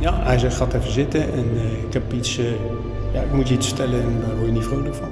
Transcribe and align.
Ja, 0.00 0.22
hij 0.22 0.38
zegt, 0.38 0.56
gaat 0.56 0.74
even 0.74 0.92
zitten 0.92 1.32
en 1.32 1.54
uh, 1.54 1.82
ik 1.82 1.92
heb 1.92 2.12
iets... 2.12 2.38
Uh, 2.38 2.50
ja, 3.12 3.22
ik 3.22 3.32
moet 3.32 3.48
je 3.48 3.54
iets 3.54 3.66
vertellen 3.66 4.02
en 4.02 4.20
daar 4.20 4.34
word 4.34 4.46
je 4.46 4.52
niet 4.52 4.64
vrolijk 4.64 4.94
van. 4.94 5.08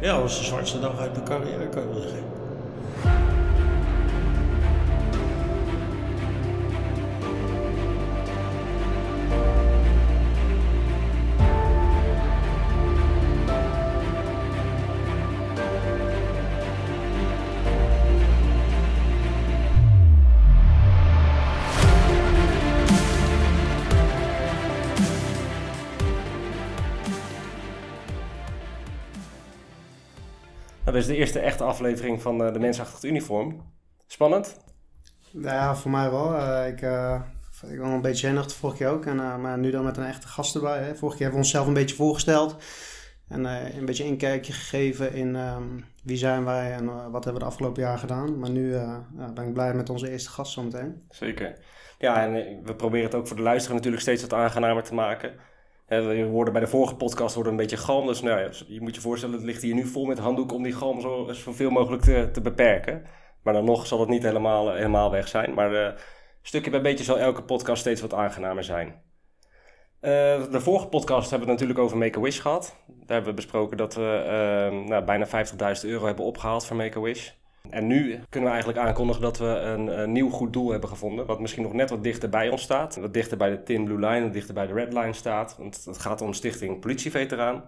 Ja, 0.00 0.12
dat 0.12 0.22
was 0.22 0.38
de 0.38 0.44
zwartste 0.44 0.80
dag 0.80 0.98
uit 0.98 1.12
mijn 1.12 1.24
carrière, 1.24 1.68
kan 1.68 1.82
je 1.82 1.88
wel 1.88 2.00
zeggen. 2.00 2.35
Dit 30.96 31.04
is 31.04 31.10
de 31.10 31.16
eerste 31.16 31.38
echte 31.40 31.64
aflevering 31.64 32.22
van 32.22 32.46
uh, 32.46 32.52
de 32.52 32.58
Mens 32.58 32.80
Achter 32.80 32.94
het 32.94 33.04
Uniform. 33.04 33.62
Spannend? 34.06 34.56
Ja, 35.30 35.76
voor 35.76 35.90
mij 35.90 36.10
wel. 36.10 36.34
Uh, 36.34 36.66
ik, 36.66 36.82
uh, 36.82 37.20
ik 37.70 37.78
was 37.78 37.88
een 37.88 38.00
beetje 38.00 38.26
zenuwachtig 38.26 38.56
vorige 38.56 38.78
keer 38.78 38.88
ook. 38.88 39.06
En, 39.06 39.16
maar 39.16 39.58
nu 39.58 39.70
dan 39.70 39.84
met 39.84 39.96
een 39.96 40.04
echte 40.04 40.28
gast 40.28 40.54
erbij. 40.54 40.78
Hè. 40.78 40.94
Vorige 40.94 41.16
keer 41.16 41.26
hebben 41.26 41.30
we 41.30 41.36
onszelf 41.36 41.66
een 41.66 41.74
beetje 41.74 41.96
voorgesteld. 41.96 42.56
En 43.28 43.44
een 43.44 43.84
beetje 43.84 44.04
inkijkje 44.04 44.52
gegeven 44.52 45.12
in 45.12 45.34
um, 45.34 45.84
wie 46.02 46.16
zijn 46.16 46.44
wij 46.44 46.72
en 46.72 46.86
wat 46.86 47.24
hebben 47.24 47.32
we 47.32 47.38
de 47.38 47.44
afgelopen 47.44 47.82
jaar 47.82 47.98
gedaan. 47.98 48.38
Maar 48.38 48.50
nu 48.50 48.70
ben 49.34 49.46
ik 49.46 49.52
blij 49.52 49.74
met 49.74 49.90
onze 49.90 50.10
eerste 50.10 50.30
gast 50.30 50.52
zometeen. 50.52 51.02
Zeker. 51.08 51.58
Ja, 51.98 52.22
en 52.22 52.62
we 52.64 52.74
proberen 52.74 53.04
het 53.04 53.14
ook 53.14 53.26
voor 53.26 53.36
de 53.36 53.42
luisteraar 53.42 53.76
natuurlijk 53.76 54.02
steeds 54.02 54.22
wat 54.22 54.32
aangenamer 54.32 54.82
te 54.82 54.94
maken. 54.94 55.34
We 55.86 56.24
worden 56.24 56.52
bij 56.52 56.62
de 56.62 56.68
vorige 56.68 56.96
podcast 56.96 57.34
worden 57.34 57.52
een 57.52 57.58
beetje 57.58 57.76
galm. 57.76 58.06
Dus 58.06 58.22
nou 58.22 58.40
ja, 58.40 58.50
je 58.66 58.80
moet 58.80 58.94
je 58.94 59.00
voorstellen, 59.00 59.34
het 59.34 59.44
ligt 59.44 59.62
hier 59.62 59.74
nu 59.74 59.86
vol 59.86 60.04
met 60.04 60.18
handdoek 60.18 60.52
om 60.52 60.62
die 60.62 60.72
galm 60.72 61.00
zo 61.00 61.28
zoveel 61.32 61.70
mogelijk 61.70 62.02
te, 62.02 62.28
te 62.32 62.40
beperken. 62.40 63.04
Maar 63.42 63.54
dan 63.54 63.64
nog 63.64 63.86
zal 63.86 64.00
het 64.00 64.08
niet 64.08 64.22
helemaal, 64.22 64.74
helemaal 64.74 65.10
weg 65.10 65.28
zijn. 65.28 65.54
Maar 65.54 65.72
uh, 65.72 65.88
stukje 66.42 66.70
bij 66.70 66.80
beetje 66.80 67.04
zal 67.04 67.18
elke 67.18 67.42
podcast 67.42 67.80
steeds 67.80 68.00
wat 68.00 68.14
aangenamer 68.14 68.64
zijn. 68.64 69.04
De 70.00 70.60
vorige 70.60 70.86
podcast 70.86 71.30
hebben 71.30 71.48
we 71.48 71.52
het 71.52 71.62
natuurlijk 71.62 71.78
over 71.78 71.96
Make-A-Wish 71.96 72.40
gehad. 72.40 72.76
Daar 72.86 73.16
hebben 73.16 73.30
we 73.30 73.34
besproken 73.34 73.76
dat 73.76 73.94
we 73.94 74.82
nou, 74.86 75.04
bijna 75.04 75.26
50.000 75.26 75.88
euro 75.88 76.06
hebben 76.06 76.24
opgehaald 76.24 76.66
voor 76.66 76.76
Make-A-Wish. 76.76 77.30
En 77.70 77.86
nu 77.86 78.18
kunnen 78.28 78.50
we 78.50 78.54
eigenlijk 78.56 78.86
aankondigen 78.86 79.22
dat 79.22 79.38
we 79.38 79.46
een, 79.46 80.12
nieuw 80.12 80.30
goed 80.30 80.52
doel 80.52 80.70
hebben 80.70 80.88
gevonden. 80.88 81.26
Wat 81.26 81.40
misschien 81.40 81.62
nog 81.62 81.72
net 81.72 81.90
wat 81.90 82.02
dichter 82.02 82.28
bij 82.28 82.48
ons 82.48 82.62
staat. 82.62 82.96
Wat 82.96 83.14
dichter 83.14 83.36
bij 83.36 83.50
de 83.50 83.62
Tin 83.62 83.84
Blue 83.84 83.98
Line, 83.98 84.22
wat 84.22 84.32
dichter 84.32 84.54
bij 84.54 84.66
de 84.66 84.72
Red 84.72 84.92
Line 84.92 85.12
staat. 85.12 85.56
Want 85.58 85.84
het 85.84 85.98
gaat 85.98 86.20
om 86.20 86.32
Stichting 86.32 86.80
Politieveteraan. 86.80 87.64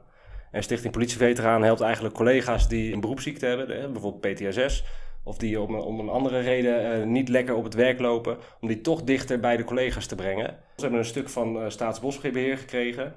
En 0.51 0.63
Stichting 0.63 0.93
Politieveteraan 0.93 1.63
helpt 1.63 1.81
eigenlijk 1.81 2.15
collega's 2.15 2.69
die 2.69 2.93
een 2.93 3.01
beroepsziekte 3.01 3.47
hebben, 3.47 3.93
bijvoorbeeld 3.93 4.35
PTSS. 4.35 4.85
Of 5.25 5.37
die 5.37 5.61
om, 5.61 6.01
een 6.01 6.09
andere 6.09 6.41
reden 6.41 7.01
uh, 7.01 7.07
niet 7.07 7.29
lekker 7.29 7.55
op 7.55 7.65
het 7.65 7.75
werk 7.75 8.01
lopen. 8.01 8.39
Om 8.61 8.69
die 8.69 8.81
toch 8.81 9.03
dichter 9.03 9.41
bij 9.41 9.57
de 9.57 9.65
collega's 9.65 10.07
te 10.07 10.15
brengen. 10.15 10.47
We 10.47 10.83
hebben 10.83 10.99
een 10.99 11.05
stuk 11.05 11.29
van 11.29 11.57
uh, 11.57 11.69
Staatsbosbeheer 11.69 12.59
gekregen. 12.59 13.15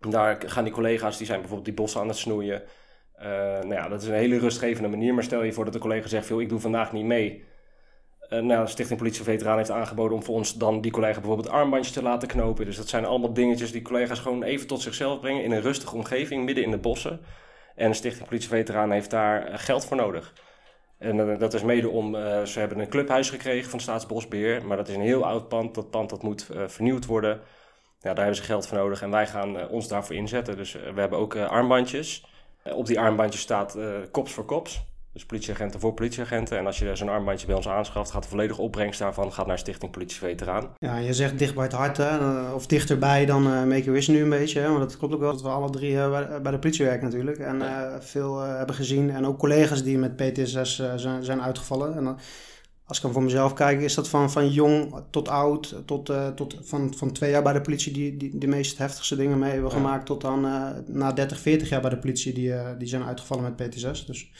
Daar 0.00 0.42
gaan 0.46 0.64
die 0.64 0.72
collega's, 0.72 1.16
die 1.16 1.26
zijn 1.26 1.38
bijvoorbeeld 1.38 1.68
die 1.68 1.76
bossen 1.76 2.00
aan 2.00 2.08
het 2.08 2.16
snoeien. 2.16 2.62
Uh, 3.22 3.26
nou 3.28 3.74
ja, 3.74 3.88
dat 3.88 4.02
is 4.02 4.08
een 4.08 4.14
hele 4.14 4.38
rustgevende 4.38 4.88
manier. 4.88 5.14
Maar 5.14 5.22
stel 5.22 5.42
je 5.42 5.52
voor 5.52 5.64
dat 5.64 5.72
de 5.72 5.78
collega 5.78 6.08
zegt: 6.08 6.30
ik 6.30 6.48
doe 6.48 6.60
vandaag 6.60 6.92
niet 6.92 7.04
mee. 7.04 7.44
Uh, 8.30 8.40
nou, 8.40 8.64
de 8.64 8.70
Stichting 8.70 8.98
Politie 8.98 9.24
Veteraan 9.24 9.56
heeft 9.56 9.70
aangeboden 9.70 10.16
om 10.16 10.22
voor 10.22 10.34
ons 10.34 10.54
dan 10.54 10.80
die 10.80 10.90
collega 10.90 11.20
bijvoorbeeld 11.20 11.48
armbandjes 11.48 11.94
te 11.94 12.02
laten 12.02 12.28
knopen. 12.28 12.64
Dus 12.64 12.76
dat 12.76 12.88
zijn 12.88 13.04
allemaal 13.04 13.32
dingetjes 13.32 13.72
die 13.72 13.82
collega's 13.82 14.18
gewoon 14.18 14.42
even 14.42 14.66
tot 14.66 14.82
zichzelf 14.82 15.20
brengen 15.20 15.42
in 15.42 15.52
een 15.52 15.60
rustige 15.60 15.94
omgeving 15.94 16.44
midden 16.44 16.64
in 16.64 16.70
de 16.70 16.78
bossen. 16.78 17.20
En 17.74 17.90
de 17.90 17.96
Stichting 17.96 18.28
Politie 18.28 18.48
Veteraan 18.48 18.90
heeft 18.90 19.10
daar 19.10 19.46
eh, 19.46 19.58
geld 19.58 19.86
voor 19.86 19.96
nodig. 19.96 20.32
En 20.98 21.38
dat 21.38 21.54
is 21.54 21.62
mede 21.62 21.88
om, 21.88 22.14
ze 22.44 22.58
hebben 22.58 22.78
een 22.78 22.88
clubhuis 22.88 23.30
gekregen 23.30 23.70
van 23.70 23.80
Staatsbosbeheer, 23.80 24.66
maar 24.66 24.76
dat 24.76 24.88
is 24.88 24.94
een 24.94 25.00
heel 25.00 25.26
oud 25.26 25.48
pand. 25.48 25.74
Dat 25.74 25.90
pand 25.90 26.10
dat 26.10 26.22
moet 26.22 26.48
vernieuwd 26.66 27.06
worden. 27.06 27.40
Ja, 28.00 28.14
daar 28.14 28.16
hebben 28.16 28.36
ze 28.36 28.42
geld 28.42 28.66
voor 28.66 28.78
nodig 28.78 29.02
en 29.02 29.10
wij 29.10 29.26
gaan 29.26 29.68
ons 29.68 29.88
daarvoor 29.88 30.16
inzetten. 30.16 30.56
Dus 30.56 30.72
we 30.72 31.00
hebben 31.00 31.18
ook 31.18 31.36
armbandjes. 31.36 32.24
Eh, 32.66 32.76
op 32.76 32.86
die 32.86 33.00
armbandje 33.00 33.38
staat 33.38 33.76
uh, 33.76 33.88
kops 34.10 34.32
voor 34.32 34.44
kops. 34.44 34.84
Dus 35.12 35.26
politieagenten 35.26 35.80
voor 35.80 35.94
politieagenten. 35.94 36.58
En 36.58 36.66
als 36.66 36.78
je 36.78 36.96
zo'n 36.96 37.08
armbandje 37.08 37.46
bij 37.46 37.56
ons 37.56 37.68
aanschaft, 37.68 38.10
gaat 38.10 38.22
de 38.22 38.28
volledige 38.28 38.60
opbrengst 38.60 38.98
daarvan 38.98 39.32
gaat 39.32 39.46
naar 39.46 39.58
Stichting 39.58 39.90
Politie 39.90 40.18
Veteraan. 40.18 40.68
Ja, 40.78 40.96
je 40.96 41.12
zegt 41.12 41.38
dicht 41.38 41.54
bij 41.54 41.64
het 41.64 41.72
hart, 41.72 41.96
hè? 41.96 42.18
Eh, 42.18 42.54
of 42.54 42.66
dichterbij 42.66 43.26
dan 43.26 43.46
uh, 43.46 43.64
Make 43.64 43.88
a 43.88 43.92
Wish 43.92 44.08
nu 44.08 44.22
een 44.22 44.28
beetje. 44.28 44.60
Hè? 44.60 44.68
Want 44.68 44.80
dat 44.80 44.96
klopt 44.96 45.14
ook 45.14 45.20
wel 45.20 45.32
dat 45.32 45.42
we 45.42 45.48
alle 45.48 45.70
drie 45.70 45.92
uh, 45.92 46.40
bij 46.42 46.52
de 46.52 46.58
politie 46.58 46.84
werken 46.84 47.04
natuurlijk. 47.04 47.38
En 47.38 47.62
veel 48.00 48.38
hebben 48.40 48.74
gezien. 48.74 49.10
En 49.10 49.26
ook 49.26 49.38
collega's 49.38 49.82
die 49.82 49.98
met 49.98 50.16
PTSS 50.16 50.82
zijn, 50.96 51.24
zijn 51.24 51.42
uitgevallen. 51.42 51.96
En 51.96 52.16
als 52.86 52.96
ik 52.96 53.02
dan 53.02 53.12
voor 53.12 53.22
mezelf 53.22 53.52
kijk, 53.52 53.80
is 53.80 53.94
dat 53.94 54.08
van, 54.08 54.30
van 54.30 54.48
jong 54.48 54.94
tot 55.10 55.28
oud, 55.28 55.74
tot, 55.84 56.10
uh, 56.10 56.28
tot 56.28 56.56
van, 56.62 56.94
van 56.96 57.12
twee 57.12 57.30
jaar 57.30 57.42
bij 57.42 57.52
de 57.52 57.60
politie 57.60 57.92
die, 57.92 58.16
die 58.16 58.38
de 58.38 58.46
meest 58.46 58.78
heftigste 58.78 59.16
dingen 59.16 59.38
mee 59.38 59.52
hebben 59.52 59.70
gemaakt, 59.70 60.06
tot 60.06 60.20
dan 60.20 60.44
uh, 60.44 60.68
na 60.86 61.12
30, 61.12 61.40
40 61.40 61.68
jaar 61.68 61.80
bij 61.80 61.90
de 61.90 61.98
politie 61.98 62.32
die, 62.32 62.48
uh, 62.48 62.68
die 62.78 62.88
zijn 62.88 63.02
uitgevallen 63.02 63.44
met 63.44 63.68
PTSS. 63.68 64.06
Dus 64.06 64.30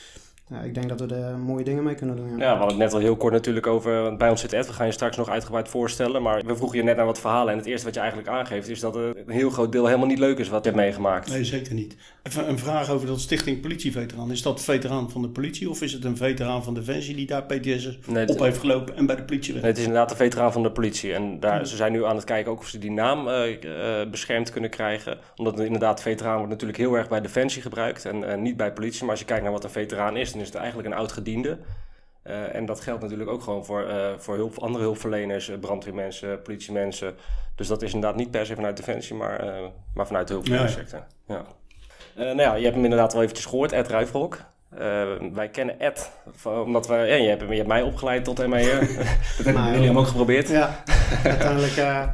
ja, 0.48 0.60
ik 0.60 0.74
denk 0.74 0.88
dat 0.88 1.00
we 1.00 1.14
er 1.14 1.38
mooie 1.38 1.64
dingen 1.64 1.84
mee 1.84 1.94
kunnen 1.94 2.16
doen. 2.16 2.28
Ja. 2.28 2.36
ja, 2.36 2.52
we 2.52 2.58
hadden 2.58 2.68
het 2.68 2.78
net 2.78 2.92
al 2.92 2.98
heel 2.98 3.16
kort 3.16 3.32
natuurlijk 3.32 3.66
over. 3.66 4.02
Want 4.02 4.18
bij 4.18 4.30
ons 4.30 4.40
zit 4.40 4.52
Ed, 4.52 4.66
we 4.66 4.72
gaan 4.72 4.86
je 4.86 4.92
straks 4.92 5.16
nog 5.16 5.28
uitgebreid 5.28 5.68
voorstellen. 5.68 6.22
Maar 6.22 6.42
we 6.44 6.56
vroegen 6.56 6.78
je 6.78 6.84
net 6.84 6.96
naar 6.96 7.06
wat 7.06 7.20
verhalen. 7.20 7.52
En 7.52 7.58
het 7.58 7.66
eerste 7.66 7.84
wat 7.84 7.94
je 7.94 8.00
eigenlijk 8.00 8.30
aangeeft 8.30 8.68
is 8.68 8.80
dat 8.80 8.96
een 8.96 9.14
heel 9.26 9.50
groot 9.50 9.72
deel 9.72 9.86
helemaal 9.86 10.06
niet 10.06 10.18
leuk 10.18 10.38
is 10.38 10.48
wat 10.48 10.64
je 10.64 10.70
hebt 10.70 10.82
meegemaakt. 10.82 11.30
Nee, 11.30 11.44
zeker 11.44 11.74
niet. 11.74 11.96
Even 12.22 12.48
een 12.48 12.58
vraag 12.58 12.90
over 12.90 13.06
dat 13.06 13.20
Stichting 13.20 13.60
Politieveteraan. 13.60 14.30
Is 14.30 14.42
dat 14.42 14.62
veteraan 14.62 15.10
van 15.10 15.22
de 15.22 15.28
politie 15.28 15.70
of 15.70 15.82
is 15.82 15.92
het 15.92 16.04
een 16.04 16.16
veteraan 16.16 16.64
van 16.64 16.74
Defensie 16.74 17.14
die 17.14 17.26
daar 17.26 17.42
PTS 17.42 17.98
nee, 18.06 18.28
op 18.28 18.38
heeft 18.38 18.58
gelopen 18.58 18.96
en 18.96 19.06
bij 19.06 19.16
de 19.16 19.24
politie 19.24 19.52
werkt? 19.52 19.62
Nee, 19.62 19.72
het 19.72 19.80
is 19.80 19.86
inderdaad 19.86 20.10
een 20.10 20.16
veteraan 20.16 20.52
van 20.52 20.62
de 20.62 20.72
politie. 20.72 21.14
En 21.14 21.40
daar, 21.40 21.56
hmm. 21.56 21.64
ze 21.64 21.76
zijn 21.76 21.92
nu 21.92 22.04
aan 22.04 22.16
het 22.16 22.24
kijken 22.24 22.52
ook 22.52 22.58
of 22.58 22.68
ze 22.68 22.78
die 22.78 22.90
naam 22.90 23.28
uh, 23.28 23.48
uh, 23.48 24.10
beschermd 24.10 24.50
kunnen 24.50 24.70
krijgen. 24.70 25.18
Omdat 25.36 25.60
inderdaad, 25.60 26.02
veteraan 26.02 26.36
wordt 26.36 26.50
natuurlijk 26.50 26.78
heel 26.78 26.94
erg 26.94 27.08
bij 27.08 27.20
Defensie 27.20 27.62
gebruikt 27.62 28.04
en 28.04 28.16
uh, 28.16 28.34
niet 28.34 28.56
bij 28.56 28.72
politie. 28.72 29.00
Maar 29.00 29.10
als 29.10 29.20
je 29.20 29.26
kijkt 29.26 29.42
naar 29.42 29.52
wat 29.52 29.64
een 29.64 29.70
veteraan 29.70 30.16
is, 30.16 30.34
is 30.40 30.46
het 30.46 30.56
eigenlijk 30.56 30.88
een 30.88 30.94
oud 30.94 31.12
gediende. 31.12 31.58
Uh, 32.24 32.54
en 32.54 32.66
dat 32.66 32.80
geldt 32.80 33.02
natuurlijk 33.02 33.30
ook 33.30 33.42
gewoon 33.42 33.64
voor, 33.64 33.88
uh, 33.88 34.12
voor 34.18 34.34
hulp, 34.34 34.58
andere 34.58 34.84
hulpverleners, 34.84 35.48
uh, 35.48 35.58
brandweermensen, 35.58 36.42
politiemensen. 36.42 37.14
Dus 37.54 37.68
dat 37.68 37.82
is 37.82 37.94
inderdaad 37.94 38.18
niet 38.18 38.30
per 38.30 38.46
se 38.46 38.54
vanuit 38.54 38.76
Defensie, 38.76 39.16
maar, 39.16 39.44
maar 39.94 40.06
vanuit 40.06 40.28
de 40.28 40.32
hulpverlenersector. 40.32 41.06
Ja. 41.26 41.44
ja. 42.14 42.22
nou 42.22 42.40
ja, 42.40 42.54
je 42.54 42.62
hebt 42.62 42.74
hem 42.74 42.84
inderdaad 42.84 43.12
wel 43.12 43.22
eventjes 43.22 43.46
gehoord, 43.46 43.72
Ed 43.72 43.88
Ruifrok. 43.88 44.44
Wij 45.32 45.48
kennen 45.52 45.80
Ed, 45.80 46.10
omdat 46.44 46.86
we, 46.86 46.94
ja, 46.94 47.14
je, 47.14 47.28
hebt, 47.28 47.42
je 47.48 47.54
hebt 47.54 47.68
mij 47.68 47.82
opgeleid 47.82 48.24
tot 48.24 48.46
MA'er. 48.46 48.80
dat 49.36 49.44
hebben 49.44 49.72
jullie 49.72 49.86
hem 49.86 49.98
ook 49.98 50.06
geprobeerd. 50.06 50.48
Ja, 50.48 50.82
uiteindelijk 51.24 52.08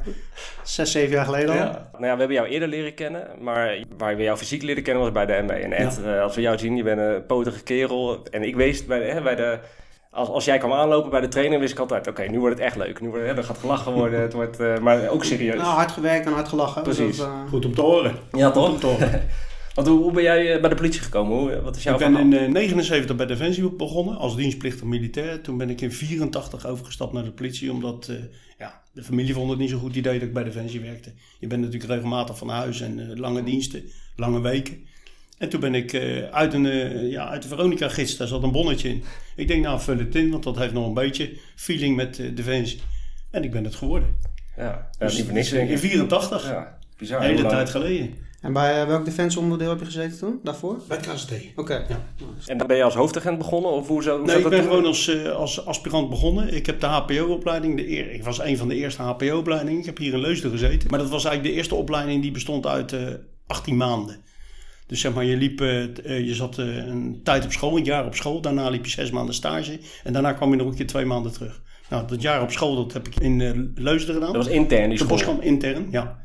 zes, 0.63 0.91
zeven 0.91 1.11
jaar 1.11 1.25
geleden 1.25 1.51
al. 1.51 1.57
Ja. 1.57 1.89
Nou 1.93 2.05
ja, 2.05 2.13
we 2.13 2.19
hebben 2.19 2.33
jou 2.33 2.49
eerder 2.49 2.69
leren 2.69 2.95
kennen, 2.95 3.29
maar 3.41 3.79
waar 3.97 4.17
we 4.17 4.23
jou 4.23 4.39
fysiek 4.39 4.63
leren 4.63 4.83
kennen 4.83 5.03
was 5.03 5.13
bij 5.13 5.27
de 5.27 5.43
MA. 5.47 5.55
En 5.55 5.73
Ed, 5.73 6.01
ja. 6.05 6.21
als 6.21 6.35
we 6.35 6.41
jou 6.41 6.59
zien, 6.59 6.77
je 6.77 6.83
bent 6.83 7.01
een 7.01 7.27
potige 7.27 7.63
kerel. 7.63 8.23
En 8.31 8.43
ik 8.43 8.57
wees 8.57 8.85
bij 8.85 8.99
de, 8.99 9.05
hè, 9.05 9.23
bij 9.23 9.35
de 9.35 9.59
als, 10.13 10.29
als 10.29 10.45
jij 10.45 10.59
kwam 10.59 10.73
aanlopen 10.73 11.11
bij 11.11 11.21
de 11.21 11.29
trainer, 11.29 11.59
wist 11.59 11.73
ik 11.73 11.79
altijd: 11.79 12.09
oké, 12.09 12.23
nu 12.23 12.41
wordt 12.41 12.57
het 12.57 12.65
echt 12.65 12.77
leuk. 12.77 13.01
Nu 13.01 13.09
wordt, 13.09 13.25
hè, 13.25 13.37
er 13.37 13.45
gaat 13.45 13.59
gelachen 13.59 13.93
worden, 13.93 14.21
het 14.21 14.33
wordt, 14.33 14.61
uh, 14.61 14.79
maar 14.79 15.09
ook 15.09 15.25
serieus. 15.25 15.55
Nou, 15.55 15.75
hard 15.75 15.93
gewerkt 15.93 16.27
en 16.27 16.33
hard 16.33 16.49
gelachen. 16.49 16.83
Precies. 16.83 17.17
Dat, 17.17 17.27
uh... 17.27 17.33
Goed 17.49 17.65
om 17.65 17.75
te 17.75 17.81
horen. 17.81 18.17
Ja, 18.33 18.51
toch? 18.51 18.65
Goed 18.65 18.75
om 18.75 18.81
te 18.81 18.87
horen. 18.87 19.23
Want 19.75 19.87
hoe, 19.87 20.03
hoe, 20.03 20.13
ben 20.13 20.23
jij 20.23 20.61
bij 20.61 20.71
de 20.71 20.77
politie 20.77 21.01
gekomen? 21.01 21.39
Hoe, 21.39 21.61
wat 21.61 21.77
is 21.77 21.83
jouw 21.83 21.93
ik 21.93 21.99
ben 21.99 22.09
in 22.09 22.31
1979 22.31 23.11
uh, 23.11 23.17
bij 23.17 23.27
Defensie 23.27 23.71
begonnen 23.71 24.17
als 24.17 24.37
dienstplichtig 24.37 24.85
militair. 24.85 25.41
Toen 25.41 25.57
ben 25.57 25.71
ik 25.71 25.81
in 25.81 25.93
84 25.93 26.67
overgestapt 26.67 27.13
naar 27.13 27.25
de 27.25 27.33
politie, 27.33 27.73
omdat 27.73 28.09
uh, 28.11 28.17
ja, 28.59 28.83
de 28.93 29.03
familie 29.03 29.35
vond 29.35 29.51
het 29.51 29.59
niet 29.59 29.71
zo 29.71 29.79
goed 29.79 29.97
idee 29.97 30.19
dat 30.19 30.29
ik 30.29 30.35
bij 30.35 30.45
Defensie 30.45 30.81
werkte. 30.81 31.13
Je 31.39 31.47
bent 31.47 31.63
natuurlijk 31.63 31.93
regelmatig 31.93 32.39
van 32.39 32.49
huis 32.49 32.81
en 32.81 33.19
lange 33.19 33.43
diensten, 33.43 33.83
lange 34.17 34.41
weken. 34.41 34.85
En 35.43 35.49
toen 35.49 35.61
ben 35.61 35.75
ik 35.75 35.93
uh, 35.93 36.23
uit, 36.23 36.55
een, 36.55 36.65
uh, 36.65 37.11
ja, 37.11 37.29
uit 37.29 37.43
de 37.43 37.49
Veronica-gids, 37.49 38.17
daar 38.17 38.27
zat 38.27 38.43
een 38.43 38.53
bonnetje 38.53 38.89
in. 38.89 39.05
Ik 39.37 39.49
denk, 39.49 39.65
nou, 39.65 39.81
vul 39.81 39.99
het 39.99 40.15
in, 40.15 40.31
want 40.31 40.43
dat 40.43 40.57
heeft 40.57 40.73
nog 40.73 40.87
een 40.87 40.95
beetje 40.95 41.33
feeling 41.55 41.97
met 41.97 42.19
uh, 42.19 42.37
Defensie. 42.37 42.81
En 43.31 43.45
ik 43.45 43.51
ben 43.51 43.65
het 43.65 43.75
geworden. 43.75 44.17
Ja, 44.57 44.89
dus, 44.99 45.17
niet 45.17 45.25
voor 45.25 45.35
niks, 45.35 45.53
In 45.53 45.79
84. 45.79 46.49
Ja, 46.49 46.79
bizar. 46.99 47.21
Een 47.21 47.37
hele 47.37 47.49
tijd 47.49 47.71
geleden. 47.71 48.15
En 48.43 48.53
bij 48.53 48.87
welk 48.87 49.05
defensieonderdeel 49.05 49.69
heb 49.69 49.79
je 49.79 49.85
gezeten 49.85 50.19
toen, 50.19 50.41
daarvoor? 50.43 50.81
Bij 50.89 50.97
het 50.97 51.07
KST. 51.13 51.33
Oké. 51.33 51.61
Okay. 51.61 51.85
Ja. 51.89 51.99
En 52.47 52.59
dan 52.59 52.67
ben 52.67 52.77
je 52.77 52.83
als 52.83 52.95
hoofdagent 52.95 53.39
begonnen? 53.39 53.71
Of 53.71 53.89
hoe 53.89 54.03
zo, 54.03 54.17
hoe 54.17 54.27
nee, 54.27 54.39
ik 54.39 54.49
ben 54.49 54.63
gewoon 54.63 54.85
als, 54.87 55.27
als 55.35 55.67
aspirant 55.67 56.11
begonnen. 56.11 56.55
Ik 56.55 56.67
heb 56.67 56.81
de 56.81 56.87
HPO-opleiding, 56.87 57.77
de 57.77 57.91
eer, 57.91 58.13
ik 58.13 58.25
was 58.25 58.41
een 58.41 58.57
van 58.57 58.69
de 58.69 58.75
eerste 58.75 59.03
HPO-opleidingen. 59.03 59.81
Ik 59.81 59.87
heb 59.87 59.99
hier 59.99 60.13
in 60.13 60.21
Leusden 60.21 60.51
gezeten. 60.51 60.91
Maar 60.91 60.99
dat 60.99 61.11
was 61.11 61.25
eigenlijk 61.25 61.55
de 61.55 61.61
eerste 61.61 61.75
opleiding 61.75 62.23
die 62.23 62.31
bestond 62.31 62.67
uit 62.67 62.97
18 63.47 63.77
maanden. 63.77 64.21
Dus 64.87 65.01
zeg 65.01 65.15
maar, 65.15 65.25
je, 65.25 65.37
liep, 65.37 65.61
eh, 65.61 65.83
t- 65.85 66.03
eh, 66.03 66.27
je 66.27 66.35
zat 66.35 66.59
eh, 66.59 66.77
een 66.77 67.21
tijd 67.25 67.45
op 67.45 67.53
school, 67.53 67.77
een 67.77 67.85
jaar 67.85 68.07
op 68.07 68.15
school. 68.15 68.41
Daarna 68.41 68.69
liep 68.69 68.85
je 68.85 68.91
zes 68.91 69.11
maanden 69.11 69.35
stage. 69.35 69.79
En 70.05 70.13
daarna 70.13 70.33
kwam 70.33 70.51
je 70.51 70.57
nog 70.57 70.67
een 70.67 70.75
keer 70.75 70.87
twee 70.87 71.05
maanden 71.05 71.33
terug. 71.33 71.63
Nou, 71.89 72.07
dat 72.07 72.23
jaar 72.23 72.43
op 72.43 72.51
school, 72.51 72.77
dat 72.77 72.93
heb 72.93 73.07
ik 73.07 73.21
in 73.21 73.41
eh 73.41 73.51
Leusden 73.75 74.15
gedaan. 74.15 74.33
Dat 74.33 74.45
was 74.45 74.55
intern 74.55 74.89
die 74.89 74.99
De 74.99 75.05
school. 75.05 75.17
Boskamp 75.17 75.43
intern, 75.43 75.89
ja. 75.91 76.22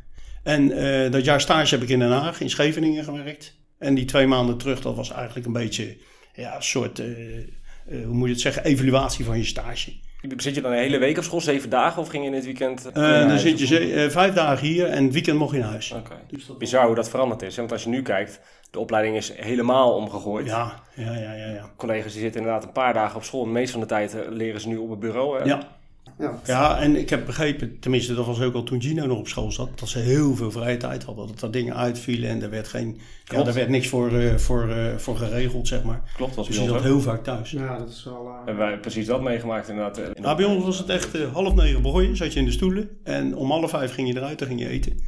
En 0.48 0.72
eh, 0.72 1.12
dat 1.12 1.26
jaar 1.26 1.42
stage 1.42 1.74
heb 1.74 1.84
ik 1.84 1.90
in 1.90 2.00
Den 2.00 2.12
Haag, 2.12 2.42
in 2.42 2.50
Scheveningen 2.50 3.04
gewerkt. 3.04 3.56
En 3.78 3.96
die 3.96 4.06
twee 4.06 4.28
maanden 4.28 4.58
terug, 4.58 4.82
dat 4.82 4.96
was 4.96 5.12
eigenlijk 5.12 5.46
een 5.46 5.54
beetje 5.54 5.98
ja, 6.34 6.56
een 6.56 6.64
soort, 6.64 7.00
eh, 7.00 7.38
eh, 7.38 7.46
hoe 7.88 8.14
moet 8.14 8.28
je 8.28 8.34
het 8.34 8.42
zeggen, 8.42 8.64
evaluatie 8.64 9.26
van 9.26 9.38
je 9.38 9.44
stage. 9.44 9.92
Zit 10.38 10.56
je 10.56 10.62
dan 10.62 10.72
een 10.72 10.78
hele 10.78 10.98
week 10.98 11.18
op 11.18 11.24
school, 11.24 11.42
zeven 11.42 11.70
dagen, 11.70 12.02
of 12.02 12.08
ging 12.08 12.24
je 12.24 12.30
in 12.30 12.36
het 12.36 12.46
weekend? 12.46 12.90
Huis? 12.94 13.28
dan 13.28 13.40
zit 13.40 13.60
je 13.60 14.08
vijf 14.10 14.34
dagen 14.34 14.68
hier 14.68 14.86
en 14.86 15.04
het 15.04 15.14
weekend 15.14 15.38
mocht 15.38 15.54
je 15.54 15.60
naar 15.60 15.70
huis. 15.70 15.92
Oké. 15.92 16.16
Dus 16.28 16.58
Bizar 16.58 16.86
hoe 16.86 16.96
dat 16.96 17.10
veranderd 17.10 17.42
is. 17.42 17.56
hè? 17.56 17.60
Want 17.60 17.72
als 17.72 17.84
je 17.84 17.90
nu 17.90 18.02
kijkt, 18.02 18.40
de 18.72 18.80
opleiding 18.80 19.16
is 19.16 19.32
helemaal 19.36 19.96
omgegooid. 19.96 20.46
Ja, 20.46 20.84
ja, 20.96 21.14
ja, 21.14 21.34
ja. 21.34 21.46
ja. 21.46 21.72
Collega's 21.78 22.12
die 22.12 22.22
zitten 22.22 22.42
inderdaad 22.42 22.64
een 22.64 22.72
paar 22.72 22.94
dagen 22.94 23.16
op 23.16 23.24
school. 23.24 23.44
De 23.44 23.50
meeste 23.50 23.72
van 23.72 23.82
de 23.82 23.88
tijd 23.88 24.18
leren 24.30 24.62
ze 24.62 24.68
nu 24.68 24.78
op 24.78 24.90
het 24.90 25.00
bureau. 25.00 25.40
Hè? 25.40 25.46
Ja. 25.46 25.77
Ja. 26.20 26.40
ja, 26.46 26.80
en 26.80 26.96
ik 26.96 27.10
heb 27.10 27.26
begrepen, 27.26 27.80
tenminste 27.80 28.14
dat 28.14 28.26
was 28.26 28.42
ook 28.42 28.54
al 28.54 28.64
toen 28.64 28.82
Gino 28.82 29.06
nog 29.06 29.18
op 29.18 29.28
school 29.28 29.52
zat, 29.52 29.80
dat 29.80 29.90
ze 29.90 30.00
heel 30.00 30.36
veel 30.36 30.52
vrije 30.52 30.78
tijd 30.78 31.04
hadden. 31.04 31.28
Dat 31.28 31.42
er 31.42 31.52
dingen 31.52 31.76
uitvielen 31.76 32.30
en 32.30 32.42
er 32.42 32.50
werd, 32.50 32.68
geen, 32.68 32.98
ja, 33.26 33.46
er 33.46 33.54
werd 33.54 33.70
niks 33.70 33.88
voor, 33.88 34.12
eh, 34.18 34.36
voor, 34.36 34.70
eh, 34.70 34.96
voor 34.98 35.18
geregeld, 35.18 35.68
zeg 35.68 35.84
maar. 35.84 36.02
Klopt, 36.16 36.36
was 36.36 36.48
Dus 36.48 36.58
je 36.58 36.66
zat 36.68 36.82
heel 36.84 37.02
vaak 37.02 37.24
thuis. 37.24 37.52
Ja, 37.52 37.78
dat 37.78 37.90
is 37.90 38.04
wel... 38.04 38.28
eh, 38.28 38.36
Hebben 38.46 38.58
wij 38.68 38.80
precies 38.80 39.06
dat 39.06 39.22
meegemaakt 39.22 39.70
inderdaad. 39.70 39.98
in 39.98 40.04
de- 40.14 40.22
Nou, 40.22 40.38
bij 40.38 40.46
ons 40.46 40.64
was 40.64 40.78
het 40.78 40.90
echt 40.90 41.18
half 41.34 41.54
negen 41.56 41.82
begon 41.82 42.08
je, 42.08 42.16
zat 42.16 42.34
je 42.34 42.40
in 42.40 42.46
de 42.46 42.52
stoelen. 42.52 42.90
En 43.04 43.36
om 43.36 43.52
half 43.52 43.70
vijf 43.70 43.94
ging 43.94 44.08
je 44.08 44.16
eruit, 44.16 44.40
dan 44.40 44.48
ging 44.48 44.60
je 44.60 44.68
eten. 44.70 45.00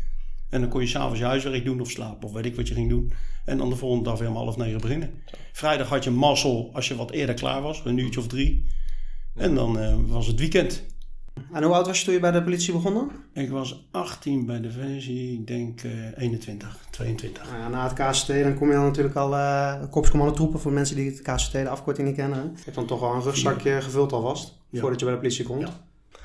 En 0.50 0.62
dan 0.62 0.70
kon 0.70 0.82
je 0.82 0.88
s'avonds 0.88 1.20
je 1.20 1.26
huiswerk 1.26 1.66
doen 1.66 1.82
of 1.82 1.90
slapen, 1.90 2.28
of 2.28 2.34
weet 2.34 2.46
ik 2.46 2.56
wat 2.56 2.68
je 2.68 2.74
ging 2.74 2.90
doen. 2.90 3.12
En 3.46 3.58
dan 3.58 3.70
de 3.70 3.76
volgende 3.76 4.04
dag 4.10 4.20
weer 4.20 4.30
om 4.30 4.36
half 4.36 4.58
negen 4.58 4.82
beginnen. 4.82 5.10
Vrijdag 5.52 5.88
had 5.90 6.04
je 6.04 6.10
mazzel 6.12 6.70
als 6.74 6.88
je 6.88 6.96
wat 6.96 7.12
eerder 7.12 7.36
klaar 7.36 7.62
was, 7.62 7.82
een 7.86 7.98
uurtje 7.98 8.20
of 8.20 8.28
drie. 8.28 8.66
En 9.36 9.56
dan 9.56 9.80
eh, 9.80 9.96
was 10.08 10.28
het 10.28 10.40
weekend. 10.40 10.84
En 11.54 11.64
hoe 11.64 11.74
oud 11.74 11.86
was 11.88 12.00
je 12.00 12.06
toen 12.06 12.14
je 12.14 12.20
bij 12.20 12.32
de 12.32 12.44
politie 12.44 12.74
begonnen? 12.74 13.10
Ik 13.34 13.50
was 13.50 13.88
18 13.92 14.46
bij 14.46 14.62
de 14.62 14.72
versie, 14.72 15.34
ik 15.34 15.48
denk 15.48 15.82
eh 15.84 15.92
21, 16.18 16.78
22. 16.90 17.44
Nou 17.50 17.58
ja, 17.62 17.68
na 17.70 17.84
het 17.84 17.94
KCT 17.94 18.28
dan 18.28 18.56
kom 18.58 18.68
je 18.68 18.74
dan 18.74 18.84
natuurlijk 18.84 19.16
al 19.16 19.34
uh, 19.34 19.74
korpscommandotroepen 19.90 20.60
voor 20.60 20.72
mensen 20.72 20.96
die 20.96 21.10
het 21.10 21.22
KCT 21.22 21.52
de 21.52 21.70
afkorting 21.70 22.08
niet 22.08 22.16
kennen. 22.18 22.38
hè. 22.38 22.44
Je 22.44 22.50
hebt 22.64 22.76
dan 22.76 22.86
toch 22.86 23.02
al 23.04 23.14
een 23.14 23.22
rugzakje 23.22 23.82
gevuld 23.82 24.12
alvast 24.12 24.58
Ja. 24.70 24.80
voordat 24.80 25.00
je 25.00 25.06
bij 25.06 25.14
de 25.14 25.22
politie 25.22 25.46
komt. 25.46 25.68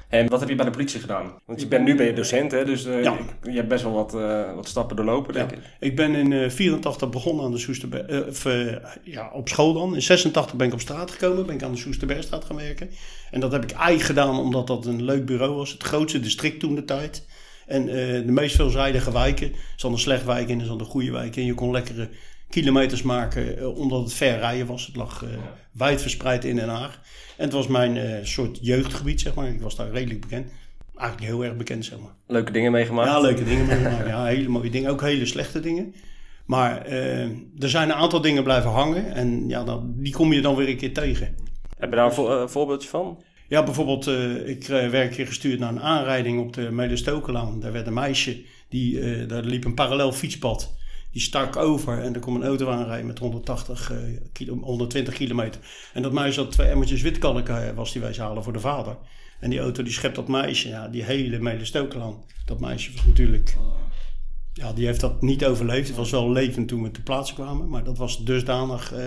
En 0.08 0.28
wat 0.28 0.40
heb 0.40 0.48
je 0.48 0.54
bij 0.54 0.64
de 0.64 0.70
politie 0.70 1.00
gedaan? 1.00 1.32
Want 1.44 1.60
je 1.60 1.66
bent 1.66 1.84
nu 1.84 1.94
ben 1.96 2.06
je 2.06 2.12
docent, 2.12 2.50
hè? 2.52 2.64
dus 2.64 2.84
eh, 2.84 3.02
Ja. 3.02 3.16
je, 3.42 3.50
je 3.50 3.56
hebt 3.56 3.68
best 3.68 3.82
wel 3.82 3.92
wat, 3.92 4.14
eh, 4.14 4.54
wat 4.54 4.68
stappen 4.68 4.96
doorlopen, 4.96 5.34
denk 5.34 5.50
Ja. 5.50 5.56
ik. 5.56 5.62
Ik 5.80 5.96
ben 5.96 6.14
in 6.14 6.32
eh 6.32 6.50
84 6.50 7.08
begonnen 7.10 7.44
aan 7.44 7.50
de 7.50 7.58
Soesterberg, 7.58 8.06
eh, 8.44 8.72
eh, 8.72 8.76
ja, 9.02 9.30
op 9.32 9.48
school 9.48 9.72
dan. 9.72 9.94
In 9.94 10.02
86 10.02 10.54
ben 10.56 10.66
ik 10.66 10.72
op 10.72 10.80
straat 10.80 11.10
gekomen, 11.10 11.46
ben 11.46 11.54
ik 11.54 11.62
aan 11.62 11.72
de 11.72 11.78
Soesterbergstraat 11.78 12.44
gaan 12.44 12.56
werken. 12.56 12.90
En 13.30 13.40
dat 13.40 13.52
heb 13.52 13.62
ik 13.62 13.70
eigenlijk 13.70 14.04
gedaan 14.04 14.38
omdat 14.38 14.66
dat 14.66 14.86
een 14.86 15.02
leuk 15.02 15.26
bureau 15.26 15.54
was. 15.54 15.72
Het 15.72 15.82
grootste 15.82 16.20
district 16.20 16.60
toen 16.60 16.74
de 16.74 16.84
tijd. 16.84 17.26
En 17.66 17.88
eh, 17.88 17.94
de 18.26 18.32
meest 18.32 18.56
veelzijdige 18.56 19.12
wijken. 19.12 19.46
Er 19.52 19.58
zat 19.76 19.90
een 19.92 19.98
slecht 19.98 20.24
wijk 20.24 20.48
in, 20.48 20.60
er 20.60 20.66
zat 20.66 20.80
een 20.80 20.86
goede 20.86 21.10
wijk 21.12 21.36
in. 21.36 21.44
Je 21.44 21.54
kon 21.54 21.70
lekkere 21.70 22.08
kilometers 22.54 23.02
maken 23.02 23.58
eh, 23.58 23.78
omdat 23.78 24.02
het 24.02 24.12
ver 24.12 24.38
rijden 24.38 24.66
was. 24.66 24.86
Het 24.86 24.96
lag 24.96 25.22
eh, 25.22 25.28
wijd 25.72 26.00
verspreid 26.02 26.44
in 26.44 26.56
Den 26.56 26.68
Haag. 26.68 27.00
En 27.36 27.44
het 27.44 27.52
was 27.52 27.66
mijn 27.66 27.96
eh, 27.96 28.24
soort 28.24 28.58
jeugdgebied, 28.60 29.20
zeg 29.20 29.34
maar. 29.34 29.48
Ik 29.48 29.60
was 29.60 29.76
daar 29.76 29.90
redelijk 29.90 30.20
bekend. 30.20 30.50
Eigenlijk 30.96 31.30
heel 31.30 31.44
erg 31.44 31.56
bekend, 31.56 31.84
zeg 31.84 31.98
maar. 31.98 32.14
Leuke 32.26 32.52
dingen 32.52 32.72
meegemaakt. 32.72 33.08
Ja, 33.08 33.20
leuke 33.20 33.44
dingen 33.44 33.66
meegemaakt. 33.66 34.06
Ja, 34.06 34.24
hele 34.24 34.48
mooie 34.48 34.70
dingen. 34.70 34.90
Ook 34.90 35.00
hele 35.00 35.26
slechte 35.26 35.60
dingen. 35.60 35.94
Maar 36.46 36.86
er 37.58 37.68
zijn 37.68 37.88
een 37.88 37.94
aantal 37.94 38.20
dingen 38.20 38.42
blijven 38.42 38.70
hangen. 38.70 39.14
En 39.14 39.48
ja, 39.48 39.64
dan, 39.64 39.94
die 39.96 40.12
kom 40.12 40.32
je 40.32 40.40
dan 40.40 40.54
weer 40.54 40.68
een 40.68 40.76
keer 40.76 40.94
tegen. 40.94 41.34
Heb 41.78 41.90
je 41.90 41.96
daar 41.96 42.04
een 42.04 42.12
vo- 42.12 42.46
voorbeeldje 42.46 42.88
van? 42.88 43.22
Ja, 43.48 43.62
bijvoorbeeld, 43.62 44.06
ik 44.46 44.66
werd 44.66 44.94
een 44.94 45.10
keer 45.10 45.26
gestuurd 45.26 45.58
naar 45.58 45.72
een 45.72 45.80
aanrijding 45.82 46.40
op 46.40 46.52
de 46.52 46.70
Medestokelaan. 46.70 47.60
Daar 47.60 47.72
werd 47.72 47.86
een 47.86 47.94
meisje, 47.94 48.42
die, 48.68 49.26
daar 49.26 49.42
liep 49.42 49.64
een 49.64 49.74
parallel 49.74 50.12
fietspad. 50.12 50.74
Die 51.14 51.22
stak 51.22 51.56
over 51.56 52.02
en 52.02 52.14
er 52.14 52.20
kwam 52.20 52.34
een 52.34 52.44
auto 52.44 52.70
aanrijden 52.70 53.06
met 53.06 53.18
180, 53.18 53.92
eh, 53.92 53.98
kilo, 54.32 54.58
120 54.60 55.14
kilometer. 55.14 55.60
En 55.92 56.02
dat 56.02 56.12
meisje 56.12 56.40
had 56.40 56.52
twee 56.52 56.68
emmertjes 56.68 57.02
witkalk, 57.02 57.48
eh, 57.48 57.70
was 57.74 57.92
die 57.92 58.02
wijs 58.02 58.18
halen 58.18 58.42
voor 58.42 58.52
de 58.52 58.60
vader. 58.60 58.96
En 59.40 59.50
die 59.50 59.60
auto 59.60 59.82
die 59.82 59.92
schept 59.92 60.14
dat 60.14 60.28
meisje, 60.28 60.68
ja, 60.68 60.88
die 60.88 61.02
hele 61.02 61.38
Medestokelaan. 61.38 62.24
Dat 62.44 62.60
meisje 62.60 62.92
was 62.92 63.04
natuurlijk, 63.04 63.56
ja, 64.52 64.72
die 64.72 64.86
heeft 64.86 65.00
dat 65.00 65.22
niet 65.22 65.44
overleefd. 65.44 65.88
Het 65.88 65.96
was 65.96 66.10
wel 66.10 66.32
levend 66.32 66.68
toen 66.68 66.82
we 66.82 66.90
te 66.90 67.02
plaatsen 67.02 67.34
kwamen, 67.34 67.68
maar 67.68 67.84
dat 67.84 67.98
was 67.98 68.24
dusdanig 68.24 68.92
eh, 68.92 69.04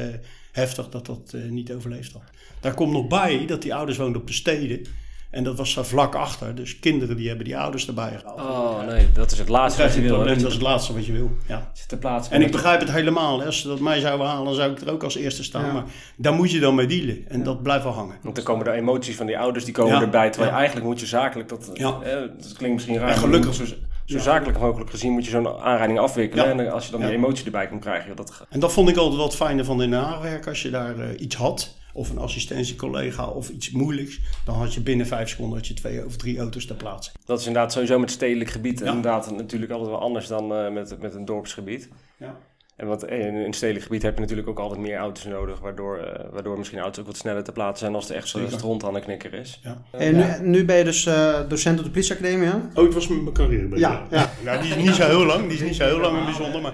heftig 0.51 0.89
dat 0.89 1.05
dat 1.05 1.33
eh, 1.33 1.49
niet 1.49 1.71
overleefd 1.71 2.13
had. 2.13 2.23
Daar 2.59 2.73
komt 2.73 2.91
nog 2.91 3.07
bij 3.07 3.45
dat 3.45 3.61
die 3.61 3.75
ouders 3.75 3.97
woonden 3.97 4.21
op 4.21 4.27
de 4.27 4.33
steden. 4.33 4.85
En 5.31 5.43
dat 5.43 5.57
was 5.57 5.73
daar 5.75 5.85
vlak 5.85 6.15
achter. 6.15 6.55
Dus 6.55 6.79
kinderen 6.79 7.17
die 7.17 7.27
hebben 7.27 7.45
die 7.45 7.57
ouders 7.57 7.87
erbij 7.87 8.19
gehaald. 8.19 8.39
Oh 8.39 8.85
nee, 8.87 9.11
dat 9.13 9.31
is 9.31 9.37
het 9.39 9.49
laatste 9.49 9.81
wat 9.81 9.93
je 9.93 10.01
wil. 10.01 10.13
probleem, 10.13 10.37
dat 10.37 10.47
is 10.47 10.53
het 10.53 10.61
laatste 10.61 10.93
wat 10.93 11.05
je 11.05 11.11
wil. 11.11 11.31
Ja. 11.47 11.69
Zit 11.73 11.87
te 11.87 11.97
plaatsen. 11.97 12.33
En 12.33 12.41
ik 12.41 12.51
begrijp 12.51 12.79
het 12.79 12.91
helemaal. 12.91 13.39
Hè. 13.39 13.45
Als 13.45 13.61
ze 13.61 13.67
dat 13.67 13.79
mij 13.79 13.99
zouden 13.99 14.27
halen, 14.27 14.45
dan 14.45 14.53
zou 14.53 14.71
ik 14.71 14.81
er 14.81 14.91
ook 14.91 15.03
als 15.03 15.15
eerste 15.15 15.43
staan. 15.43 15.65
Ja. 15.65 15.71
Maar 15.73 15.83
daar 16.17 16.33
moet 16.33 16.51
je 16.51 16.59
dan 16.59 16.75
mee 16.75 16.87
dealen. 16.87 17.25
En 17.27 17.43
dat 17.43 17.63
blijft 17.63 17.83
wel 17.83 17.93
hangen. 17.93 18.15
Want 18.21 18.35
dan 18.35 18.43
komen 18.43 18.65
de 18.65 18.71
emoties 18.71 19.15
van 19.15 19.25
die 19.25 19.37
ouders, 19.39 19.65
die 19.65 19.73
komen 19.73 19.93
Ja, 19.93 20.01
erbij. 20.01 20.29
Terwijl 20.29 20.53
eigenlijk 20.53 20.85
moet 20.85 20.99
je 20.99 21.05
zakelijk, 21.05 21.49
dat, 21.49 21.69
Ja. 21.73 21.97
eh, 22.03 22.13
dat 22.37 22.53
klinkt 22.57 22.75
misschien 22.75 22.95
raar. 22.97 23.03
En 23.03 23.13
maar 23.13 23.23
gelukkig- 23.23 23.53
Zo, 23.53 23.63
zo 24.05 24.19
zakelijk 24.19 24.59
mogelijk 24.59 24.89
gezien 24.89 25.11
moet 25.11 25.25
je 25.25 25.31
zo'n 25.31 25.47
aanrijding 25.47 25.99
afwikkelen. 25.99 26.45
Ja. 26.45 26.51
En 26.63 26.71
als 26.71 26.85
je 26.85 26.91
dan 26.91 27.01
die 27.01 27.09
emotie 27.11 27.45
erbij 27.45 27.67
kan 27.67 27.79
krijgen, 27.79 28.07
joh, 28.07 28.17
dat, 28.17 28.45
En 28.49 28.59
dat 28.59 28.73
vond 28.73 28.89
ik 28.89 28.97
altijd 28.97 29.19
wat 29.21 29.35
fijner 29.35 29.65
van 29.65 29.77
Den 29.77 29.93
Haag 29.93 30.21
werken. 30.21 30.49
Als 30.49 30.61
je 30.61 30.69
daar 30.69 30.99
eh, 30.99 31.21
iets 31.21 31.35
had, 31.35 31.75
of 31.97 32.09
een 32.09 32.17
assistentiecollega, 32.17 33.27
of 33.27 33.49
iets 33.49 33.71
moeilijks. 33.71 34.19
Dan 34.45 34.55
had 34.55 34.73
je 34.73 34.81
binnen 34.81 35.07
vijf 35.07 35.29
seconden 35.29 35.57
had 35.57 35.67
je 35.67 35.73
twee 35.73 36.05
of 36.05 36.15
drie 36.15 36.39
auto's 36.39 36.65
ter 36.65 36.75
plaatse. 36.75 37.11
dat 37.25 37.39
is 37.39 37.47
inderdaad 37.47 37.71
sowieso 37.71 37.99
met 37.99 38.11
stedelijk 38.11 38.49
gebied 38.49 38.79
Ja. 38.79 38.85
inderdaad 38.85 39.31
natuurlijk 39.31 39.71
altijd 39.71 39.89
wel 39.89 39.99
anders 39.99 40.27
dan 40.27 40.53
eh, 40.53 40.71
met, 40.71 41.01
met 41.01 41.15
een 41.15 41.25
dorpsgebied. 41.25 41.89
Ja. 42.17 42.37
En 42.75 42.87
wat, 42.87 43.09
in 43.09 43.35
een 43.35 43.53
stedelijk 43.53 43.85
gebied 43.85 44.01
heb 44.01 44.13
je 44.15 44.21
natuurlijk 44.21 44.47
ook 44.47 44.59
altijd 44.59 44.79
meer 44.79 44.97
auto's 44.97 45.25
nodig, 45.25 45.59
waardoor, 45.59 45.97
eh, 45.97 46.25
waardoor 46.31 46.57
misschien 46.57 46.79
auto's 46.79 46.99
ook 46.99 47.05
wat 47.05 47.17
sneller 47.17 47.43
te 47.43 47.51
plaatsen 47.51 47.79
zijn 47.79 47.95
als 47.95 48.09
er 48.09 48.15
echt 48.15 48.27
zo'n 48.27 48.49
stront 48.49 48.83
aan 48.83 48.93
de 48.93 48.99
knikker 48.99 49.33
is. 49.33 49.59
Ja. 49.63 49.81
En 49.91 50.15
nu, 50.15 50.49
nu 50.49 50.65
ben 50.65 50.77
je 50.77 50.83
dus 50.83 51.05
eh, 51.05 51.39
docent 51.47 51.77
op 51.79 51.85
de 51.85 51.91
politieacademie, 51.91 52.47
hè? 52.47 52.55
Oh, 52.55 52.83
het 52.83 52.93
was 52.93 53.07
mijn 53.07 53.31
carrière. 53.33 53.67
bij 53.67 53.79
Ja, 53.79 54.07
ja. 54.11 54.31
Nou, 54.45 54.61
die 54.61 54.69
is 54.69 54.75
niet 54.75 54.95
zo 54.95 55.07
heel 55.07 55.25
lang. 55.25 55.43
Die 55.47 55.57
is 55.57 55.63
niet 55.63 55.75
zo 55.75 55.85
heel 55.85 55.99
lang 55.99 56.17
en 56.17 56.25
bijzonder. 56.25 56.61
Maar 56.61 56.73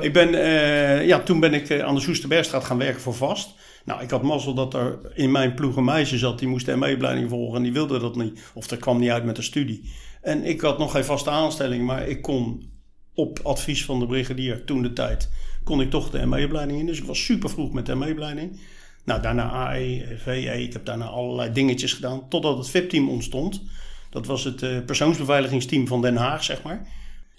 ik 0.00 0.12
ben, 0.12 0.34
eh, 0.34 1.06
ja, 1.06 1.20
toen 1.20 1.40
ben 1.40 1.54
ik 1.54 1.68
eh, 1.68 1.84
aan 1.84 1.94
de 1.94 2.00
Soesterbergstraat 2.00 2.64
gaan 2.64 2.78
werken 2.78 3.00
voor 3.00 3.14
vast. 3.14 3.54
Nou, 3.84 4.02
ik 4.02 4.10
had 4.10 4.22
mazzel 4.22 4.54
dat 4.54 4.74
er 4.74 4.98
in 5.14 5.30
mijn 5.30 5.54
ploeg 5.54 5.76
een 5.76 5.84
meisje 5.84 6.18
zat. 6.18 6.38
Die 6.38 6.48
moest 6.48 6.76
ME-opleiding 6.76 7.28
volgen 7.28 7.56
en 7.56 7.62
die 7.62 7.72
wilde 7.72 7.98
dat 7.98 8.16
niet. 8.16 8.40
Of 8.54 8.66
dat 8.66 8.78
kwam 8.78 8.98
niet 8.98 9.10
uit 9.10 9.24
met 9.24 9.36
de 9.36 9.42
studie. 9.42 9.90
En 10.20 10.44
ik 10.44 10.60
had 10.60 10.78
nog 10.78 10.92
geen 10.92 11.04
vaste 11.04 11.30
aanstelling, 11.30 11.84
maar 11.86 12.08
ik 12.08 12.22
kon 12.22 12.70
op 13.14 13.38
advies 13.42 13.84
van 13.84 14.00
de 14.00 14.06
brigadier 14.06 14.64
toen 14.64 14.82
de 14.82 14.92
tijd... 14.92 15.30
kon 15.64 15.80
ik 15.80 15.90
toch 15.90 16.10
de 16.10 16.26
ME-opleiding 16.26 16.80
in. 16.80 16.86
Dus 16.86 16.98
ik 16.98 17.04
was 17.04 17.24
super 17.24 17.50
vroeg 17.50 17.72
met 17.72 17.86
de 17.86 17.94
ME-opleiding. 17.94 18.60
Nou, 19.04 19.22
daarna 19.22 19.50
AE, 19.50 20.16
VE. 20.18 20.62
Ik 20.62 20.72
heb 20.72 20.84
daarna 20.84 21.06
allerlei 21.06 21.52
dingetjes 21.52 21.92
gedaan. 21.92 22.28
Totdat 22.28 22.58
het 22.58 22.70
VIP-team 22.70 23.08
ontstond. 23.08 23.62
Dat 24.10 24.26
was 24.26 24.44
het 24.44 24.62
eh, 24.62 24.78
persoonsbeveiligingsteam 24.86 25.86
van 25.86 26.02
Den 26.02 26.16
Haag, 26.16 26.44
zeg 26.44 26.62
maar. 26.62 26.86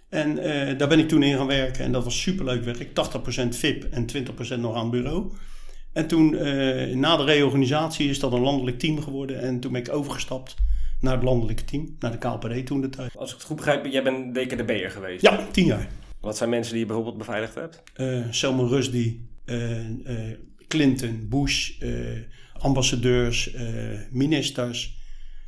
En 0.10 0.38
eh, 0.38 0.78
daar 0.78 0.88
ben 0.88 1.00
ik 1.00 1.08
toen 1.08 1.24
in 1.24 1.38
gaan 1.38 1.48
werken 1.48 1.86
en 1.86 1.92
dat 1.92 2.04
was 2.04 2.22
superleuk 2.22 2.64
werk. 2.64 2.88
80% 2.88 2.92
VIP 3.50 3.84
en 3.84 4.06
20% 4.56 4.60
nog 4.60 4.76
aan 4.76 4.90
bureau. 4.90 5.32
En 5.94 6.08
toen, 6.08 6.36
eh, 6.38 6.96
na 6.96 7.18
de 7.18 7.24
reorganisatie, 7.24 8.10
is 8.10 8.20
dat 8.20 8.34
een 8.34 8.42
landelijk 8.42 8.80
team 8.80 9.02
geworden. 9.02 9.42
En 9.42 9.60
toen 9.60 9.72
ben 9.72 9.82
ik 9.82 9.94
overgestapt 9.94 10.56
naar 11.00 11.14
het 11.14 11.24
landelijke 11.24 11.66
team, 11.66 11.96
naar 12.00 12.12
de 12.12 12.18
KPD 12.18 12.66
toen 12.66 12.82
de 12.82 12.90
tijd. 12.90 13.18
Als 13.18 13.30
ik 13.30 13.38
het 13.38 13.46
goed 13.46 13.56
begrijp, 13.56 13.86
jij 13.86 14.04
bent 14.04 14.36
DKDB'er 14.36 14.92
geweest. 14.92 15.22
Ja, 15.22 15.48
tien 15.52 15.66
jaar. 15.66 15.88
Wat 16.20 16.38
zijn 16.38 16.50
mensen 16.50 16.72
die 16.72 16.82
je 16.82 16.86
bijvoorbeeld 16.86 17.18
beveiligd 17.18 17.56
hebt? 17.56 17.84
Eh 17.94 18.22
Selma 18.30 18.64
Rushdie, 18.64 19.30
eh, 19.46 19.80
eh, 19.80 20.38
Clinton, 20.68 21.28
Bush, 21.30 21.80
eh, 21.80 21.90
ambassadeurs, 22.60 23.54
eh, 23.54 23.64
ministers, 24.12 24.98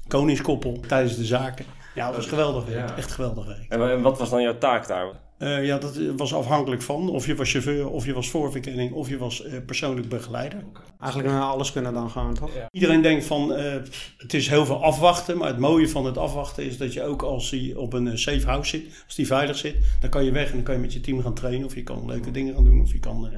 koningskoppel 0.07 0.79
tijdens 0.87 1.17
de 1.17 1.25
zaken. 1.25 1.65
Ja, 1.95 2.07
dat 2.07 2.15
was 2.15 2.25
geweldig 2.25 2.65
werk. 2.65 2.89
Ja. 2.89 2.97
Echt 2.97 3.11
geweldig 3.11 3.45
werk. 3.45 3.65
En 3.69 4.01
wat 4.01 4.19
was 4.19 4.29
dan 4.29 4.41
jouw 4.41 4.57
taak 4.57 4.87
daar? 4.87 5.07
Eh, 5.37 5.65
ja, 5.65 5.77
dat 5.77 5.97
was 6.17 6.33
afhankelijk 6.33 6.81
van 6.81 7.09
of 7.09 7.25
je 7.25 7.35
was 7.35 7.51
chauffeur, 7.51 7.89
of 7.89 8.05
je 8.05 8.13
was 8.13 8.29
voorverkenning, 8.29 8.91
of 8.91 9.09
je 9.09 9.17
was 9.17 9.43
eh, 9.43 9.53
persoonlijk 9.65 10.09
begeleider. 10.09 10.63
Eigenlijk 10.99 11.33
uh, 11.33 11.49
alles 11.49 11.71
kunnen 11.71 11.93
dan 11.93 12.09
gewoon, 12.09 12.33
toch? 12.33 12.49
Iedereen 12.71 13.01
denkt 13.01 13.25
van 13.25 13.53
eh, 13.53 13.73
het 14.17 14.33
is 14.33 14.47
heel 14.47 14.65
veel 14.65 14.83
afwachten, 14.83 15.37
maar 15.37 15.47
het 15.47 15.59
mooie 15.59 15.89
van 15.89 16.05
het 16.05 16.17
afwachten 16.17 16.63
is 16.65 16.77
dat 16.77 16.93
je 16.93 17.03
ook 17.03 17.21
als 17.21 17.49
hij 17.49 17.73
op 17.75 17.93
een 17.93 18.19
safe 18.19 18.45
house 18.45 18.69
zit, 18.69 19.03
als 19.05 19.15
die 19.15 19.27
veilig 19.27 19.57
zit, 19.57 19.75
dan 20.01 20.09
kan 20.09 20.23
je 20.23 20.31
weg 20.31 20.47
en 20.47 20.55
dan 20.55 20.63
kan 20.63 20.75
je 20.75 20.81
met 20.81 20.93
je 20.93 21.01
team 21.01 21.21
gaan 21.21 21.33
trainen 21.33 21.65
of 21.65 21.75
je 21.75 21.83
kan 21.83 22.05
leuke 22.05 22.31
dingen 22.31 22.53
gaan 22.53 22.63
doen 22.63 22.81
of 22.81 22.91
je 22.91 22.99
kan 22.99 23.29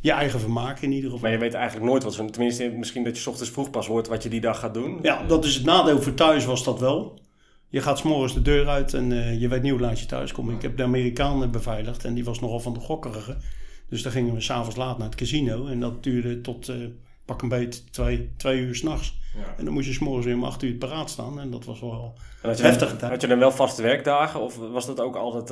je 0.00 0.10
eigen 0.12 0.40
vermaken 0.40 0.82
in 0.82 0.92
ieder 0.92 1.10
geval. 1.10 1.20
Maar 1.20 1.32
je 1.32 1.38
weet 1.38 1.54
eigenlijk 1.54 1.90
nooit 1.90 2.02
wat 2.02 2.14
ze... 2.14 2.24
Tenminste, 2.24 2.68
misschien 2.68 3.04
dat 3.04 3.16
je 3.16 3.22
's 3.22 3.26
ochtends 3.26 3.50
vroeg 3.50 3.70
pas 3.70 3.86
hoort 3.86 4.08
wat 4.08 4.22
je 4.22 4.28
die 4.28 4.40
dag 4.40 4.58
gaat 4.58 4.74
doen. 4.74 4.98
Ja, 5.02 5.22
dat 5.26 5.44
is 5.44 5.54
het 5.54 5.64
nadeel 5.64 6.02
voor 6.02 6.14
thuis 6.14 6.44
was 6.44 6.64
dat 6.64 6.80
wel. 6.80 7.18
Je 7.70 7.80
gaat 7.80 7.98
s'morgens 7.98 8.34
de 8.34 8.42
deur 8.42 8.68
uit 8.68 8.94
en 8.94 9.12
eh, 9.12 9.40
je 9.40 9.48
weet 9.48 9.62
niet 9.62 9.70
hoe 9.70 9.80
laat 9.80 10.00
je 10.00 10.06
thuis 10.06 10.32
komt. 10.32 10.50
Ik 10.50 10.62
heb 10.62 10.76
de 10.76 10.82
Amerikanen 10.82 11.50
beveiligd 11.50 12.04
en 12.04 12.14
die 12.14 12.24
was 12.24 12.40
nogal 12.40 12.60
van 12.60 12.72
de 12.72 12.80
gokkerige. 12.80 13.36
Dus 13.88 14.02
dan 14.02 14.12
gingen 14.12 14.34
we 14.34 14.40
s'avonds 14.40 14.76
laat 14.76 14.98
naar 14.98 15.06
het 15.06 15.16
casino. 15.16 15.66
En 15.66 15.80
dat 15.80 16.02
duurde 16.02 16.40
tot 16.40 16.68
eh, 16.68 16.76
pak 17.24 17.42
een 17.42 17.48
beet 17.48 17.92
twee, 17.92 18.30
twee 18.36 18.60
uur 18.60 18.74
s'nachts. 18.74 19.18
Ja. 19.36 19.54
En 19.56 19.64
dan 19.64 19.74
moest 19.74 19.86
je 19.86 19.92
s'morgens 19.92 20.26
weer 20.26 20.34
om 20.34 20.44
acht 20.44 20.62
uur 20.62 20.74
paraat 20.74 21.10
staan. 21.10 21.40
En 21.40 21.50
dat 21.50 21.64
was 21.64 21.80
wel... 21.80 22.14
En 22.42 22.48
had 22.48 22.58
je 22.58 22.62
dan, 22.62 22.76
tijd. 22.76 23.00
had 23.00 23.20
je 23.20 23.26
dan 23.26 23.38
wel 23.38 23.52
vaste 23.52 23.82
werkdagen 23.82 24.40
of 24.40 24.56
was 24.56 24.86
dat 24.86 25.00
ook 25.00 25.16
altijd... 25.16 25.50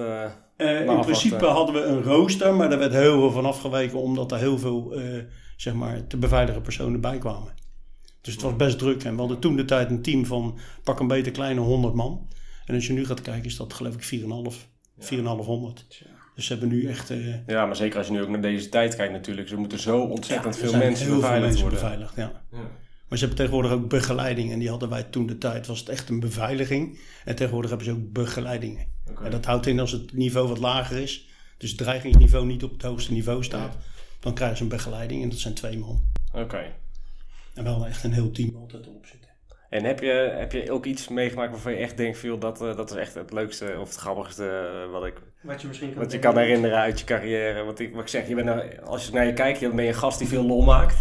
eh, 0.56 0.80
in 0.80 1.00
principe 1.00 1.44
hadden 1.44 1.74
we 1.74 1.82
een 1.82 2.02
rooster, 2.02 2.54
maar 2.54 2.68
daar 2.68 2.78
werd 2.78 2.92
heel 2.92 3.18
veel 3.20 3.30
van 3.30 3.46
afgeweken 3.46 3.98
omdat 3.98 4.32
er 4.32 4.38
heel 4.38 4.58
veel 4.58 4.94
zeg 5.56 5.74
maar, 5.74 6.06
te 6.06 6.16
beveiligen 6.16 6.62
personen 6.62 7.00
bij 7.00 7.18
kwamen. 7.18 7.52
Dus 8.20 8.32
het 8.32 8.42
was 8.42 8.56
best 8.56 8.78
druk 8.78 9.04
en 9.04 9.12
we 9.12 9.18
hadden 9.18 9.38
toen 9.38 9.56
de 9.56 9.64
tijd 9.64 9.90
een 9.90 10.02
team 10.02 10.26
van 10.26 10.58
pak 10.84 11.00
een 11.00 11.06
beetje 11.06 11.30
kleine 11.30 11.60
100 11.60 11.94
man. 11.94 12.28
En 12.66 12.74
als 12.74 12.86
je 12.86 12.92
nu 12.92 13.06
gaat 13.06 13.20
kijken 13.20 13.44
is 13.44 13.56
dat 13.56 13.72
geloof 13.72 13.94
ik 13.94 14.20
4,5, 14.20 14.68
4,500. 14.98 15.86
Dus 16.34 16.46
ze 16.46 16.52
hebben 16.52 16.68
nu 16.70 16.86
echt 16.86 17.10
eh, 17.10 17.46
ja, 17.46 17.66
maar 17.66 17.76
zeker 17.76 17.98
als 17.98 18.06
je 18.06 18.12
nu 18.12 18.22
ook 18.22 18.28
naar 18.28 18.40
deze 18.40 18.68
tijd 18.68 18.96
kijkt 18.96 19.12
natuurlijk. 19.12 19.50
Er 19.50 19.58
moeten 19.58 19.78
zo 19.78 20.00
ontzettend 20.00 20.56
veel 20.56 20.68
zijn 20.68 20.82
mensen 20.82 21.04
heel 21.04 21.12
veel 21.14 21.22
beveiligd 21.22 21.46
mensen 21.46 21.62
worden. 21.62 21.80
beveiligd. 21.80 22.16
Ja. 22.16 22.42
Ja. 22.50 22.70
Maar 23.08 23.18
ze 23.18 23.24
hebben 23.24 23.36
tegenwoordig 23.36 23.72
ook 23.72 23.88
begeleiding 23.88 24.52
en 24.52 24.58
die 24.58 24.68
hadden 24.68 24.88
wij 24.88 25.02
toen 25.02 25.26
de 25.26 25.38
tijd 25.38 25.66
was 25.66 25.78
het 25.78 25.88
echt 25.88 26.08
een 26.08 26.20
beveiliging. 26.20 26.98
En 27.24 27.36
tegenwoordig 27.36 27.70
hebben 27.70 27.88
ze 27.88 27.92
ook 27.92 28.12
begeleidingen. 28.12 28.86
Oké. 29.10 29.24
En 29.24 29.30
dat 29.30 29.44
houdt 29.44 29.66
in 29.66 29.80
als 29.80 29.92
het 29.92 30.12
niveau 30.12 30.48
wat 30.48 30.58
lager 30.58 30.96
is, 30.96 31.28
dus 31.58 31.70
het 31.70 31.78
dreigingsniveau 31.78 32.46
niet 32.46 32.64
op 32.64 32.72
het 32.72 32.82
hoogste 32.82 33.12
niveau 33.12 33.44
staat, 33.44 33.76
dan 34.20 34.34
krijgen 34.34 34.56
ze 34.56 34.62
een 34.62 34.68
begeleiding 34.68 35.22
en 35.22 35.28
dat 35.28 35.38
zijn 35.38 35.54
twee 35.54 35.78
man. 35.78 36.02
Oké. 36.32 36.64
En 37.58 37.64
wel 37.64 37.86
echt 37.86 38.04
een 38.04 38.12
heel 38.12 38.30
team 38.30 38.56
altijd 38.56 38.86
erop 38.86 39.06
zitten. 39.06 39.30
En 39.70 39.84
heb 39.84 40.00
je, 40.00 40.34
heb 40.36 40.52
je 40.52 40.72
ook 40.72 40.84
iets 40.84 41.08
meegemaakt 41.08 41.50
waarvan 41.50 41.72
je 41.72 41.78
echt 41.78 41.96
denkt, 41.96 42.18
veel 42.18 42.38
dat, 42.38 42.62
eh, 42.62 42.76
dat 42.76 42.90
is 42.90 42.96
echt 42.96 43.14
het 43.14 43.32
leukste 43.32 43.76
of 43.80 43.88
het 43.88 43.98
grappigste 43.98 44.44
eh, 44.44 44.92
wat, 44.92 45.04
ik, 45.04 45.14
Wat 45.42 45.60
je 45.60 45.66
misschien 45.66 45.92
kan 45.92 46.02
wat 46.02 46.12
je 46.12 46.18
kan 46.18 46.38
herinneren 46.38 46.78
uit 46.78 46.98
je 46.98 47.04
carrière? 47.04 47.64
Want 47.64 47.80
ik, 47.80 47.92
wat 47.92 48.02
ik 48.02 48.08
zeg, 48.08 48.28
je 48.28 48.34
bent 48.34 48.46
nou, 48.46 48.78
als 48.84 49.06
je 49.06 49.12
naar 49.12 49.26
je 49.26 49.32
kijkt, 49.32 49.60
dan 49.60 49.74
ben 49.74 49.84
je 49.84 49.90
een 49.90 49.96
gast 49.96 50.18
die 50.18 50.28
veel 50.28 50.44
lol 50.44 50.62
maakt. 50.62 50.96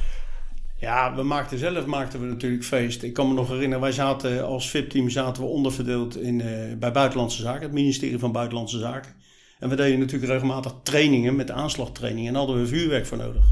Ja, 0.79 1.15
we 1.15 1.23
maakten 1.23 1.57
zelf 1.57 1.85
maakten 1.85 2.19
we 2.19 2.25
natuurlijk 2.25 2.63
feest. 2.63 3.03
Ik 3.03 3.13
kan 3.13 3.27
me 3.27 3.33
nog 3.33 3.47
herinneren, 3.47 3.81
wij 3.81 3.91
zaten 3.91 4.45
als 4.45 4.69
VIP-team 4.69 5.09
zaten 5.09 5.43
we 5.43 5.49
onderverdeeld 5.49 6.17
in, 6.17 6.41
eh, 6.41 6.77
bij 6.77 6.91
Buitenlandse 6.91 7.41
Zaken, 7.41 7.61
het 7.61 7.73
ministerie 7.73 8.19
van 8.19 8.31
Buitenlandse 8.31 8.79
Zaken. 8.79 9.11
En 9.59 9.69
we 9.69 9.75
deden 9.75 9.99
natuurlijk 9.99 10.31
regelmatig 10.31 10.73
trainingen 10.83 11.35
met 11.35 11.51
aanslagtrainingen 11.51 12.27
en 12.27 12.33
daar 12.33 12.43
hadden 12.43 12.61
we 12.61 12.67
vuurwerk 12.67 13.05
voor 13.05 13.17
nodig. 13.17 13.45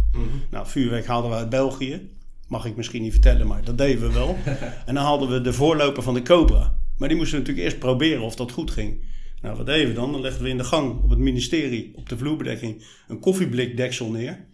Nou, 0.52 0.68
vuurwerk 0.68 1.06
haalden 1.06 1.30
we 1.30 1.36
uit 1.36 1.50
België. 1.50 2.10
Mag 2.48 2.66
ik 2.66 2.75
misschien 2.75 3.02
niet 3.02 3.12
vertellen, 3.12 3.48
maar 3.48 3.64
dat 3.64 3.78
deden 3.78 4.08
we 4.08 4.14
wel. 4.14 4.38
en 4.86 4.94
dan 4.94 5.04
haalden 5.04 5.30
we 5.30 5.42
de 5.42 5.54
voorloper 5.54 6.04
van 6.04 6.14
de 6.14 6.22
Cobra. 6.22 6.78
Maar 6.98 7.08
die 7.08 7.18
moesten 7.18 7.36
we 7.36 7.42
natuurlijk 7.42 7.68
eerst 7.68 7.80
proberen 7.80 8.22
of 8.22 8.36
dat 8.36 8.52
goed 8.52 8.72
ging. 8.72 9.04
Nou, 9.42 9.58
wat 9.58 9.66
deden 9.66 9.88
we 9.88 9.94
dan? 9.94 10.12
Dan 10.12 10.22
legden 10.22 10.44
we 10.44 10.50
in 10.50 10.58
de 10.58 10.64
gang 10.64 11.04
op 11.04 11.10
het 11.10 11.20
ministerie, 11.20 11.92
op 11.96 12.10
de 12.10 12.18
vloerbedekking, 12.18 12.84
een 13.08 13.20
koffieblikdeksel 13.20 14.12
neer. 14.12 14.46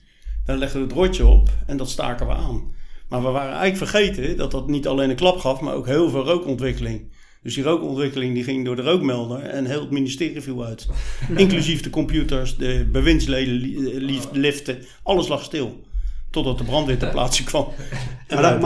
Dan 0.46 0.58
legden 0.58 0.82
we 0.82 0.88
het 0.88 0.96
rotje 0.96 1.26
op 1.26 1.50
en 1.66 1.78
dat 1.78 1.90
staken 1.90 2.28
we 2.28 2.34
aan. 2.34 2.72
Maar 3.10 3.22
we 3.22 3.30
waren 3.30 3.58
eigenlijk 3.58 3.92
vergeten 3.92 4.38
dat 4.38 4.52
dat 4.52 4.68
niet 4.68 4.88
alleen 4.88 5.10
een 5.10 5.16
klap 5.16 5.38
gaf, 5.38 5.62
maar 5.62 5.74
ook 5.74 5.86
heel 5.86 6.10
veel 6.10 6.24
rookontwikkeling. 6.24 7.12
Dus 7.44 7.54
die 7.54 7.64
rookontwikkeling 7.64 8.34
die 8.34 8.44
ging 8.44 8.66
door 8.66 8.76
de 8.76 8.82
rookmelder 8.82 9.40
en 9.40 9.66
heel 9.66 9.82
het 9.82 9.92
ministerie 9.92 10.42
viel 10.42 10.66
uit. 10.66 10.88
Inclusief 11.36 11.82
de 11.82 11.90
computers, 11.90 12.58
de 12.58 12.90
bewindsleden, 12.92 13.54
liften, 14.32 14.78
alles 15.04 15.28
lag 15.28 15.44
stil. 15.44 15.84
Totdat 16.32 16.58
de 16.58 16.64
brandweer 16.64 16.98
ter 16.98 17.10
plaatse 17.10 17.44
kwam. 17.44 17.68
En 18.28 18.36
Maar 18.36 18.44
dat-. 18.52 18.62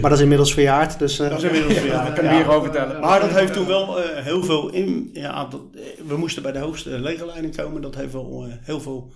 Maar 0.00 0.10
dat 0.10 0.18
is 0.18 0.22
inmiddels 0.24 0.52
verjaard, 0.54 0.98
dus... 0.98 1.18
eh, 1.18 1.28
Dat 1.28 1.38
is 1.38 1.44
inmiddels 1.44 1.80
weer. 1.80 1.90
Daar 1.90 2.12
kan 2.12 2.24
ik 2.24 2.30
meer 2.30 2.48
over 2.48 2.62
vertellen. 2.72 3.00
Maar 3.00 3.20
dat 3.20 3.30
heeft 3.30 3.52
toen 3.52 3.66
wel 3.66 4.02
eh, 4.02 4.24
heel 4.24 4.42
veel 4.42 4.68
in. 4.70 5.10
Ja, 5.12 5.44
dat, 5.44 5.60
eh, 5.74 5.80
we 6.06 6.16
moesten 6.16 6.42
bij 6.42 6.52
de 6.52 6.58
hoogste 6.58 6.90
legerleiding 6.90 7.56
komen. 7.56 7.82
Dat 7.82 7.94
heeft 7.94 8.12
wel 8.12 8.44
eh, 8.48 8.52
heel 8.62 8.80
veel, 8.80 9.12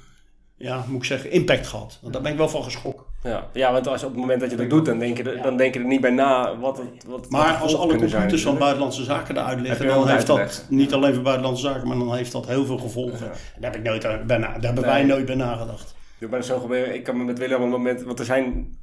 ja, 0.56 0.84
moet 0.88 0.98
ik 1.00 1.04
zeggen, 1.04 1.30
impact 1.30 1.66
gehad. 1.66 1.98
Want 2.00 2.12
daar 2.12 2.22
ben 2.22 2.32
ik 2.32 2.38
wel 2.38 2.48
van 2.48 2.62
geschrokken. 2.64 3.06
Ja, 3.24 3.46
ja 3.52 3.72
want 3.72 3.88
als 3.88 4.00
je 4.00 4.06
op 4.06 4.12
het 4.12 4.20
moment 4.20 4.40
dat 4.40 4.50
je 4.50 4.56
dat 4.56 4.70
doet, 4.70 4.86
dan 4.86 4.98
denk 4.98 5.16
je, 5.16 5.22
er, 5.22 5.42
dan 5.42 5.56
denk 5.56 5.74
je 5.74 5.80
er 5.80 5.86
niet 5.86 6.00
bij 6.00 6.10
na 6.10 6.58
wat 6.58 6.76
het 6.78 7.04
wat 7.06 7.30
Maar 7.30 7.54
als 7.54 7.76
alle 7.76 7.98
zijn 7.98 8.10
computers 8.10 8.42
van 8.42 8.58
buitenlandse 8.58 9.04
zaken 9.04 9.36
eruit 9.36 9.60
liggen, 9.60 9.86
dan 9.86 10.08
heeft 10.08 10.26
dat 10.26 10.66
niet 10.68 10.92
alleen 10.94 11.14
voor 11.14 11.22
buitenlandse 11.22 11.62
zaken, 11.66 11.88
maar 11.88 11.98
dan 11.98 12.14
heeft 12.14 12.32
dat 12.32 12.46
heel 12.46 12.64
veel 12.66 12.78
gevolgen. 12.78 13.26
Ja. 13.26 13.32
Daar, 13.60 13.70
heb 13.70 13.76
ik 13.76 13.82
nooit 13.82 14.06
aan- 14.06 14.26
bij 14.26 14.36
na- 14.38 14.52
daar 14.52 14.62
hebben 14.62 14.84
wij 14.84 15.04
nooit 15.04 15.24
bij 15.26 15.34
nagedacht. 15.34 15.94
Ja, 16.22 16.28
maar 16.28 16.44
zo 16.44 16.58
gebeuren. 16.60 16.94
Ik 16.94 17.02
kan 17.04 17.16
me 17.16 17.24
met 17.24 17.38
Willem 17.38 17.56
op 17.56 17.62
een 17.62 17.68
moment, 17.68 18.02
want 18.02 18.18
er 18.18 18.24
zijn, 18.24 18.76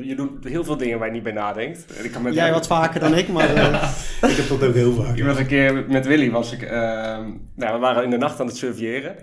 je 0.00 0.14
doet 0.14 0.44
heel 0.44 0.64
veel 0.64 0.76
dingen 0.76 0.98
waar 0.98 1.06
je 1.08 1.14
niet 1.14 1.22
bij 1.22 1.32
nadenkt. 1.32 1.96
En 1.96 2.04
Ik 2.04 2.12
kan 2.12 2.22
met 2.22 2.34
Jij 2.34 2.52
wat 2.52 2.66
vaker 2.66 3.00
dan 3.00 3.14
ik, 3.14 3.28
maar... 3.28 3.54
eh, 3.54 3.92
Ik 4.30 4.36
heb 4.36 4.48
dat 4.48 4.68
ook 4.68 4.74
heel 4.74 4.92
vaak. 4.92 5.16
Ik 5.16 5.24
was 5.24 5.38
een 5.38 5.46
keer 5.46 5.84
met 5.88 6.06
Willy, 6.06 6.30
was 6.30 6.52
ik, 6.52 6.62
ehm, 6.62 7.30
nou, 7.54 7.72
we 7.72 7.78
waren 7.78 8.04
in 8.04 8.10
de 8.10 8.16
nacht 8.16 8.40
aan 8.40 8.46
het 8.46 8.56
surveilleren. 8.56 9.16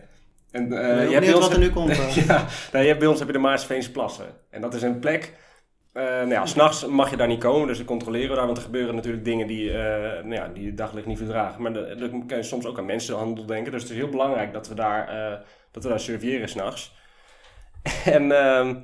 En, 0.51 0.62
eh, 0.62 0.63
ik 0.63 0.70
ben 0.70 0.80
je 0.80 0.96
hebt 0.96 1.10
bij 1.10 1.20
benieuwd 1.20 1.36
ons, 1.36 1.46
wat 1.46 1.53
er 1.53 1.60
nu 1.60 1.70
komt. 1.70 1.89
eh. 2.00 2.15
ja, 2.15 2.46
nou, 2.72 2.84
je 2.84 2.88
hebt 2.89 3.00
bij 3.00 3.08
ons 3.08 3.20
heb 3.20 3.27
je 3.27 3.34
de 3.34 3.39
Maarsveense 3.39 3.92
plassen. 3.92 4.25
En 4.50 4.62
dat 4.62 4.74
is 4.74 4.82
een 4.82 5.00
plek, 5.00 5.34
eh 5.94 6.03
nou 6.03 6.30
ja, 6.30 6.46
s'nachts 6.46 6.86
mag 6.86 7.10
je 7.10 7.18
daar 7.18 7.27
niet 7.27 7.39
komen, 7.39 7.68
dus 7.68 7.77
we 7.77 7.86
controleren 7.86 8.30
we 8.30 8.36
daar. 8.36 8.46
Want 8.46 8.58
er 8.58 8.63
gebeuren 8.63 8.96
natuurlijk 8.96 9.25
dingen 9.25 9.48
die, 9.48 9.72
eh 9.72 10.24
nou 10.24 10.34
ja, 10.34 10.48
die 10.53 10.65
het 10.65 10.77
daglicht 10.77 11.08
niet 11.08 11.18
verdragen. 11.18 11.62
Maar 11.62 11.74
dan 11.74 12.25
kan 12.27 12.38
je 12.38 12.44
soms 12.44 12.65
ook 12.65 12.77
aan 12.77 12.86
mensenhandel 12.86 13.46
denken. 13.46 13.72
Dus 13.72 13.82
het 13.82 13.92
is 13.92 13.98
heel 13.98 14.10
belangrijk 14.10 14.53
dat 14.53 14.68
we 14.68 14.75
daar, 14.75 15.08
eh, 15.08 15.39
dat 15.72 15.84
we 15.84 15.89
daar 15.89 16.00
surveilleren 16.00 16.50
s'nachts. 16.50 17.01
En 18.05 18.31
ehm, 18.31 18.75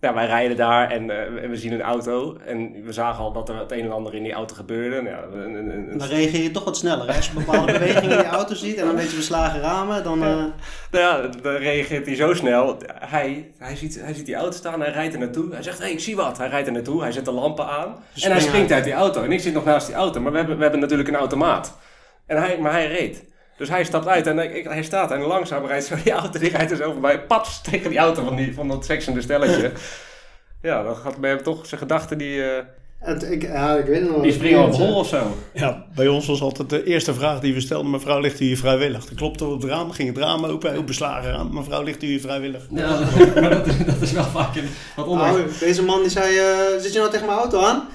ja, 0.00 0.14
wij 0.14 0.26
rijden 0.26 0.56
daar 0.56 0.90
en 0.90 1.10
eh, 1.10 1.48
we 1.48 1.56
zien 1.56 1.72
een 1.72 1.82
auto. 1.82 2.36
En 2.46 2.84
we 2.84 2.92
zagen 2.92 3.24
al 3.24 3.32
dat 3.32 3.48
er 3.48 3.58
het 3.58 3.72
een 3.72 3.80
en 3.84 3.92
ander 3.92 4.14
in 4.14 4.22
die 4.22 4.32
auto 4.32 4.54
gebeurde. 4.54 5.02
Nou, 5.02 5.16
ja, 5.16 5.22
een, 5.44 5.54
een, 5.54 5.70
een- 5.90 5.98
Dan 5.98 6.08
reageer 6.08 6.42
je 6.42 6.50
toch 6.50 6.64
wat 6.64 6.76
sneller. 6.76 7.08
hè? 7.08 7.16
Als 7.16 7.26
je 7.26 7.32
bepaalde 7.32 7.72
bewegingen 7.78 8.02
in 8.10 8.18
die 8.18 8.26
auto 8.26 8.54
ziet 8.54 8.76
en 8.76 8.88
een 8.88 8.96
beetje 8.96 9.16
beslagen 9.16 9.60
ramen, 9.60 10.04
dan... 10.04 10.22
eh, 10.22 10.28
Nou 10.28 10.52
ja, 10.92 11.20
dan 11.42 11.52
reageert 11.52 12.06
hij 12.06 12.14
zo 12.14 12.34
snel. 12.34 12.76
Hij, 12.94 13.50
hij, 13.58 13.76
ziet, 13.76 14.00
hij 14.00 14.14
ziet 14.14 14.26
die 14.26 14.34
auto 14.34 14.56
staan, 14.56 14.80
hij 14.80 14.90
rijdt 14.90 15.14
er 15.14 15.20
naartoe. 15.20 15.52
Hij 15.52 15.62
zegt, 15.62 15.78
hé, 15.78 15.84
hey, 15.84 15.92
ik 15.92 16.00
zie 16.00 16.16
wat. 16.16 16.38
Hij 16.38 16.48
rijdt 16.48 16.66
er 16.66 16.72
naartoe, 16.72 17.02
hij 17.02 17.12
zet 17.12 17.24
de 17.24 17.32
lampen 17.32 17.66
aan. 17.66 17.96
en 18.22 18.30
hij 18.30 18.40
springt 18.40 18.60
uit. 18.60 18.72
uit 18.72 18.84
die 18.84 18.92
auto. 18.92 19.22
En 19.22 19.32
ik 19.32 19.40
zit 19.40 19.54
nog 19.54 19.64
naast 19.64 19.86
die 19.86 19.96
auto, 19.96 20.20
maar 20.20 20.32
we 20.32 20.38
hebben, 20.38 20.56
we 20.56 20.62
hebben 20.62 20.80
natuurlijk 20.80 21.08
een 21.08 21.14
automaat. 21.16 21.78
En 22.26 22.36
hij, 22.36 22.58
maar 22.58 22.72
hij 22.72 22.86
reed. 22.86 23.32
Dus 23.56 23.68
hij 23.68 23.84
stapt 23.84 24.06
uit 24.06 24.26
en 24.26 24.56
ik, 24.56 24.64
hij 24.64 24.82
staat 24.82 25.10
en 25.10 25.20
langzaam 25.20 25.66
rijdt 25.66 25.84
zo 25.84 25.94
die 26.04 26.12
auto. 26.12 26.38
Die 26.38 26.50
rijdt 26.50 26.70
er 26.70 26.76
zo 26.76 26.92
voorbij, 26.92 27.20
pats, 27.20 27.60
tegen 27.60 27.90
die 27.90 27.98
auto 27.98 28.24
van, 28.24 28.36
die, 28.36 28.54
van 28.54 28.68
dat 28.68 28.84
seksende 28.84 29.22
stelletje. 29.22 29.72
ja, 30.62 30.82
dan 30.82 30.96
gaat 30.96 31.16
bij 31.16 31.30
hem 31.30 31.42
toch 31.42 31.66
zijn 31.66 31.80
gedachten, 31.80 32.18
die, 32.18 32.42
eh, 32.42 32.64
het, 33.04 33.22
ik, 33.22 33.42
ja, 33.42 33.74
ik 33.74 33.84
weet 33.84 34.00
het 34.00 34.10
nog. 34.10 34.22
die 34.22 34.32
springen 34.32 34.64
op 34.64 34.74
hol 34.74 34.94
of 34.94 35.08
zo. 35.08 35.36
Ja, 35.52 35.84
bij 35.94 36.08
ons 36.08 36.26
was 36.26 36.40
altijd 36.40 36.70
de 36.70 36.84
eerste 36.84 37.14
vraag 37.14 37.40
die 37.40 37.54
we 37.54 37.60
stelden: 37.60 37.90
mevrouw, 37.90 38.20
ligt 38.20 38.40
u 38.40 38.44
hier 38.44 38.56
vrijwillig? 38.56 39.04
Dan 39.04 39.16
klopte 39.16 39.44
we 39.44 39.52
op 39.52 39.62
het 39.62 39.70
raam, 39.70 39.90
ging 39.90 40.08
het 40.08 40.18
raam 40.18 40.44
open, 40.44 40.72
heel 40.72 40.84
beslagen 40.84 41.30
raam. 41.30 41.54
Mevrouw, 41.54 41.82
ligt 41.82 42.02
u 42.02 42.06
hier 42.06 42.20
vrijwillig? 42.20 42.66
Ja, 42.70 42.98
maar 43.40 43.50
dat, 43.50 43.66
is, 43.66 43.84
dat 43.86 44.00
is 44.00 44.12
wel 44.12 44.24
vaak 44.24 44.56
een, 44.56 44.68
wat 44.96 45.06
Nou, 45.06 45.42
deze 45.60 45.82
man 45.82 46.00
die 46.00 46.10
zei, 46.10 46.38
eh, 46.38 46.80
zit 46.80 46.92
je 46.92 46.98
nou 46.98 47.10
tegen 47.10 47.26
mijn 47.26 47.38
auto 47.38 47.60
aan? 47.60 47.88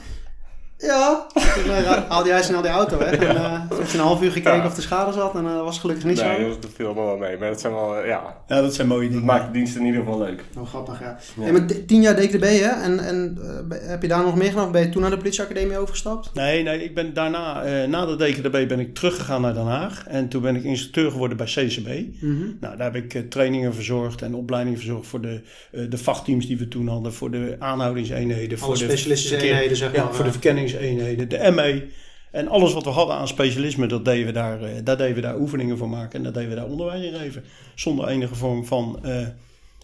Ja. 0.81 1.27
Toen 1.33 1.73
eh, 1.73 1.91
haalde 2.09 2.29
jij 2.29 2.43
snel 2.43 2.61
die 2.61 2.71
auto 2.71 2.97
weg. 2.97 3.11
En 3.15 3.35
eh, 3.35 3.61
toen 3.69 3.77
heeft 3.79 3.93
een 3.93 3.99
half 3.99 4.21
uur 4.21 4.31
gekeken 4.31 4.57
Ja. 4.59 4.65
of 4.65 4.75
er 4.75 4.81
schade 4.81 5.11
zat. 5.13 5.35
En 5.35 5.43
dat 5.43 5.63
was 5.63 5.79
gelukkig 5.79 6.05
niet 6.05 6.17
zo. 6.17 6.25
Nee, 6.27 6.49
dat 6.59 6.69
viel 6.75 6.85
allemaal 6.85 7.05
wel 7.05 7.17
mee. 7.17 7.37
Maar 7.37 7.49
dat 7.49 7.59
zijn 7.61 7.73
wel, 7.73 7.97
eh, 7.97 8.07
ja, 8.07 8.37
Ja, 8.47 8.61
dat 8.61 8.73
zijn 8.75 8.87
mooie 8.87 9.01
dat 9.01 9.11
dingen. 9.11 9.25
maakt 9.25 9.45
de 9.45 9.51
dienst 9.51 9.75
in 9.75 9.85
ieder 9.85 9.99
geval 10.01 10.19
leuk. 10.19 10.43
Oh, 10.57 10.67
grappig, 10.67 10.99
ja. 10.99 11.17
Ja. 11.35 11.43
Hey, 11.43 11.51
maar 11.51 11.65
tien 11.87 12.01
jaar 12.01 12.15
DKB, 12.15 12.41
hè? 12.43 12.67
En, 12.83 12.99
en 12.99 13.37
eh, 13.69 13.77
heb 13.89 14.01
je 14.01 14.07
daar 14.07 14.23
nog 14.23 14.35
meer 14.35 14.49
gedaan? 14.49 14.65
Of 14.65 14.71
ben 14.71 14.81
je 14.81 14.89
toen 14.89 15.01
naar 15.01 15.09
de 15.11 15.17
politieacademie 15.17 15.77
overgestapt? 15.77 16.33
Nee, 16.33 16.63
nee, 16.63 16.83
ik 16.83 16.95
ben 16.95 17.13
daarna, 17.13 17.63
eh, 17.63 17.87
na 17.87 18.05
de 18.05 18.15
DKDB 18.15 18.67
ben 18.67 18.79
ik 18.79 18.93
teruggegaan 18.95 19.41
naar 19.41 19.53
Den 19.53 19.65
Haag. 19.65 20.03
En 20.07 20.29
toen 20.29 20.41
ben 20.41 20.55
ik 20.55 20.63
instructeur 20.63 21.11
geworden 21.11 21.37
bij 21.37 21.45
CCB. 21.45 21.87
Mhm. 22.21 22.35
Nou, 22.59 22.77
daar 22.77 22.93
heb 22.93 23.03
ik 23.03 23.13
eh, 23.13 23.21
trainingen 23.21 23.73
verzorgd 23.73 24.21
en 24.21 24.35
opleidingen 24.35 24.79
verzorgd 24.79 25.07
voor 25.07 25.21
de, 25.21 25.41
eh, 25.71 25.81
de 25.89 25.97
vachtteams 25.97 26.45
die 26.47 26.57
we 26.57 26.67
toen 26.67 26.87
hadden. 26.87 27.13
Voor 27.13 27.31
de 27.31 27.55
aanhoudingseenheden. 27.59 28.49
Alle 28.49 28.57
voor 28.59 28.77
de 28.77 28.83
specialistische 28.83 29.37
eenheden, 29.37 29.77
zeg 29.77 29.95
Ja, 29.95 30.03
maar. 30.03 30.13
voor 30.13 30.23
de 30.23 30.29
eh. 30.29 30.35
Verkenningseenheden, 30.69 31.29
de 31.29 31.51
ME. 31.51 31.87
En 32.31 32.47
alles 32.47 32.73
wat 32.73 32.83
we 32.83 32.89
hadden 32.89 33.15
aan 33.15 33.27
specialisme, 33.27 33.87
dat 33.87 34.05
deden 34.05 34.25
we 34.25 34.31
daar, 34.31 34.61
eh, 34.61 34.71
daar 34.83 34.97
deden 34.97 35.15
we 35.15 35.21
daar 35.21 35.39
oefeningen 35.39 35.77
voor 35.77 35.89
maken. 35.89 36.17
En 36.17 36.23
daar 36.23 36.33
deden 36.33 36.49
we 36.49 36.55
daar 36.55 36.65
onderwijs 36.69 37.03
in 37.05 37.13
geven. 37.19 37.43
Zonder 37.75 38.07
enige 38.07 38.35
vorm 38.35 38.65
van... 38.65 38.99
eh, 39.03 39.27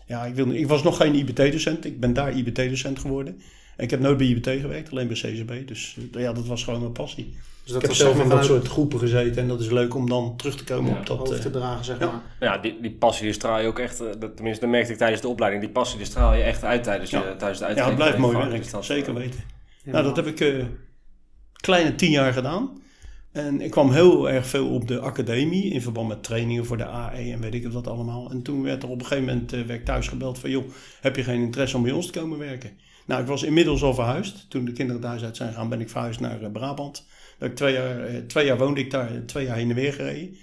ja, 0.08 0.26
ik, 0.26 0.36
wil, 0.36 0.52
ik 0.52 0.68
was 0.68 0.84
nog 0.84 0.98
geen 0.98 1.16
IBT-docent. 1.16 1.86
Ik 1.86 2.00
ben 2.00 2.14
daar 2.14 2.32
IBT-docent 2.38 3.00
geworden. 3.00 3.42
En 3.78 3.84
ik 3.84 3.90
heb 3.90 4.00
nooit 4.00 4.18
bij 4.18 4.28
IBT 4.28 4.48
gewerkt, 4.48 4.92
alleen 4.92 5.08
bij 5.08 5.16
CCB. 5.16 5.68
Dus 5.68 5.98
eh, 6.14 6.22
ja, 6.22 6.34
dat 6.34 6.46
was 6.46 6.64
gewoon 6.64 6.80
mijn 6.80 6.92
passie. 6.92 7.34
Dus 7.64 7.74
dat 7.74 7.84
ik 7.84 7.90
heb 7.90 7.98
was 7.98 8.00
zelf 8.00 8.22
in 8.24 8.30
dat 8.30 8.46
soort 8.46 8.68
groepen 8.68 9.00
gezeten. 9.00 9.42
En 9.42 9.48
dat 9.48 9.60
is 9.60 9.70
leuk 9.70 9.96
om 9.96 10.10
dan 10.10 10.34
terug 10.38 10.56
te 10.56 10.64
komen 10.64 10.92
Ja, 10.94 11.00
op 11.00 11.06
dat... 11.06 11.18
hoofd 11.18 11.32
eh, 11.32 11.40
te 11.40 11.50
dragen, 11.50 11.86
zeg 11.86 12.00
ja. 12.00 12.06
maar. 12.06 12.22
Ja, 12.40 12.58
die, 12.58 12.78
die 12.82 12.92
passie 12.92 13.26
die 13.26 13.34
straal 13.34 13.60
je 13.60 13.68
ook 13.68 13.80
echt, 13.80 13.98
dat, 13.98 14.36
tenminste 14.36 14.62
dat 14.62 14.70
merkte 14.70 14.92
ik 14.92 14.98
tijdens 14.98 15.22
de 15.22 15.28
opleiding, 15.28 15.64
die 15.64 15.74
passie 15.74 15.98
die 15.98 16.08
straal 16.08 16.34
je 16.34 16.44
echt 16.44 16.64
uit 16.64 16.84
tijdens, 16.84 17.10
je, 17.10 17.18
Ja. 17.18 17.36
tijdens 17.36 17.60
de 17.60 17.74
ja, 17.76 17.86
het 17.86 17.96
blijft 17.96 18.18
mooi 18.18 18.38
werk. 18.38 18.58
Dus 18.62 18.72
dat, 18.72 18.86
Zeker 18.86 19.14
weten. 19.14 19.40
Nou, 19.86 20.04
dat 20.04 20.16
heb 20.16 20.28
ik 20.28 20.40
eh 20.40 20.66
kleine 21.66 21.96
tien 21.96 22.12
jaar 22.12 22.34
gedaan. 22.34 22.84
En 23.32 23.62
ik 23.62 23.72
kwam 23.72 23.92
heel 23.92 24.30
erg 24.30 24.48
veel 24.48 24.68
op 24.68 24.88
de 24.88 25.00
academie 25.00 25.72
in 25.74 25.82
verband 25.82 26.08
met 26.08 26.24
trainingen 26.24 26.66
voor 26.66 26.78
de 26.78 26.86
AE 26.86 27.32
en 27.32 27.40
weet 27.40 27.54
ik 27.54 27.68
wat 27.68 27.88
allemaal. 27.88 28.32
En 28.32 28.42
toen 28.42 28.64
werd 28.64 28.84
er 28.84 28.90
op 28.90 29.00
een 29.00 29.06
gegeven 29.06 29.26
moment 29.26 29.54
eh, 29.54 29.62
werd 29.62 29.86
thuis 29.86 30.08
gebeld 30.08 30.40
van 30.40 30.50
joh, 30.50 30.64
heb 31.02 31.16
je 31.16 31.24
geen 31.24 31.42
interesse 31.42 31.78
om 31.78 31.84
bij 31.84 31.92
ons 31.92 32.06
te 32.06 32.20
komen 32.20 32.38
werken? 32.38 32.72
Nou, 33.06 33.22
ik 33.22 33.28
was 33.28 33.44
inmiddels 33.44 33.84
al 33.84 33.94
verhuisd. 33.94 34.50
Toen 34.50 34.66
de 34.66 34.72
kinderen 34.72 35.02
thuis 35.02 35.24
uit 35.24 35.38
zijn 35.38 35.50
gegaan, 35.50 35.70
ben 35.70 35.82
ik 35.82 35.90
verhuisd 35.90 36.20
naar 36.20 36.42
eh, 36.42 36.52
Brabant. 36.52 37.08
Dat 37.38 37.50
ik 37.50 37.56
twee, 37.56 37.74
jaar, 37.74 38.26
twee 38.28 38.46
jaar 38.46 38.58
woonde 38.58 38.80
ik 38.80 38.92
daar, 38.92 39.26
twee 39.26 39.46
jaar 39.46 39.56
heen 39.56 39.70
en 39.70 39.76
weer 39.76 39.94
gereden. 39.94 40.38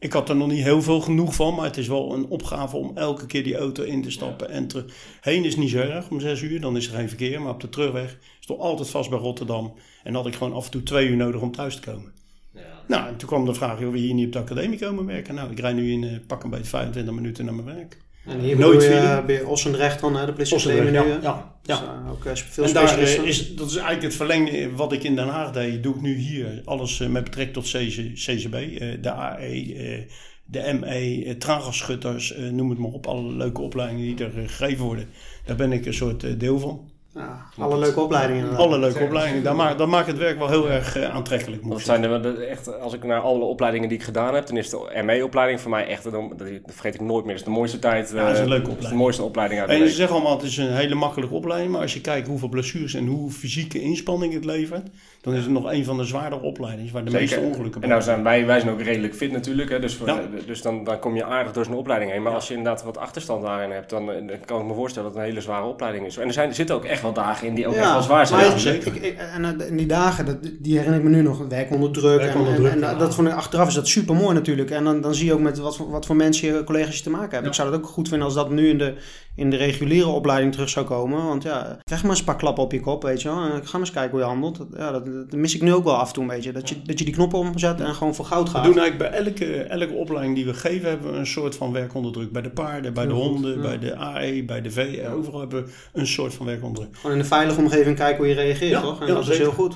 Ik 0.00 0.12
had 0.12 0.28
er 0.28 0.36
nog 0.36 0.48
niet 0.48 0.62
heel 0.62 0.82
veel 0.82 1.00
genoeg 1.00 1.34
van, 1.34 1.54
maar 1.54 1.64
het 1.64 1.76
is 1.76 1.88
wel 1.88 2.14
een 2.14 2.26
opgave 2.26 2.76
om 2.76 2.96
elke 2.96 3.26
keer 3.26 3.44
die 3.44 3.56
auto 3.56 3.82
in 3.82 4.02
te 4.02 4.10
stappen 4.10 4.50
en 4.50 4.66
terug. 4.66 4.94
Heen 5.20 5.44
is 5.44 5.56
niet 5.56 5.70
zo 5.70 5.78
erg 5.78 6.10
om 6.10 6.20
zes 6.20 6.42
uur, 6.42 6.60
dan 6.60 6.76
is 6.76 6.86
er 6.86 6.94
geen 6.94 7.08
verkeer, 7.08 7.42
maar 7.42 7.52
op 7.52 7.60
de 7.60 7.68
terugweg 7.68 8.18
is 8.40 8.46
toch 8.46 8.58
altijd 8.58 8.88
vast 8.88 9.10
bij 9.10 9.18
Rotterdam. 9.18 9.74
En 10.02 10.14
had 10.14 10.26
ik 10.26 10.34
gewoon 10.34 10.52
af 10.52 10.64
en 10.64 10.70
toe 10.70 10.82
twee 10.82 11.08
uur 11.08 11.16
nodig 11.16 11.40
om 11.40 11.52
thuis 11.52 11.74
te 11.74 11.90
komen. 11.90 12.12
Ja. 12.54 12.60
Nou, 12.88 13.08
en 13.08 13.16
toen 13.16 13.28
kwam 13.28 13.44
de 13.44 13.54
vraag, 13.54 13.78
wil 13.78 13.94
je 13.94 14.00
hier 14.00 14.14
niet 14.14 14.26
op 14.26 14.32
de 14.32 14.38
academie 14.38 14.78
komen 14.78 15.06
werken? 15.06 15.34
Nou, 15.34 15.50
ik 15.50 15.60
rijd 15.60 15.76
nu 15.76 15.92
in 15.92 16.02
uh, 16.02 16.18
pak 16.26 16.44
een 16.44 16.50
beetje 16.50 16.64
25 16.64 17.14
minuten 17.14 17.44
naar 17.44 17.54
mijn 17.54 17.76
werk. 17.76 17.98
En 18.26 18.40
hier 18.40 18.58
Nooit 18.58 18.78
bedoel 18.78 18.94
je 18.94 19.22
bij 19.26 19.42
Ossendrecht 19.42 20.00
dan, 20.00 20.16
hè, 20.16 20.26
de 20.26 20.32
politie 20.32 20.54
Ossendrecht, 20.54 20.92
ja, 20.92 21.04
ja, 21.04 21.20
ja. 21.22 21.52
Dus, 21.62 21.80
uh, 21.80 22.10
ook 22.10 22.36
veel 22.36 22.64
en 22.64 22.72
daar 22.72 22.98
is, 22.98 23.54
dat 23.54 23.66
is 23.66 23.74
eigenlijk 23.74 24.02
het 24.02 24.14
verlengde 24.14 24.70
wat 24.70 24.92
ik 24.92 25.02
in 25.02 25.16
Den 25.16 25.28
Haag 25.28 25.52
deed, 25.52 25.82
doe 25.82 25.94
ik 25.94 26.00
nu 26.00 26.14
hier. 26.14 26.62
Alles 26.64 26.98
met 26.98 27.24
betrekking 27.24 27.52
tot 27.52 27.64
CC, 27.64 28.14
CCB, 28.14 28.78
de 29.02 29.12
AE, 29.12 30.06
de 30.44 30.78
ME, 30.80 31.36
traangasschutters, 31.38 32.34
noem 32.50 32.70
het 32.70 32.78
maar 32.78 32.90
op. 32.90 33.06
Alle 33.06 33.32
leuke 33.32 33.60
opleidingen 33.60 34.16
die 34.16 34.26
er 34.26 34.48
gegeven 34.48 34.84
worden. 34.84 35.08
Daar 35.44 35.56
ben 35.56 35.72
ik 35.72 35.86
een 35.86 35.94
soort 35.94 36.40
deel 36.40 36.58
van. 36.58 36.89
Ja, 37.14 37.46
alle 37.58 37.78
leuke 37.78 38.00
opleidingen. 38.00 38.56
Alle 38.56 38.78
leuke 38.78 39.04
opleidingen. 39.04 39.42
Dat 39.42 39.56
maakt, 39.56 39.78
dat 39.78 39.88
maakt 39.88 40.06
het 40.06 40.18
werk 40.18 40.38
wel 40.38 40.48
heel 40.48 40.70
erg 40.70 40.96
uh, 40.96 41.14
aantrekkelijk. 41.14 41.68
Dat 41.68 41.80
zijn 41.80 42.02
de, 42.02 42.44
echt, 42.44 42.80
als 42.80 42.92
ik 42.92 43.04
naar 43.04 43.20
alle 43.20 43.44
opleidingen 43.44 43.88
die 43.88 43.98
ik 43.98 44.04
gedaan 44.04 44.34
heb, 44.34 44.46
dan 44.46 44.56
is 44.56 44.70
de 44.70 45.02
ME-opleiding 45.04 45.60
voor 45.60 45.70
mij 45.70 45.86
echt, 45.86 46.02
dat, 46.02 46.12
dat 46.12 46.48
vergeet 46.66 46.94
ik 46.94 47.00
nooit 47.00 47.24
meer. 47.24 47.34
Is 47.34 47.44
de 47.44 47.50
mooiste 47.50 47.78
tijd. 47.78 48.10
Ja, 48.10 48.24
dat 48.24 48.32
is 48.32 48.38
een 48.38 48.44
uh, 48.44 48.50
leuke 48.50 48.70
opleiding. 48.70 48.90
de 48.90 49.02
mooiste 49.02 49.22
opleiding 49.22 49.60
uit 49.60 49.70
En 49.70 49.88
ze 49.88 49.94
zeggen 49.94 50.14
allemaal, 50.14 50.36
het 50.36 50.46
is 50.46 50.56
een 50.56 50.74
hele 50.74 50.94
makkelijke 50.94 51.34
opleiding. 51.34 51.72
Maar 51.72 51.80
als 51.80 51.94
je 51.94 52.00
kijkt 52.00 52.28
hoeveel 52.28 52.48
blessures 52.48 52.94
en 52.94 53.06
hoe 53.06 53.30
fysieke 53.30 53.80
inspanning 53.80 54.32
het 54.32 54.44
levert, 54.44 54.88
dan 55.20 55.34
is 55.34 55.42
het 55.42 55.50
nog 55.50 55.72
een 55.72 55.84
van 55.84 55.96
de 55.96 56.04
zwaardere 56.04 56.42
opleidingen 56.42 56.92
waar 56.92 57.04
de 57.04 57.10
Zeker. 57.10 57.26
meeste 57.26 57.46
ongelukken 57.46 57.82
En 57.82 57.88
nou 57.88 58.02
zijn 58.02 58.22
wij, 58.22 58.46
wij 58.46 58.60
zijn 58.60 58.72
ook 58.72 58.80
redelijk 58.80 59.14
fit 59.14 59.32
natuurlijk, 59.32 59.70
hè, 59.70 59.80
dus, 59.80 59.94
voor, 59.94 60.06
ja. 60.06 60.20
dus 60.46 60.62
dan, 60.62 60.84
dan 60.84 60.98
kom 60.98 61.16
je 61.16 61.24
aardig 61.24 61.52
door 61.52 61.64
zo'n 61.64 61.74
opleiding 61.74 62.10
heen. 62.10 62.22
Maar 62.22 62.30
ja. 62.30 62.36
als 62.36 62.48
je 62.48 62.54
inderdaad 62.54 62.84
wat 62.84 62.98
achterstand 62.98 63.42
daarin 63.42 63.70
hebt, 63.70 63.90
dan, 63.90 64.06
dan, 64.06 64.30
kan 64.44 64.60
ik 64.60 64.66
me 64.66 64.74
voorstellen 64.74 65.08
dat 65.08 65.16
het 65.16 65.26
een 65.26 65.30
hele 65.30 65.44
zware 65.44 65.66
opleiding 65.66 66.06
is. 66.06 66.16
En 66.16 66.26
er, 66.26 66.32
zijn, 66.32 66.48
er 66.48 66.54
zitten 66.54 66.74
ook 66.74 66.84
echt 66.84 67.02
wel 67.02 67.12
dagen 67.12 67.46
in 67.46 67.54
die 67.54 67.66
ook 67.66 67.74
echt 67.74 67.92
wel 67.92 68.02
zwaar 68.02 68.26
zijn. 68.26 68.44
Ja, 68.44 68.58
zeker. 68.58 68.94
Ik, 68.94 69.02
ik, 69.02 69.18
en 69.18 69.60
in 69.60 69.76
die 69.76 69.86
dagen, 69.86 70.26
dat, 70.26 70.36
die 70.58 70.76
herinner 70.76 70.98
ik 70.98 71.04
me 71.04 71.10
nu 71.10 71.22
nog, 71.22 71.48
werk 71.48 71.70
onder 71.70 71.90
druk. 71.90 72.18
Werk 72.18 72.32
en, 72.32 72.38
onder 72.38 72.54
en, 72.54 72.60
druk, 72.60 72.72
en, 72.72 72.80
ja. 72.80 72.94
dat 72.94 73.14
vond 73.14 73.28
ik, 73.28 73.34
achteraf 73.34 73.68
is 73.68 73.74
dat 73.74 73.88
super 73.88 74.14
mooi 74.14 74.34
natuurlijk. 74.34 74.70
En 74.70 74.84
dan, 74.84 75.00
dan 75.00 75.14
zie 75.14 75.26
je 75.26 75.32
ook 75.32 75.40
met 75.40 75.58
wat, 75.58 75.76
voor- 75.76 75.90
wat 75.90 76.06
voor 76.06 76.16
mensen 76.16 76.54
je 76.54 76.64
collega's 76.64 76.96
je 76.96 77.02
te 77.02 77.10
maken 77.10 77.30
hebben. 77.30 77.48
Ik 77.48 77.56
zou 77.56 77.70
dat 77.70 77.80
ook 77.80 77.86
goed 77.86 78.08
vinden 78.08 78.26
als 78.26 78.36
dat 78.36 78.50
nu 78.50 78.68
in 78.68 78.78
de, 78.78 78.94
in 79.34 79.50
de 79.50 79.56
reguliere 79.56 80.08
opleiding 80.08 80.52
terug 80.52 80.68
zou 80.68 80.86
komen. 80.86 81.26
Want 81.26 81.42
ja, 81.42 81.78
krijg 81.84 82.02
maar 82.02 82.10
eens 82.10 82.20
een 82.20 82.24
paar 82.24 82.36
klappen 82.36 82.64
op 82.64 82.72
je 82.72 82.80
kop, 82.80 83.02
weet 83.02 83.22
je 83.22 83.28
wel. 83.28 83.42
En 83.42 83.50
ga 83.50 83.72
maar 83.72 83.80
eens 83.80 83.90
kijken 83.90 84.10
hoe 84.10 84.20
je 84.20 84.26
handelt. 84.26 84.66
Ja, 84.76 84.90
dat, 84.90 85.06
dat 85.12 85.32
mis 85.32 85.54
ik 85.54 85.62
nu 85.62 85.72
ook 85.72 85.84
wel 85.84 85.96
af 85.96 86.06
en 86.08 86.12
toe 86.14 86.22
een 86.22 86.28
beetje. 86.28 86.52
Dat 86.52 86.68
je, 86.68 86.74
dat 86.84 86.98
je 86.98 87.04
die 87.04 87.14
knoppen 87.14 87.38
omzet 87.38 87.80
en 87.80 87.94
gewoon 87.94 88.14
voor 88.14 88.24
goud 88.24 88.46
We 88.46 88.54
gaat. 88.54 88.64
doen 88.64 88.78
eigenlijk 88.78 89.10
bij 89.10 89.20
elke, 89.20 89.62
elke 89.62 89.92
opleiding 89.92 90.34
die 90.34 90.44
we 90.44 90.54
geven, 90.54 90.88
hebben 90.88 91.12
we 91.12 91.18
een 91.18 91.26
soort 91.26 91.54
van 91.54 91.72
werk 91.72 91.94
onder 91.94 92.12
druk. 92.12 92.32
Bij 92.32 92.42
de 92.42 92.50
paarden, 92.50 92.94
bij 92.94 93.06
de 93.06 93.12
honden, 93.12 93.54
ja. 93.54 93.60
bij 93.60 93.78
de 93.78 93.96
AE, 93.96 94.44
bij 94.44 94.62
de 94.62 94.70
V. 94.70 94.98
Overal 95.14 95.40
hebben 95.40 95.64
we 95.64 95.70
een 95.92 96.06
soort 96.06 96.34
van 96.34 96.46
werk 96.46 96.64
onder 96.64 96.82
druk. 96.82 96.96
Gewoon 96.96 97.12
in 97.12 97.22
een 97.22 97.26
veilige 97.28 97.60
omgeving 97.60 97.96
kijken 97.96 98.16
hoe 98.16 98.26
je 98.26 98.34
reageert, 98.34 98.70
Ja, 98.70 98.80
toch? 98.80 99.00
En 99.00 99.06
ja, 99.06 99.14
dat 99.14 99.28
is 99.28 99.38
heel 99.38 99.52
goed. 99.52 99.74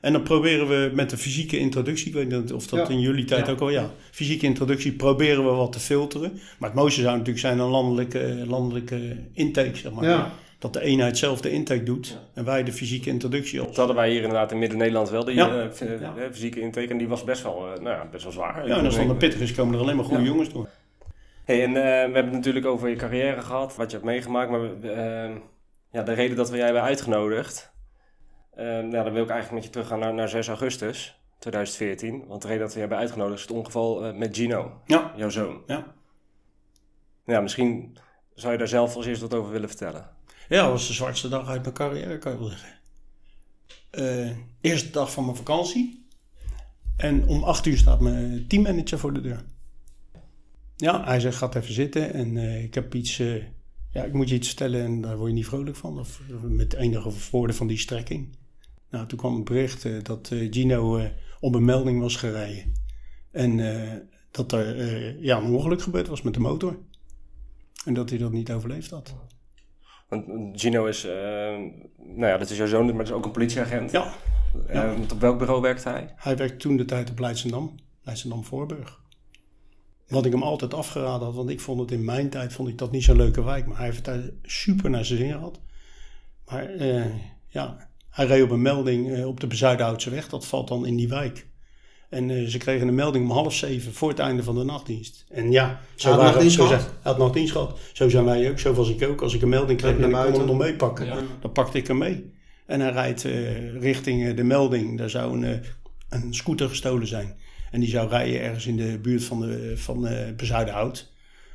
En 0.00 0.12
dan 0.12 0.22
proberen 0.22 0.68
we 0.68 0.90
met 0.94 1.10
de 1.10 1.16
fysieke 1.16 1.58
introductie, 1.58 2.06
ik 2.06 2.14
weet 2.14 2.28
niet 2.28 2.52
of 2.52 2.66
dat 2.66 2.90
in 2.90 3.00
jullie 3.00 3.24
tijd 3.24 3.48
ook 3.48 3.60
al, 3.60 3.70
ja. 3.70 3.90
Fysieke 4.10 4.46
introductie 4.46 4.92
proberen 4.92 5.44
we 5.44 5.50
wat 5.50 5.72
te 5.72 5.80
filteren. 5.80 6.32
Maar 6.58 6.68
het 6.68 6.78
mooiste 6.78 7.00
zou 7.00 7.12
natuurlijk 7.12 7.38
zijn 7.38 7.58
een 7.58 7.68
landelijke, 7.68 8.44
landelijke 8.46 9.16
intake, 9.32 9.76
zeg 9.76 9.92
maar. 9.92 10.04
Ja. 10.04 10.32
Dat 10.62 10.72
de 10.72 10.80
eenheid 10.80 11.18
zelf 11.18 11.40
de 11.40 11.50
intake 11.50 11.82
doet 11.82 12.18
en 12.34 12.44
wij 12.44 12.62
de 12.64 12.72
fysieke 12.72 13.08
introductie 13.08 13.60
op. 13.60 13.66
Dat 13.66 13.76
hadden 13.76 13.96
wij 13.96 14.10
hier 14.10 14.22
inderdaad 14.22 14.52
in 14.52 14.58
Midden-Nederland 14.58 15.10
wel, 15.10 15.24
die 15.24 15.34
Ja. 15.34 15.60
eh, 15.62 15.70
f- 15.70 15.80
eh, 15.80 16.00
Ja. 16.00 16.14
fysieke 16.32 16.60
intake. 16.60 16.88
En 16.88 16.98
die 16.98 17.08
was 17.08 17.24
best 17.24 17.42
wel, 17.42 17.72
eh, 17.72 17.80
nou 17.80 17.96
ja, 17.96 18.06
best 18.10 18.22
wel 18.22 18.32
zwaar. 18.32 18.66
Ja, 18.68 18.76
en 18.78 18.84
als 18.84 18.96
dan 18.96 19.08
de 19.08 19.14
pittig 19.14 19.40
is, 19.40 19.54
komen 19.54 19.74
er 19.74 19.80
alleen 19.80 19.96
maar 19.96 20.04
goede 20.04 20.22
Ja. 20.22 20.28
jongens 20.28 20.52
door. 20.52 20.68
Hey, 21.44 21.62
en 21.64 21.68
eh, 21.68 21.74
we 21.74 21.80
hebben 21.88 22.24
het 22.24 22.32
natuurlijk 22.32 22.66
over 22.66 22.88
je 22.88 22.96
carrière 22.96 23.40
gehad, 23.42 23.76
wat 23.76 23.90
je 23.90 23.96
hebt 23.96 24.08
meegemaakt. 24.08 24.50
Maar 24.50 24.60
ja, 25.92 26.02
de 26.02 26.12
reden 26.12 26.36
dat 26.36 26.50
we 26.50 26.56
jij 26.56 26.64
hebben 26.64 26.82
uitgenodigd, 26.82 27.72
nou, 28.56 28.90
dan 28.90 29.12
wil 29.12 29.22
ik 29.22 29.30
eigenlijk 29.30 29.50
met 29.52 29.64
je 29.64 29.70
teruggaan 29.70 29.98
naar, 29.98 30.14
naar 30.14 30.28
6 30.28 30.48
augustus 30.48 31.20
2014. 31.38 32.24
Want 32.28 32.42
de 32.42 32.48
reden 32.48 32.62
dat 32.62 32.68
we 32.70 32.74
je 32.74 32.80
hebben 32.80 32.98
uitgenodigd 32.98 33.36
is 33.36 33.42
het 33.42 33.50
ongeval 33.56 34.04
eh, 34.04 34.14
met 34.14 34.36
Gino, 34.36 34.72
Ja. 34.86 35.12
jouw 35.16 35.28
zoon. 35.30 35.62
Ja. 35.66 35.84
Ja, 37.26 37.40
misschien 37.40 37.96
zou 38.34 38.52
je 38.52 38.58
daar 38.58 38.68
zelf 38.68 38.96
als 38.96 39.06
eerst 39.06 39.20
wat 39.20 39.34
over 39.34 39.52
willen 39.52 39.68
vertellen. 39.68 40.10
Ja, 40.52 40.62
dat 40.62 40.70
was 40.70 40.86
de 40.86 40.92
zwartste 40.92 41.28
dag 41.28 41.48
uit 41.48 41.62
mijn 41.62 41.74
carrière, 41.74 42.18
kan 42.18 42.32
je 42.32 42.38
wel 42.38 42.48
zeggen. 42.48 42.78
Eh, 43.90 44.30
eerste 44.60 44.90
dag 44.90 45.12
van 45.12 45.24
mijn 45.24 45.36
vakantie. 45.36 46.06
En 46.96 47.26
om 47.26 47.42
acht 47.42 47.66
uur 47.66 47.78
staat 47.78 48.00
mijn 48.00 48.46
teammanager 48.48 48.98
voor 48.98 49.12
de 49.12 49.20
deur. 49.20 49.44
Ja, 50.76 51.04
hij 51.04 51.20
zegt, 51.20 51.36
gaat 51.36 51.54
even 51.54 51.74
zitten 51.74 52.12
en 52.12 52.36
eh, 52.36 52.62
ik 52.62 52.74
heb 52.74 52.94
iets... 52.94 53.18
eh, 53.18 53.42
ja, 53.92 54.04
ik 54.04 54.12
moet 54.12 54.28
je 54.28 54.34
iets 54.34 54.48
vertellen 54.48 54.84
en 54.84 55.00
daar 55.00 55.16
word 55.16 55.28
je 55.28 55.34
niet 55.34 55.46
vrolijk 55.46 55.76
van. 55.76 55.98
Of 55.98 56.20
met 56.42 56.74
enige 56.74 57.10
woorden 57.30 57.56
van 57.56 57.66
die 57.66 57.78
strekking. 57.78 58.36
Nou, 58.90 59.06
toen 59.06 59.18
kwam 59.18 59.34
het 59.34 59.44
bericht 59.44 60.04
dat 60.04 60.30
Gino 60.50 61.08
op 61.40 61.54
een 61.54 61.64
melding 61.64 62.00
was 62.00 62.16
gereden. 62.16 62.72
En 63.30 63.56
dat 64.30 64.52
er 64.52 65.22
ja, 65.22 65.38
een 65.38 65.52
ongeluk 65.52 65.82
gebeurd 65.82 66.08
was 66.08 66.22
met 66.22 66.34
de 66.34 66.40
motor. 66.40 66.78
En 67.84 67.94
dat 67.94 68.10
hij 68.10 68.18
dat 68.18 68.32
niet 68.32 68.52
overleefd 68.52 68.90
had. 68.90 69.14
Want 70.12 70.60
Gino 70.60 70.84
is, 70.86 71.04
eh, 71.04 71.12
nou 71.96 72.26
ja, 72.26 72.36
dat 72.38 72.50
is 72.50 72.56
jouw 72.56 72.66
zoon, 72.66 72.86
maar 72.86 72.94
dat 72.96 73.06
is 73.06 73.12
ook 73.12 73.24
een 73.24 73.30
politieagent. 73.30 73.90
Ja, 73.90 74.12
Eh, 74.66 74.74
ja. 74.74 74.94
op 75.12 75.20
welk 75.20 75.38
bureau 75.38 75.60
werkt 75.60 75.84
hij? 75.84 76.12
Hij 76.16 76.36
werkte 76.36 76.56
toen 76.56 76.76
de 76.76 76.84
tijd 76.84 77.10
op 77.10 77.18
Leidschendam, 77.18 77.74
Leidschendam-Voorburg. 78.02 79.00
Wat 80.08 80.26
ik 80.26 80.32
hem 80.32 80.42
altijd 80.42 80.74
afgeraden 80.74 81.26
had, 81.26 81.34
want 81.34 81.50
ik 81.50 81.60
vond 81.60 81.80
het 81.80 81.90
in 81.90 82.04
mijn 82.04 82.30
tijd 82.30 82.52
vond 82.52 82.68
ik 82.68 82.78
dat 82.78 82.90
niet 82.90 83.04
zo'n 83.04 83.16
leuke 83.16 83.44
wijk. 83.44 83.66
Maar 83.66 83.76
hij 83.76 83.84
heeft 83.84 83.96
het 83.96 84.04
daar 84.04 84.30
super 84.42 84.90
naar 84.90 85.04
zijn 85.04 85.18
zin 85.18 85.32
gehad. 85.32 85.60
Maar 86.46 86.64
eh, 86.64 87.04
ja, 87.48 87.88
hij 88.10 88.26
reed 88.26 88.42
op 88.42 88.50
een 88.50 88.62
melding 88.62 89.24
op 89.24 89.40
de 89.40 89.46
Bezuidenhoutse 89.46 90.10
weg. 90.10 90.28
Dat 90.28 90.46
valt 90.46 90.68
dan 90.68 90.86
in 90.86 90.96
die 90.96 91.08
wijk. 91.08 91.46
En 92.12 92.30
eh, 92.30 92.46
ze 92.46 92.58
kregen 92.58 92.88
een 92.88 92.94
melding 92.94 93.24
om 93.24 93.30
half 93.30 93.54
zeven 93.54 93.92
voor 93.92 94.08
het 94.08 94.18
einde 94.18 94.42
van 94.42 94.54
de 94.54 94.64
nachtdienst. 94.64 95.24
En 95.30 95.50
ja, 95.50 95.80
zo 95.94 96.08
had 96.08 96.16
waren- 96.16 96.30
nachtdienst 96.32 96.56
gehad? 96.56 96.70
zijn- 96.70 96.82
Hij 96.82 97.12
had 97.12 97.18
nachtdienst 97.18 97.52
gehad. 97.52 97.78
Zo 97.92 98.08
zijn 98.08 98.24
wij 98.24 98.50
ook. 98.50 98.58
Zo 98.58 98.72
was 98.72 98.88
ik 98.88 99.08
ook. 99.08 99.22
Als 99.22 99.34
ik 99.34 99.42
een 99.42 99.48
melding 99.48 99.78
kreeg 99.78 99.98
Naar 99.98 100.10
en 100.10 100.16
ik 100.26 100.30
kon 100.32 100.34
hem 100.40 100.46
nog 100.48 100.58
meepakken, 100.58 101.06
Ja. 101.06 101.16
dan 101.40 101.52
pakte 101.52 101.78
ik 101.78 101.86
hem 101.86 101.98
mee. 101.98 102.30
En 102.66 102.80
hij 102.80 102.90
rijdt 102.90 103.24
eh, 103.24 103.80
richting 103.80 104.26
eh, 104.26 104.36
de 104.36 104.42
melding. 104.42 104.98
Daar 104.98 105.10
zou 105.10 105.46
een, 105.46 105.62
een 106.08 106.34
scooter 106.34 106.68
gestolen 106.68 107.06
zijn. 107.06 107.34
En 107.70 107.80
die 107.80 107.88
zou 107.88 108.08
rijden 108.08 108.40
ergens 108.42 108.66
in 108.66 108.76
de 108.76 108.98
buurt 109.02 109.24
van, 109.24 109.40
de, 109.40 109.72
van 109.76 110.06
eh 110.06 110.34
Bezuidenhout. 110.36 111.10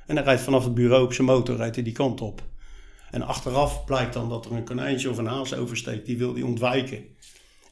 En 0.06 0.16
hij 0.16 0.26
rijdt 0.26 0.42
vanaf 0.42 0.64
het 0.64 0.74
bureau 0.74 1.04
op 1.04 1.14
zijn 1.14 1.28
motor 1.28 1.56
rijdt 1.58 1.76
hij 1.76 1.84
die 1.84 1.94
kant 1.94 2.22
op. 2.22 2.42
En 3.12 3.22
achteraf 3.22 3.86
blijkt 3.86 4.14
dan 4.14 4.30
dat 4.30 4.46
er 4.46 4.52
een 4.52 4.64
konijntje 4.66 5.10
of 5.10 5.18
een 5.18 5.26
haas 5.26 5.54
oversteekt. 5.56 6.06
Die 6.06 6.18
wil 6.18 6.34
hij 6.34 6.42
ontwijken. 6.44 7.04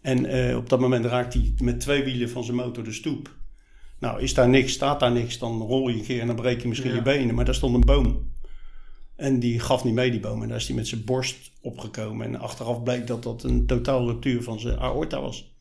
En 0.06 0.26
eh, 0.26 0.58
op 0.58 0.70
dat 0.70 0.80
moment 0.80 1.06
raakt 1.06 1.34
hij 1.34 1.54
met 1.58 1.80
twee 1.80 2.04
wielen 2.04 2.30
van 2.30 2.44
zijn 2.44 2.58
motor 2.58 2.84
de 2.84 2.91
stoep. 2.94 3.36
Nou, 4.00 4.22
is 4.22 4.34
daar 4.34 4.50
niks, 4.50 4.74
staat 4.74 5.00
daar 5.00 5.12
niks, 5.12 5.38
dan 5.38 5.62
rol 5.62 5.89
je 5.89 5.96
een 5.98 6.04
keer 6.04 6.22
en 6.22 6.28
dan 6.28 6.36
breek 6.36 6.62
je 6.62 6.68
misschien 6.68 6.89
Ja. 6.89 6.96
je 6.96 7.02
benen. 7.02 7.36
Maar 7.36 7.46
daar 7.46 7.56
stond 7.56 7.76
een 7.76 7.86
boom. 7.86 8.34
En 9.15 9.39
die 9.39 9.60
gaf 9.60 9.84
niet 9.84 9.94
mee, 9.94 10.12
die 10.12 10.20
boom. 10.20 10.41
En 10.41 10.48
daar 10.48 10.58
is 10.58 10.68
hij 10.68 10.76
met 10.76 10.88
zijn 10.88 11.04
borst 11.04 11.52
opgekomen. 11.62 12.28
En 12.28 12.39
achteraf 12.39 12.84
bleek 12.84 13.08
dat 13.08 13.24
dat 13.24 13.44
een 13.44 13.65
totaal 13.65 14.08
ruptuur 14.08 14.44
van 14.44 14.60
zijn 14.60 14.80
aorta 14.80 15.22
was. 15.22 15.54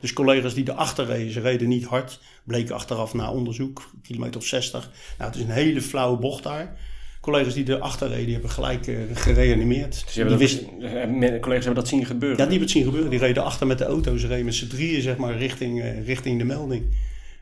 Dus 0.00 0.12
collega's 0.12 0.54
die 0.54 0.70
erachter 0.70 1.06
reden, 1.06 1.32
ze 1.32 1.40
reden 1.40 1.68
niet 1.68 1.84
hard. 1.84 2.20
Bleken 2.44 2.74
achteraf 2.74 3.14
na 3.14 3.32
onderzoek, 3.32 3.90
kilometer 4.02 4.40
of 4.40 4.46
60. 4.46 4.90
Nou, 5.18 5.30
het 5.30 5.40
is 5.40 5.46
een 5.46 5.50
hele 5.54 5.82
flauwe 5.82 6.18
bocht 6.18 6.42
daar. 6.42 6.78
Collega's 7.20 7.54
die 7.54 7.68
erachter 7.70 8.08
reden, 8.08 8.24
die 8.24 8.32
hebben 8.32 8.50
gelijk 8.50 8.86
eh, 8.86 8.96
gereanimeerd. 9.12 10.04
Dus 10.04 10.14
die 10.14 10.24
wisten, 10.24 10.80
dat, 10.80 10.90
eh, 10.90 11.08
men- 11.10 11.40
collega's 11.40 11.64
hebben 11.64 11.82
dat 11.82 11.88
zien 11.88 12.06
gebeuren. 12.06 12.38
ja, 12.38 12.44
die 12.44 12.58
hebben 12.58 12.60
het 12.60 12.70
zien 12.70 12.84
gebeuren. 12.84 13.10
Die 13.10 13.18
reden 13.18 13.44
achter 13.44 13.66
met 13.66 13.78
de 13.78 13.84
auto. 13.84 14.16
Ze 14.16 14.26
reden 14.26 14.44
met 14.44 14.54
z'n 14.54 14.68
drieën, 14.68 15.02
zeg 15.02 15.16
maar, 15.16 15.36
richting, 15.36 15.80
eh, 15.82 16.06
richting 16.06 16.38
de 16.38 16.44
melding. 16.44 16.84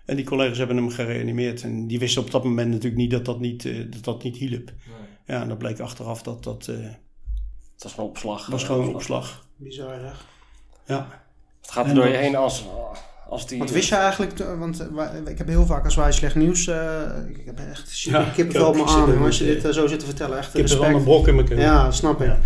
En 0.05 0.17
die 0.17 0.25
collega's 0.25 0.59
hebben 0.59 0.77
hem 0.77 0.91
gereanimeerd. 0.91 1.63
En 1.63 1.87
die 1.87 1.99
wisten 1.99 2.23
op 2.23 2.31
dat 2.31 2.45
moment 2.45 2.69
natuurlijk 2.69 2.97
niet 2.97 3.11
dat 3.11 3.25
dat 3.25 3.41
niet, 3.41 3.65
eh, 3.65 3.77
dat 3.91 4.05
dat 4.05 4.23
niet 4.23 4.37
hielp. 4.37 4.73
Ja, 5.27 5.43
en 5.43 5.49
dat 5.49 5.59
bleek 5.59 5.81
achteraf 5.81 6.23
dat 6.23 6.45
dat... 6.45 6.69
eh, 6.69 6.77
Het 6.77 7.83
was 7.83 7.93
gewoon 7.93 8.09
opslag. 8.11 8.47
was 8.47 8.65
gewoon 8.65 8.87
een 8.89 8.95
opslag. 8.95 9.47
Bizar, 9.57 9.95
hè? 9.95 10.11
Ja. 10.95 11.25
Het 11.61 11.71
gaat 11.71 11.87
er 11.89 11.95
door 11.95 12.09
je 12.09 12.17
heen 12.17 12.37
als, 12.37 12.65
als 13.29 13.47
die... 13.47 13.59
Wat 13.59 13.71
wist 13.71 13.89
je 13.89 13.95
eigenlijk, 13.95 14.33
te- 14.37 14.57
want 14.59 14.81
eh, 14.81 14.87
ik 15.31 15.39
heb 15.39 15.47
heel 15.49 15.67
vaak 15.67 15.85
als 15.85 15.95
wij 15.95 16.13
slecht 16.13 16.35
nieuws, 16.35 16.67
eh, 16.67 17.01
ik 17.29 17.43
heb 17.47 17.59
echt 17.71 18.01
Ja, 18.01 18.25
kippenvel 18.35 18.69
op 18.69 18.75
mijn 18.75 18.87
arm 18.87 19.25
als 19.25 19.39
je 19.39 19.45
dit 19.45 19.65
eh, 19.65 19.71
zo 19.73 19.87
zit 19.87 19.99
te 19.99 20.07
vertellen. 20.07 20.39
Echt 20.39 20.49
Ik 20.49 20.61
heb 20.61 20.63
er 20.65 20.69
wel 20.71 20.79
respect. 20.79 20.99
een 20.99 21.05
brok 21.13 21.29
in 21.29 21.35
mijn 21.35 21.47
keel. 21.49 21.59
Ja, 21.59 21.91
snap 21.91 22.21
ik. 22.21 22.27
Ja. 22.27 22.39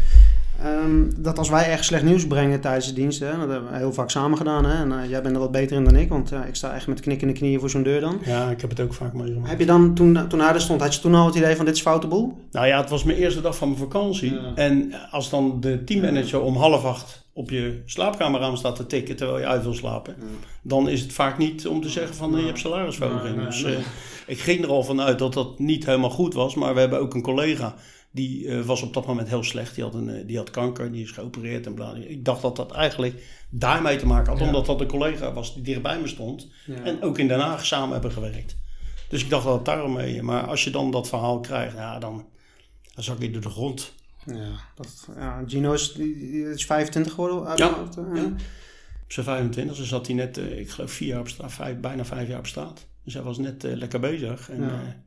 Ehm, 0.62 1.04
dat 1.16 1.38
als 1.38 1.48
wij 1.48 1.70
erg 1.70 1.84
slecht 1.84 2.02
nieuws 2.02 2.26
brengen 2.26 2.60
tijdens 2.60 2.86
de 2.86 2.92
dienst, 2.92 3.20
hè, 3.20 3.38
dat 3.38 3.48
hebben 3.48 3.70
we 3.70 3.76
heel 3.76 3.92
vaak 3.92 4.10
samen 4.10 4.38
gedaan. 4.38 4.64
Hè, 4.64 4.82
en 4.82 4.92
eh, 4.92 5.10
jij 5.10 5.22
bent 5.22 5.34
er 5.34 5.40
wat 5.40 5.50
beter 5.50 5.76
in 5.76 5.84
dan 5.84 5.96
ik, 5.96 6.08
want 6.08 6.32
eh, 6.32 6.40
ik 6.48 6.54
sta 6.54 6.74
echt 6.74 6.86
met 6.86 7.00
knikkende 7.00 7.32
knieën 7.32 7.60
voor 7.60 7.70
zo'n 7.70 7.82
deur 7.82 8.00
dan. 8.00 8.18
Ja, 8.24 8.50
ik 8.50 8.60
heb 8.60 8.70
het 8.70 8.80
ook 8.80 8.94
vaak 8.94 9.12
meegemaakt. 9.12 9.50
Heb 9.50 9.58
je 9.58 9.66
dan, 9.66 9.94
toen, 9.94 10.28
toen 10.28 10.40
hij 10.40 10.54
er 10.54 10.60
stond, 10.60 10.80
had 10.80 10.94
je 10.94 11.00
toen 11.00 11.14
al 11.14 11.26
het 11.26 11.34
idee 11.34 11.56
van 11.56 11.64
dit 11.64 11.74
is 11.74 11.80
foute 11.80 12.06
boel? 12.06 12.36
Nou 12.50 12.66
ja, 12.66 12.80
het 12.80 12.90
was 12.90 13.04
mijn 13.04 13.18
eerste 13.18 13.40
dag 13.40 13.56
van 13.56 13.68
mijn 13.68 13.80
vakantie. 13.80 14.32
Ja. 14.32 14.52
En 14.54 14.92
als 15.10 15.30
dan 15.30 15.60
de 15.60 15.84
teammanager 15.84 16.40
om 16.40 16.56
half 16.56 16.84
acht 16.84 17.28
op 17.32 17.50
je 17.50 17.82
slaapkamerraam 17.84 18.56
staat 18.56 18.76
te 18.76 18.86
tikken 18.86 19.16
terwijl 19.16 19.38
je 19.38 19.46
uit 19.46 19.62
wil 19.62 19.74
slapen, 19.74 20.14
dan 20.62 20.88
is 20.88 21.00
het 21.00 21.12
vaak 21.12 21.38
niet 21.38 21.66
om 21.66 21.82
te 21.82 21.88
zeggen 21.88 22.14
van 22.14 22.34
eh, 22.34 22.40
je 22.40 22.46
hebt 22.46 22.58
salarisverhoging. 22.58 23.36
Nee, 23.36 23.36
nee, 23.36 23.46
dus 23.46 23.62
nee. 23.62 23.74
eh, 23.74 23.82
ik 24.26 24.38
ging 24.38 24.62
er 24.64 24.70
al 24.70 24.82
vanuit 24.82 25.18
dat 25.18 25.34
dat 25.34 25.58
niet 25.58 25.86
helemaal 25.86 26.10
goed 26.10 26.34
was. 26.34 26.54
Maar 26.54 26.74
we 26.74 26.80
hebben 26.80 27.00
ook 27.00 27.14
een 27.14 27.22
collega 27.22 27.74
die 28.10 28.48
eh, 28.48 28.60
was 28.60 28.82
op 28.82 28.94
dat 28.94 29.06
moment 29.06 29.28
heel 29.28 29.42
slecht. 29.44 29.74
Die 29.74 29.84
had, 29.84 29.94
een, 29.94 30.08
eh, 30.08 30.26
die 30.26 30.36
had 30.36 30.50
kanker, 30.50 30.92
die 30.92 31.02
is 31.02 31.10
geopereerd 31.10 31.66
en 31.66 31.74
bla. 31.74 31.94
Ik 31.94 32.24
dacht 32.24 32.42
dat 32.42 32.56
dat 32.56 32.72
eigenlijk 32.72 33.22
daarmee 33.50 33.96
te 33.96 34.06
maken 34.06 34.30
had, 34.30 34.38
Ja. 34.40 34.46
omdat 34.46 34.66
dat 34.66 34.80
een 34.80 34.86
collega 34.86 35.32
was 35.32 35.54
die 35.54 35.62
dichtbij 35.62 36.00
me 36.00 36.08
stond. 36.08 36.48
Ja. 36.66 36.74
En 36.82 37.02
ook 37.02 37.18
in 37.18 37.28
Den 37.28 37.40
Haag 37.40 37.66
samen 37.66 37.92
hebben 37.92 38.12
gewerkt. 38.12 38.56
Dus 39.08 39.22
ik 39.22 39.30
dacht 39.30 39.44
dat 39.44 39.54
het 39.54 39.64
daarom 39.64 39.92
mee. 39.92 40.22
Maar 40.22 40.46
als 40.46 40.64
je 40.64 40.70
dan 40.70 40.90
dat 40.90 41.08
verhaal 41.08 41.40
krijgt, 41.40 41.76
ja, 41.76 41.98
dan, 41.98 42.26
dan 42.94 43.04
zak 43.04 43.20
je 43.22 43.30
door 43.30 43.42
de 43.42 43.48
grond. 43.50 43.92
Ja, 44.26 44.50
dat, 44.74 45.08
ja, 45.16 45.42
Gino 45.46 45.72
is, 45.72 45.92
is 46.54 46.66
25 46.66 47.12
geworden. 47.12 47.46
uit 47.46 47.58
Ja. 47.58 47.68
Op 49.04 49.12
zijn 49.12 49.26
25 49.26 49.76
dus 49.76 49.88
zat 49.88 50.06
hij 50.06 50.14
net, 50.16 50.38
eh, 50.38 50.58
ik 50.58 50.70
geloof, 50.70 50.90
vier 50.92 51.08
jaar 51.08 51.20
op 51.20 51.28
straat, 51.28 51.52
vijf, 51.52 51.76
bijna 51.76 52.04
vijf 52.04 52.28
jaar 52.28 52.38
op 52.38 52.46
straat. 52.46 52.86
Dus 53.04 53.14
hij 53.14 53.22
was 53.22 53.38
net 53.38 53.64
eh, 53.64 53.76
lekker 53.76 54.00
bezig. 54.00 54.50
En, 54.50 54.62
Ja. 54.62 55.02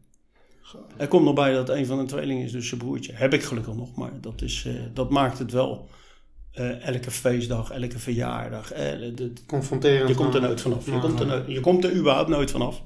Er 0.97 1.07
komt 1.07 1.25
nog 1.25 1.33
bij 1.33 1.53
dat 1.53 1.69
een 1.69 1.85
van 1.85 1.97
de 1.97 2.05
tweelingen 2.05 2.43
is 2.45 2.51
dus 2.51 2.67
zijn 2.67 2.79
broertje. 2.79 3.13
Heb 3.13 3.33
ik 3.33 3.43
gelukkig 3.43 3.73
nog, 3.75 3.95
maar 3.95 4.11
dat, 4.21 4.41
is, 4.41 4.63
eh, 4.67 4.73
dat 4.93 5.09
maakt 5.09 5.39
het 5.39 5.51
wel. 5.51 5.89
eh, 6.51 6.87
elke 6.87 7.11
feestdag, 7.11 7.71
elke 7.71 7.99
verjaardag. 7.99 8.71
eh, 8.71 8.99
de- 8.99 9.13
de- 9.13 9.33
Confronterend. 9.47 10.09
je 10.09 10.15
komt 10.15 10.33
er 10.35 10.41
nooit 10.41 10.61
vanaf. 10.61 10.85
Je, 10.85 10.91
Ja, 10.91 10.99
komt 10.99 11.19
er, 11.19 11.25
ja. 11.25 11.31
nooit- 11.31 11.47
je 11.47 11.59
komt 11.59 11.83
er 11.83 11.95
überhaupt 11.95 12.29
nooit 12.29 12.51
vanaf. 12.51 12.81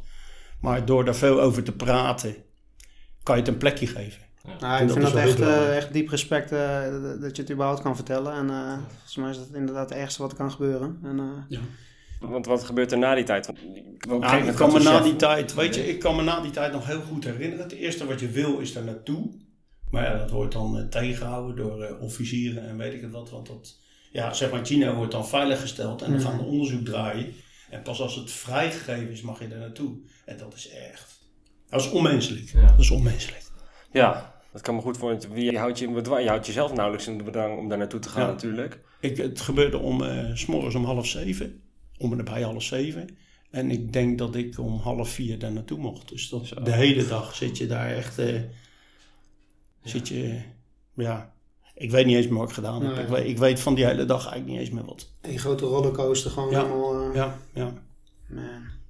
Maar 0.62 0.86
door 0.86 1.06
daar 1.06 1.16
veel 1.16 1.42
over 1.42 1.64
te 1.64 1.72
praten, 1.72 2.36
kan 3.24 3.36
je 3.36 3.42
het 3.42 3.52
een 3.52 3.58
plekje 3.58 3.88
geven. 3.88 4.22
Nou, 4.60 4.84
ik 4.84 4.90
vind 4.90 5.02
dat 5.04 5.16
echt, 5.16 5.40
eh, 5.40 5.76
echt 5.78 5.94
diep 5.94 6.10
respect 6.10 6.52
eh, 6.52 6.82
dat- 7.22 7.36
je 7.36 7.42
het 7.42 7.52
überhaupt 7.52 7.82
kan 7.82 7.96
vertellen. 7.96 8.34
En 8.34 8.50
eh, 8.50 8.78
volgens 8.90 9.16
mij 9.16 9.30
is 9.30 9.38
dat 9.38 9.48
inderdaad 9.54 9.90
het 9.90 9.98
ergste 10.00 10.22
wat 10.22 10.32
er 10.32 10.38
kan 10.38 10.52
gebeuren. 10.52 11.00
En, 11.04 11.20
eh, 11.20 11.58
Want 12.20 12.46
wat 12.46 12.64
gebeurt 12.64 12.92
er 12.92 12.98
na 12.98 13.16
die 13.16 13.24
tijd? 13.24 13.46
Want 13.46 13.60
moment 14.08 14.48
ik 14.48 14.56
kan 14.56 14.74
me 14.74 14.80
na 14.80 15.00
die 15.00 15.16
tijd, 15.16 15.54
weet 15.54 15.76
je, 15.76 15.88
ik 15.88 16.00
kan 16.00 16.16
me 16.16 16.22
na 16.24 16.42
die 16.42 16.52
tijd 16.52 16.72
nog 16.72 16.86
heel 16.86 17.02
goed 17.02 17.24
herinneren. 17.24 17.64
Het 17.64 17.74
eerste 17.74 18.06
wat 18.06 18.20
je 18.20 18.30
wil 18.30 18.60
is 18.60 18.74
daar 18.74 18.84
naartoe. 18.84 19.30
Maar 19.90 20.04
ja, 20.04 20.18
dat 20.18 20.30
wordt 20.30 20.54
dan 20.54 20.78
eh, 20.78 20.84
tegengehouden 20.86 21.56
door 21.56 21.84
eh, 21.84 22.02
officieren 22.02 22.68
en 22.68 22.78
weet 22.78 22.94
ik 22.94 23.02
het 23.02 23.12
wat. 23.12 23.30
Want 23.30 23.48
dat, 23.48 23.80
ja, 24.12 24.34
zeg 24.34 24.52
maar, 24.52 24.66
Gino 24.66 24.94
wordt 24.94 25.12
dan 25.12 25.28
veiliggesteld 25.28 26.02
en 26.02 26.12
dan 26.12 26.22
gaan 26.22 26.38
we 26.38 26.44
onderzoek 26.44 26.86
draaien. 26.86 27.34
En 27.70 27.82
pas 27.82 28.02
als 28.02 28.16
het 28.16 28.32
vrijgegeven 28.32 29.12
is, 29.12 29.22
mag 29.22 29.40
je 29.40 29.48
daar 29.48 29.60
naartoe. 29.60 29.98
En 30.26 30.38
dat 30.38 30.54
is 30.54 30.70
echt, 30.70 31.20
dat 31.70 31.82
is 31.82 31.92
onmenselijk. 31.92 32.50
Ja. 32.50 32.66
Dat 32.66 32.80
is 32.80 32.92
onmenselijk. 32.92 33.44
Ja, 33.92 34.36
dat 34.52 34.62
kan 34.62 34.76
me 34.76 34.82
goed 34.82 34.98
voor. 34.98 35.18
Wie 35.34 35.52
je 35.52 35.58
houdt 35.58 35.80
je 35.80 35.86
in 35.86 35.94
bedwang? 35.94 36.24
Je 36.24 36.30
houdt 36.30 36.46
jezelf 36.46 36.74
nauwelijks 36.74 37.08
in 37.08 37.18
de 37.18 37.24
bedwang 37.24 37.58
om 37.58 37.70
daar 37.70 37.78
naartoe 37.78 38.00
te 38.00 38.10
gaan 38.10 38.22
Ja. 38.22 38.32
natuurlijk. 38.32 38.80
Ik, 39.00 39.18
het 39.18 39.42
gebeurde 39.42 39.78
om, 39.78 40.04
eh, 40.04 40.30
s 40.34 40.42
s'morgens 40.42 40.76
om 40.76 40.86
half 40.86 41.08
zeven. 41.08 41.62
Om 41.98 42.20
en 42.20 42.26
bij 42.26 42.42
half 42.42 42.64
zeven. 42.64 43.18
En 43.52 43.72
ik 43.72 43.94
denk 43.94 44.18
dat 44.18 44.36
ik 44.36 44.60
om 44.60 44.78
half 44.80 45.10
vier 45.10 45.40
daar 45.40 45.52
naartoe 45.52 45.78
mocht. 45.78 46.10
Dus 46.10 46.30
dat, 46.30 46.46
Zo. 46.46 46.62
de 46.62 46.72
hele 46.74 47.08
dag 47.08 47.36
zit 47.36 47.58
je 47.58 47.68
daar 47.68 47.90
echt... 47.90 48.20
eh, 48.20 48.42
Zit 49.84 50.08
je... 50.08 50.40
Ja, 50.94 51.34
ik 51.76 51.92
weet 51.92 52.06
niet 52.06 52.16
eens 52.16 52.28
meer 52.28 52.38
wat 52.40 52.48
ik 52.50 52.54
gedaan 52.56 52.84
heb. 52.86 52.94
Nee. 52.96 53.04
Ik, 53.04 53.10
weet, 53.10 53.28
ik 53.28 53.38
weet 53.38 53.60
van 53.60 53.76
die 53.76 53.86
hele 53.86 54.06
dag 54.06 54.20
eigenlijk 54.22 54.48
niet 54.48 54.60
eens 54.60 54.70
meer 54.70 54.86
wat. 54.86 55.12
een 55.22 55.40
grote 55.40 55.66
rollercoaster 55.66 56.32
gewoon 56.32 56.50
Ja. 56.52 56.64
helemaal... 56.66 57.10
eh, 57.10 57.16
Ja, 57.16 57.38
ja. 57.54 57.74
man. 58.28 58.46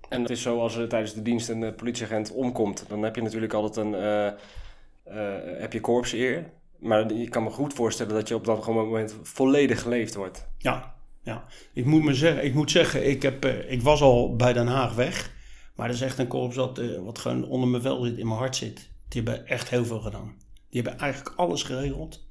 En 0.10 0.22
het 0.22 0.30
is 0.30 0.42
zo 0.42 0.60
als 0.60 0.76
er 0.76 0.88
tijdens 0.88 1.14
de 1.14 1.22
dienst 1.22 1.50
een 1.50 1.64
eh, 1.64 1.76
politieagent 1.76 2.32
omkomt, 2.32 2.86
dan 2.88 3.02
heb 3.04 3.16
je 3.16 3.22
natuurlijk 3.22 3.54
altijd 3.54 3.86
een 3.86 3.94
eh 3.96 4.28
eh, 4.28 5.60
heb 5.60 5.74
je 5.74 5.80
korpseer. 5.80 6.50
Maar 6.80 7.14
je 7.14 7.30
kan 7.30 7.44
me 7.44 7.50
goed 7.50 7.74
voorstellen 7.74 8.14
dat 8.14 8.28
je 8.28 8.36
op 8.36 8.46
dat 8.46 8.68
moment 8.68 9.16
volledig 9.24 9.82
geleefd 9.82 10.16
wordt. 10.16 10.48
Ja, 10.58 10.96
ja. 11.28 11.46
Ik 11.74 11.86
moet, 11.86 12.04
me 12.04 12.14
zeggen, 12.14 12.46
ik 12.46 12.54
moet 12.54 12.72
zeggen, 12.72 13.10
ik, 13.10 13.22
heb, 13.22 13.46
eh, 13.46 13.72
ik 13.72 13.82
was 13.82 14.02
al 14.02 14.36
bij 14.36 14.54
Den 14.54 14.68
Haag 14.68 14.94
weg. 14.94 15.32
Maar 15.76 15.88
dat 15.88 15.96
is 15.96 16.02
echt 16.02 16.18
een 16.18 16.28
korps 16.28 16.56
dat, 16.56 16.78
eh, 16.78 17.04
wat 17.04 17.20
gewoon 17.20 17.46
onder 17.46 17.70
mijn 17.70 17.82
vel 17.82 18.04
zit, 18.04 18.18
in 18.18 18.28
mijn 18.28 18.40
hart 18.40 18.56
zit. 18.56 18.90
Die 19.08 19.22
hebben 19.22 19.48
echt 19.48 19.70
heel 19.70 19.86
veel 19.86 20.00
gedaan. 20.00 20.36
Die 20.70 20.82
hebben 20.82 21.00
eigenlijk 21.00 21.36
alles 21.36 21.64
geregeld. 21.64 22.26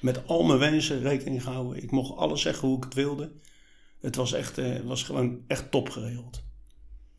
Met 0.00 0.26
al 0.26 0.42
mijn 0.42 0.58
wensen 0.58 1.00
rekening 1.00 1.42
gehouden. 1.42 1.82
Ik 1.82 1.90
mocht 1.90 2.16
alles 2.16 2.40
zeggen 2.40 2.68
hoe 2.68 2.76
ik 2.76 2.84
het 2.84 2.94
wilde. 2.94 3.32
Het 4.00 4.16
was, 4.16 4.32
echt, 4.32 4.58
eh, 4.58 4.72
het 4.72 4.84
was 4.84 5.02
gewoon 5.02 5.40
echt 5.46 5.70
top 5.70 5.90
geregeld. 5.90 6.44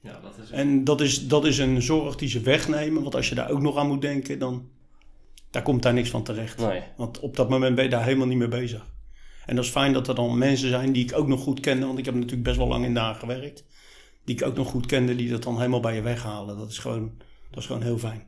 Ja, 0.02 0.20
dat 0.20 0.38
is 0.44 0.52
En 0.52 0.84
dat 0.84 1.02
is, 1.02 1.28
dat 1.28 1.46
is 1.46 1.58
een 1.58 1.82
zorg 1.82 2.16
die 2.16 2.30
ze 2.30 2.40
wegnemen. 2.42 3.02
Want 3.02 3.16
als 3.16 3.30
je 3.30 3.36
daar 3.36 3.50
ook 3.50 3.62
nog 3.62 3.78
aan 3.78 3.88
moet 3.88 4.02
denken, 4.02 4.40
dan 4.40 4.70
daar 5.50 5.64
komt 5.64 5.84
daar 5.84 5.94
niks 5.94 6.10
van 6.10 6.24
terecht. 6.24 6.58
Nee. 6.58 6.82
Want 6.98 7.20
op 7.20 7.36
dat 7.36 7.50
moment 7.50 7.76
ben 7.76 7.84
je 7.84 7.90
daar 7.90 8.04
helemaal 8.04 8.28
niet 8.28 8.38
mee 8.38 8.48
bezig. 8.48 8.93
En 9.46 9.56
dat 9.56 9.66
is 9.66 9.70
fijn 9.72 9.94
dat 9.94 10.08
er 10.08 10.16
dan 10.16 10.38
mensen 10.38 10.70
zijn 10.70 10.92
die 10.92 11.04
ik 11.04 11.18
ook 11.18 11.28
nog 11.28 11.42
goed 11.42 11.60
kende. 11.60 11.86
Want 11.86 11.98
ik 12.00 12.06
heb 12.06 12.14
natuurlijk 12.14 12.44
best 12.44 12.58
wel 12.58 12.68
lang 12.68 12.86
in 12.86 12.94
daar 12.94 13.16
gewerkt. 13.16 13.64
Die 14.26 14.36
ik 14.36 14.46
ook 14.46 14.56
nog 14.56 14.70
goed 14.70 14.86
kende, 14.86 15.16
die 15.16 15.30
dat 15.30 15.44
dan 15.44 15.58
helemaal 15.58 15.80
bij 15.80 15.96
je 15.96 16.02
weghalen. 16.02 16.58
Dat 16.58 16.70
is 16.70 16.78
gewoon, 16.78 17.12
dat 17.50 17.60
is 17.60 17.66
gewoon 17.66 17.82
heel 17.82 17.98
fijn. 17.98 18.24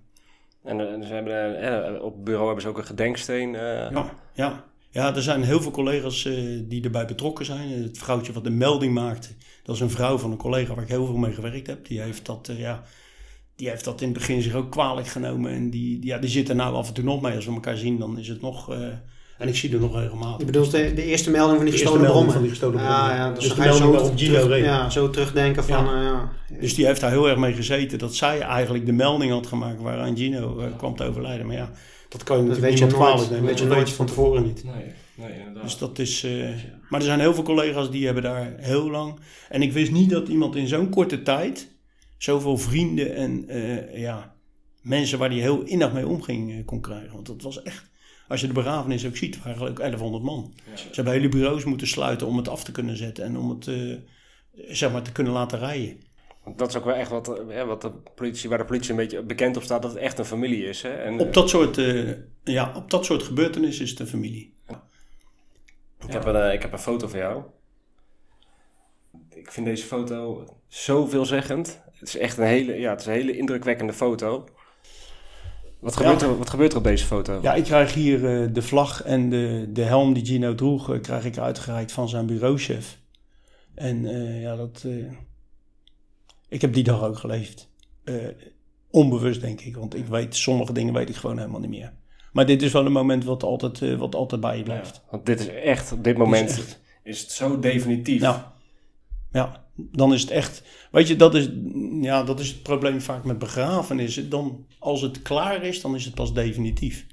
En, 0.63 0.79
eh, 1.01 1.07
ze 1.07 1.13
hebben, 1.13 1.61
eh, 1.95 2.03
op 2.03 2.13
het 2.13 2.23
bureau 2.23 2.45
hebben 2.45 2.63
ze 2.63 2.69
ook 2.69 2.77
een 2.77 2.85
gedenksteen. 2.85 3.55
eh, 3.55 3.61
Ja, 3.91 4.13
ja. 4.33 4.63
ja 4.89 5.15
er 5.15 5.21
zijn 5.21 5.43
heel 5.43 5.61
veel 5.61 5.71
collega's 5.71 6.25
eh, 6.25 6.33
die 6.63 6.83
erbij 6.83 7.05
betrokken 7.05 7.45
zijn. 7.45 7.69
Het 7.83 7.97
vrouwtje 7.97 8.33
wat 8.33 8.43
de 8.43 8.49
melding 8.49 8.93
maakte, 8.93 9.27
dat 9.63 9.75
is 9.75 9.81
een 9.81 9.89
vrouw 9.89 10.17
van 10.17 10.31
een 10.31 10.37
collega 10.37 10.73
waar 10.73 10.83
ik 10.83 10.89
heel 10.89 11.05
veel 11.05 11.17
mee 11.17 11.33
gewerkt 11.33 11.67
heb. 11.67 11.85
Die 11.87 12.01
heeft 12.01 12.25
dat, 12.25 12.49
eh, 12.49 12.59
ja, 12.59 12.83
die 13.55 13.69
heeft 13.69 13.83
dat 13.83 14.01
in 14.01 14.09
het 14.09 14.17
begin 14.17 14.41
zich 14.41 14.53
ook 14.53 14.71
kwalijk 14.71 15.07
genomen. 15.07 15.51
En 15.51 15.69
die, 15.69 15.99
die, 15.99 16.09
ja, 16.09 16.17
die 16.17 16.29
zit 16.29 16.49
er 16.49 16.55
nou 16.55 16.75
af 16.75 16.87
en 16.87 16.93
toe 16.93 17.03
nog 17.03 17.21
mee. 17.21 17.35
Als 17.35 17.45
we 17.45 17.51
elkaar 17.53 17.77
zien, 17.77 17.99
dan 17.99 18.19
is 18.19 18.27
het 18.27 18.41
nog... 18.41 18.75
en 19.37 19.47
ik 19.47 19.55
zie 19.55 19.73
er 19.73 19.79
nog 19.79 19.95
regelmatig. 19.99 20.39
Je 20.39 20.45
bedoelt 20.45 20.71
de, 20.71 20.93
de 20.93 21.03
eerste 21.03 21.29
melding 21.31 21.55
van 21.57 21.65
die 21.65 21.73
De 21.73 21.79
gestolen 21.79 22.01
melding 22.01 22.25
brommen? 22.25 22.33
van 22.33 22.41
die 22.41 22.51
gestolen 22.51 22.81
Ja, 22.83 23.15
ja, 23.15 23.31
dus, 23.33 23.39
Dus 23.43 23.49
de 23.49 23.55
ga 23.55 23.63
je 23.63 23.69
melding 23.69 23.91
waarop 23.91 24.17
Gino 24.17 24.33
terug, 24.33 24.47
reed. 24.47 24.63
ja, 24.63 24.89
zo 24.89 25.09
terugdenken 25.09 25.63
van... 25.63 25.85
Ja. 25.85 25.91
eh, 25.97 26.03
ja. 26.03 26.31
Dus 26.59 26.75
die 26.75 26.85
heeft 26.85 27.01
daar 27.01 27.11
heel 27.11 27.27
erg 27.29 27.37
mee 27.37 27.53
gezeten 27.53 27.97
dat 27.99 28.15
zij 28.15 28.39
eigenlijk 28.39 28.85
de 28.85 28.91
melding 28.91 29.31
had 29.31 29.47
gemaakt 29.47 29.81
waaraan 29.81 30.17
Gino 30.17 30.59
eh, 30.59 30.77
kwam 30.77 30.95
te 30.95 31.03
overlijden. 31.03 31.45
Maar 31.47 31.55
ja, 31.55 31.71
dat 32.09 32.23
kan 32.23 32.37
je 32.37 32.47
Dat 32.47 32.51
natuurlijk 32.57 32.79
weet 32.79 32.89
je 32.89 32.95
niemand 32.95 33.11
kwalijk 33.11 33.31
nemen. 33.41 33.57
Dat 33.69 33.77
weet 33.77 33.89
je 33.89 33.95
van 33.95 34.05
tevoren 34.05 34.43
niet. 34.43 34.63
Nee, 34.63 34.73
nee, 35.15 35.37
inderdaad. 35.37 35.63
Dus 35.63 35.77
dat 35.77 35.99
is. 35.99 36.23
eh, 36.23 36.49
maar 36.89 36.99
er 36.99 37.05
zijn 37.05 37.19
heel 37.19 37.33
veel 37.33 37.43
collega's 37.43 37.91
die 37.91 38.05
hebben 38.05 38.23
daar 38.23 38.53
heel 38.57 38.89
lang. 38.91 39.19
En 39.49 39.61
ik 39.61 39.71
wist 39.73 39.91
niet 39.91 40.09
dat 40.09 40.27
iemand 40.27 40.55
in 40.55 40.67
zo'n 40.67 40.89
korte 40.89 41.21
tijd 41.21 41.73
zoveel 42.17 42.57
vrienden 42.57 43.15
en 43.15 43.47
eh, 43.47 43.99
ja, 44.01 44.33
mensen 44.81 45.19
waar 45.19 45.29
die 45.29 45.41
heel 45.41 45.61
innig 45.63 45.93
mee 45.93 46.07
omging 46.07 46.65
kon 46.65 46.81
krijgen. 46.81 47.13
Want 47.13 47.25
dat 47.27 47.41
was 47.41 47.61
echt. 47.61 47.93
Als 48.27 48.41
je 48.41 48.47
de 48.47 48.53
begrafenis 48.53 49.05
ook 49.05 49.17
ziet, 49.17 49.43
waren 49.43 49.61
er 49.61 49.69
ook 49.69 49.77
1100 49.77 50.23
man. 50.23 50.53
Ze 50.73 50.87
hebben 50.91 51.13
hele 51.13 51.29
bureaus 51.29 51.63
moeten 51.63 51.87
sluiten 51.87 52.27
om 52.27 52.37
het 52.37 52.47
af 52.47 52.63
te 52.63 52.71
kunnen 52.71 52.97
zetten 52.97 53.23
en 53.23 53.37
om 53.37 53.49
het 53.49 53.67
eh, 53.67 53.95
zeg 54.67 54.91
maar 54.91 55.01
te 55.01 55.11
kunnen 55.11 55.33
laten 55.33 55.59
rijden. 55.59 56.03
Dat 56.55 56.69
is 56.69 56.75
ook 56.75 56.85
wel 56.85 56.93
echt 56.93 57.09
wat, 57.09 57.49
eh, 57.49 57.65
wat 57.65 57.81
de 57.81 57.91
politie, 58.15 58.49
waar 58.49 58.57
de 58.57 58.65
politie 58.65 58.89
een 58.89 58.95
beetje 58.95 59.21
bekend 59.21 59.57
op 59.57 59.63
staat, 59.63 59.81
dat 59.81 59.91
het 59.91 60.01
echt 60.01 60.19
een 60.19 60.25
familie 60.25 60.65
is. 60.65 60.81
Hè? 60.81 60.89
En, 60.89 61.19
Op 61.19 61.33
dat 61.33 61.49
soort, 61.49 61.77
eh, 61.77 62.11
ja, 62.43 62.71
op 62.75 62.89
dat 62.89 63.05
soort 63.05 63.23
gebeurtenissen 63.23 63.83
is 63.83 63.89
het 63.89 63.99
een 63.99 64.07
familie. 64.07 64.53
Ik, 66.05 66.11
heb 66.11 66.25
een, 66.25 66.53
ik 66.53 66.61
heb 66.61 66.71
een 66.71 66.79
foto 66.79 67.07
van 67.07 67.19
jou. 67.19 67.43
Ik 69.29 69.51
vind 69.51 69.65
deze 69.65 69.85
foto 69.85 70.47
zo 70.67 71.05
veelzeggend. 71.05 71.81
Het 71.93 72.07
is 72.07 72.17
echt 72.17 72.37
een 72.37 72.45
hele, 72.45 72.79
ja, 72.79 72.89
het 72.89 72.99
is 72.99 73.05
een 73.05 73.13
hele 73.13 73.37
indrukwekkende 73.37 73.93
foto. 73.93 74.47
Wat 75.85 75.95
gebeurt, 75.95 76.21
er, 76.21 76.37
wat 76.37 76.49
gebeurt 76.49 76.71
er 76.71 76.77
op 76.77 76.83
deze 76.83 77.05
foto? 77.05 77.39
Ja, 77.41 77.53
ik 77.53 77.63
krijg 77.63 77.93
hier 77.93 78.41
eh, 78.41 78.53
de 78.53 78.61
vlag 78.61 79.03
en 79.03 79.29
de, 79.29 79.69
de 79.73 79.81
helm 79.81 80.13
die 80.13 80.25
Gino 80.25 80.55
droeg, 80.55 80.93
eh, 80.93 81.01
krijg 81.01 81.25
ik 81.25 81.37
uitgereikt 81.37 81.91
van 81.91 82.09
zijn 82.09 82.25
bureauchef. 82.25 82.99
En 83.75 84.05
eh, 84.05 84.41
ja, 84.41 84.55
dat. 84.55 84.85
ik 86.49 86.61
heb 86.61 86.73
die 86.73 86.83
dag 86.83 87.03
ook 87.03 87.17
geleefd. 87.17 87.69
Onbewust, 88.89 89.41
denk 89.41 89.61
ik. 89.61 89.75
Want 89.77 89.95
ik 89.95 90.05
weet, 90.05 90.35
sommige 90.35 90.73
dingen 90.73 90.93
weet 90.93 91.09
ik 91.09 91.15
gewoon 91.15 91.37
helemaal 91.37 91.59
niet 91.59 91.69
meer. 91.69 91.93
Maar 92.31 92.45
dit 92.45 92.61
is 92.61 92.71
wel 92.71 92.85
een 92.85 92.91
moment 92.91 93.23
wat 93.23 93.43
altijd, 93.43 93.97
wat 93.97 94.15
altijd 94.15 94.41
bij 94.41 94.57
je 94.57 94.63
blijft. 94.63 95.01
Want 95.09 95.25
dit 95.25 95.39
is 95.39 95.47
echt, 95.47 95.91
op 95.91 96.03
dit 96.03 96.17
moment 96.17 96.77
is, 97.03 97.21
het 97.21 97.31
zo 97.31 97.59
definitief. 97.59 98.21
Nou, 98.21 98.39
ja, 99.35 99.65
dan 99.75 100.13
is 100.13 100.21
het 100.21 100.29
echt. 100.29 100.63
Weet 100.91 101.07
je, 101.07 101.15
dat 101.15 101.35
is, 101.35 101.49
ja, 102.01 102.23
dat 102.23 102.39
is 102.39 102.47
het 102.47 102.63
probleem 102.63 103.01
vaak 103.01 103.23
met 103.23 103.37
begrafenissen. 103.39 104.29
Dan, 104.29 104.65
als 104.79 105.01
het 105.01 105.21
klaar 105.21 105.63
is, 105.63 105.81
dan 105.81 105.95
is 105.95 106.05
het 106.05 106.13
pas 106.13 106.33
definitief. 106.33 107.05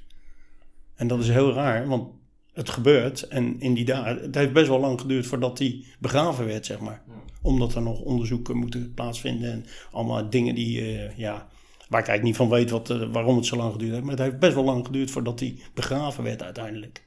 En 0.94 1.06
dat 1.06 1.20
is 1.20 1.28
heel 1.28 1.52
raar, 1.52 1.88
want 1.88 2.08
het 2.52 2.68
gebeurt. 2.70 3.28
En 3.28 3.61
in 3.61 3.74
die 3.74 3.85
dagen, 3.85 4.22
het 4.22 4.35
heeft 4.35 4.52
best 4.52 4.68
wel 4.68 4.80
lang 4.80 5.00
geduurd 5.00 5.26
voordat 5.26 5.58
hij 5.58 5.85
begraven 5.98 6.46
werd, 6.46 6.66
zeg 6.66 6.78
maar. 6.80 7.02
Omdat 7.42 7.74
er 7.74 7.82
nog 7.82 8.00
onderzoeken 8.00 8.56
moeten 8.56 8.92
plaatsvinden 8.94 9.52
en 9.52 9.66
allemaal 9.92 10.30
dingen 10.30 10.54
die, 10.54 10.80
eh, 10.80 11.16
ja, 11.16 11.48
waar 11.88 12.00
ik 12.00 12.08
eigenlijk 12.08 12.22
niet 12.22 12.37
van 12.37 12.48
weet 12.48 12.70
wat, 12.70 12.90
eh, 12.90 13.12
waarom 13.12 13.37
het 13.37 13.46
zo 13.46 13.56
lang 13.56 13.72
geduurd 13.72 13.90
heeft. 13.92 14.02
Maar 14.02 14.14
het 14.16 14.24
heeft 14.24 14.38
best 14.38 14.54
wel 14.54 14.64
lang 14.64 14.87
geduurd 14.87 15.11
voordat 15.11 15.40
hij 15.40 15.56
begraven 15.74 16.24
werd 16.24 16.42
uiteindelijk. 16.42 17.04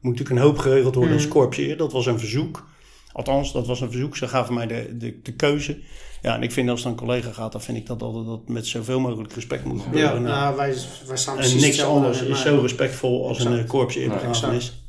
moet 0.00 0.12
natuurlijk 0.12 0.40
een 0.40 0.50
hoop 0.50 0.58
geregeld 0.58 0.94
worden 0.94 1.14
als 1.14 1.22
Mhm. 1.24 1.32
korpsheer. 1.32 1.76
Dat 1.76 1.92
was 1.92 2.06
een 2.06 2.18
verzoek. 2.18 2.68
Althans, 3.12 3.52
dat 3.52 3.66
was 3.66 3.80
een 3.80 3.90
verzoek. 3.90 4.16
Ze 4.16 4.28
gaven 4.28 4.54
mij 4.54 4.66
de, 4.66 4.96
de, 4.96 5.20
de 5.22 5.32
keuze. 5.34 5.78
Ja, 6.22 6.34
en 6.34 6.42
ik 6.42 6.52
vind 6.52 6.68
als 6.70 6.80
het 6.82 6.88
een 6.92 6.98
collega 6.98 7.32
gaat, 7.32 7.52
dan 7.52 7.60
vind 7.62 7.78
ik 7.78 7.86
dat 7.86 8.02
altijd 8.02 8.26
dat 8.26 8.48
met 8.48 8.66
zoveel 8.66 9.00
mogelijk 9.00 9.32
respect 9.32 9.64
moet 9.64 9.78
Ja, 9.78 9.82
gebeuren. 9.84 10.22
Nou, 10.22 10.34
nou, 10.34 10.56
wij, 10.56 10.74
wij 11.06 11.16
staan 11.16 11.38
en 11.38 11.56
niks 11.56 11.82
anders 11.82 12.22
is 12.22 12.40
zo 12.42 12.58
respectvol 12.60 13.28
als 13.28 13.38
een 13.38 13.46
Exact. 13.46 13.62
uh, 13.64 13.68
korpsheerbegrafenis. 13.70 14.84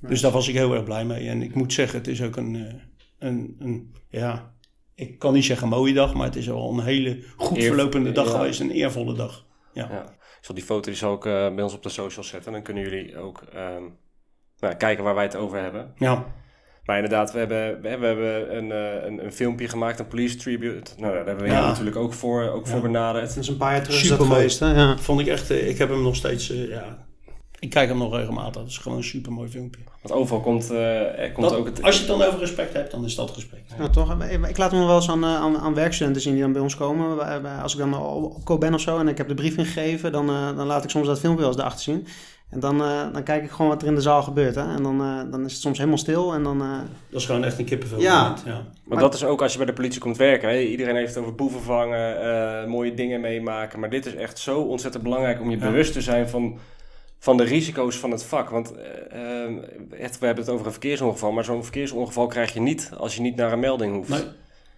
Nee. 0.00 0.10
Dus 0.10 0.20
daar 0.20 0.30
was 0.30 0.48
ik 0.48 0.54
heel 0.54 0.74
erg 0.74 0.84
blij 0.84 1.04
mee. 1.04 1.28
En 1.28 1.42
ik 1.42 1.54
moet 1.54 1.72
zeggen, 1.72 1.98
het 1.98 2.08
is 2.08 2.22
ook 2.22 2.36
een, 2.36 2.54
eh, 2.56 2.74
een, 3.28 3.56
een 3.58 3.94
ja, 4.08 4.52
ik 4.94 5.18
kan 5.18 5.32
niet 5.32 5.44
zeggen 5.44 5.68
mooie 5.68 5.94
dag, 5.94 6.14
maar 6.14 6.26
het 6.26 6.36
is 6.36 6.46
wel 6.46 6.70
een 6.70 6.80
hele 6.84 7.22
goed 7.36 7.56
Eer- 7.58 7.66
verlopende 7.66 8.12
dag 8.12 8.26
ja. 8.26 8.30
geweest. 8.32 8.60
Een 8.60 8.70
eervolle 8.70 9.14
dag. 9.14 9.44
Ja. 9.72 9.88
Ja. 9.90 10.02
Ik 10.02 10.48
zal 10.48 10.54
die 10.54 10.64
foto 10.64 10.90
die 10.90 10.98
zal 10.98 11.14
ik 11.14 11.24
eh, 11.24 11.54
bij 11.54 11.62
ons 11.62 11.74
op 11.74 11.82
de 11.82 11.88
socials 11.88 12.28
zetten. 12.28 12.52
Dan 12.52 12.62
kunnen 12.62 12.82
jullie 12.82 13.18
ook 13.18 13.42
ehm, 13.52 13.82
nou, 14.58 14.74
kijken 14.74 15.04
waar 15.04 15.14
wij 15.14 15.24
het 15.24 15.36
over 15.36 15.58
hebben. 15.62 15.92
Ja, 15.98 16.34
Maar 16.84 16.96
inderdaad, 16.96 17.32
we 17.32 17.38
hebben, 17.38 17.80
we 17.82 17.88
hebben- 17.88 18.16
we 18.18 18.24
hebben 18.24 18.56
een, 18.56 18.72
eh, 18.72 19.06
een, 19.06 19.24
een 19.24 19.32
filmpje 19.32 19.68
gemaakt, 19.68 19.98
een 19.98 20.06
police 20.08 20.36
tribute. 20.36 20.90
Nou, 20.96 21.12
daar 21.14 21.26
hebben 21.26 21.44
we 21.44 21.50
Ja. 21.50 21.66
natuurlijk 21.66 21.96
ook 21.96 22.12
voor, 22.12 22.48
ook 22.50 22.66
voor 22.66 22.80
benaderd. 22.80 23.28
Dat 23.28 23.36
is 23.36 23.48
een 23.48 23.56
paar 23.56 23.72
jaar 23.72 23.82
terug 23.82 24.16
geweest, 24.26 24.60
hè? 24.60 24.74
Ja. 24.74 24.98
vond 24.98 25.20
ik 25.20 25.26
echt, 25.26 25.50
eh, 25.50 25.68
ik 25.68 25.78
heb 25.78 25.88
hem 25.88 26.02
nog 26.02 26.16
steeds, 26.16 26.50
eh, 26.50 26.68
ja, 26.68 27.06
ik 27.58 27.70
kijk 27.70 27.88
hem 27.88 27.98
nog 27.98 28.14
regelmatig. 28.16 28.60
Het 28.60 28.70
is 28.70 28.78
gewoon 28.78 28.98
een 28.98 29.04
super 29.04 29.32
mooi 29.32 29.48
filmpje. 29.48 29.80
Want 30.02 30.14
overal 30.14 30.40
komt, 30.42 30.70
er 30.70 31.32
komt 31.32 31.48
Dat- 31.48 31.58
ook 31.58 31.66
het... 31.66 31.82
als 31.82 31.94
je 31.94 32.00
het 32.00 32.18
dan 32.18 32.22
over 32.28 32.38
respect 32.38 32.72
hebt, 32.72 32.90
dan 32.90 33.04
is 33.04 33.14
dat 33.14 33.34
respect. 33.34 33.72
Ja, 33.78 33.88
toch? 33.88 34.22
Ik- 34.22 34.46
Ik 34.48 34.56
laat 34.56 34.70
hem 34.70 34.78
nog 34.80 34.88
wel 34.88 34.96
eens 34.96 35.10
aan, 35.10 35.24
aan, 35.24 35.58
aan 35.58 35.74
werkstudenten 35.74 36.22
zien 36.22 36.32
die 36.32 36.42
dan 36.42 36.52
bij 36.52 36.62
ons 36.62 36.76
komen. 36.76 37.62
Als 37.62 37.72
ik 37.72 37.78
dan 37.78 37.94
op 38.44 38.60
ben 38.60 38.74
of 38.74 38.80
zo 38.80 38.98
en 38.98 39.08
ik 39.08 39.18
heb 39.18 39.28
de 39.28 39.34
brief 39.34 39.56
ingegeven, 39.56 40.12
dan, 40.12 40.26
dan 40.26 40.66
laat 40.66 40.84
ik 40.84 40.90
soms 40.90 41.06
dat 41.06 41.20
filmpje 41.20 41.40
wel 41.40 41.50
eens 41.52 41.60
erachter 41.60 41.82
zien. 41.82 42.06
En 42.52 42.60
dan, 42.60 42.82
eh, 42.82 43.12
dan 43.12 43.22
kijk 43.22 43.44
ik 43.44 43.50
gewoon 43.50 43.70
wat 43.70 43.82
er 43.82 43.88
in 43.88 43.94
de 43.94 44.00
zaal 44.00 44.22
gebeurt. 44.22 44.54
Hè? 44.54 44.74
En 44.76 44.82
dan, 44.82 45.00
eh, 45.00 45.30
dan 45.30 45.44
is 45.44 45.52
het 45.52 45.60
soms 45.60 45.78
helemaal 45.78 45.98
stil. 45.98 46.32
En 46.34 46.42
dan, 46.42 46.62
eh, 46.62 46.78
Dat 47.10 47.20
is 47.20 47.26
gewoon 47.26 47.44
echt 47.44 47.58
een 47.58 47.64
kippenvel. 47.64 48.00
Ja. 48.00 48.22
moment, 48.22 48.42
ja. 48.46 48.52
Maar 48.52 48.64
Maar- 48.84 48.98
dat 48.98 49.14
is 49.14 49.24
ook 49.24 49.42
als 49.42 49.52
je 49.52 49.56
bij 49.58 49.66
de 49.66 49.72
politie 49.72 50.00
komt 50.00 50.16
werken. 50.16 50.48
Hè? 50.48 50.58
Iedereen 50.60 50.96
heeft 50.96 51.14
het 51.14 51.22
over 51.22 51.34
boeven 51.34 51.60
vangen, 51.60 52.20
eh, 52.22 52.66
mooie 52.68 52.94
dingen 52.94 53.20
meemaken. 53.20 53.80
Maar 53.80 53.90
dit 53.90 54.06
is 54.06 54.14
echt 54.14 54.38
zo 54.38 54.60
ontzettend 54.60 55.02
belangrijk 55.02 55.40
om 55.40 55.50
je 55.50 55.58
Ja. 55.58 55.62
bewust 55.66 55.92
te 55.92 56.00
zijn 56.00 56.28
van, 56.28 56.58
van 57.18 57.36
de 57.36 57.42
risico's 57.44 57.96
van 57.96 58.10
het 58.10 58.24
vak. 58.24 58.48
Want 58.50 58.72
echt, 59.98 60.18
we 60.18 60.26
hebben 60.26 60.44
het 60.44 60.52
over 60.52 60.66
een 60.66 60.72
verkeersongeval. 60.72 61.32
Maar 61.32 61.44
zo'n 61.44 61.62
verkeersongeval 61.62 62.26
krijg 62.26 62.52
je 62.52 62.60
niet 62.60 62.90
als 62.98 63.14
je 63.14 63.22
niet 63.22 63.36
naar 63.36 63.52
een 63.52 63.60
melding 63.60 63.94
hoeft. 63.94 64.08
Nee. 64.08 64.22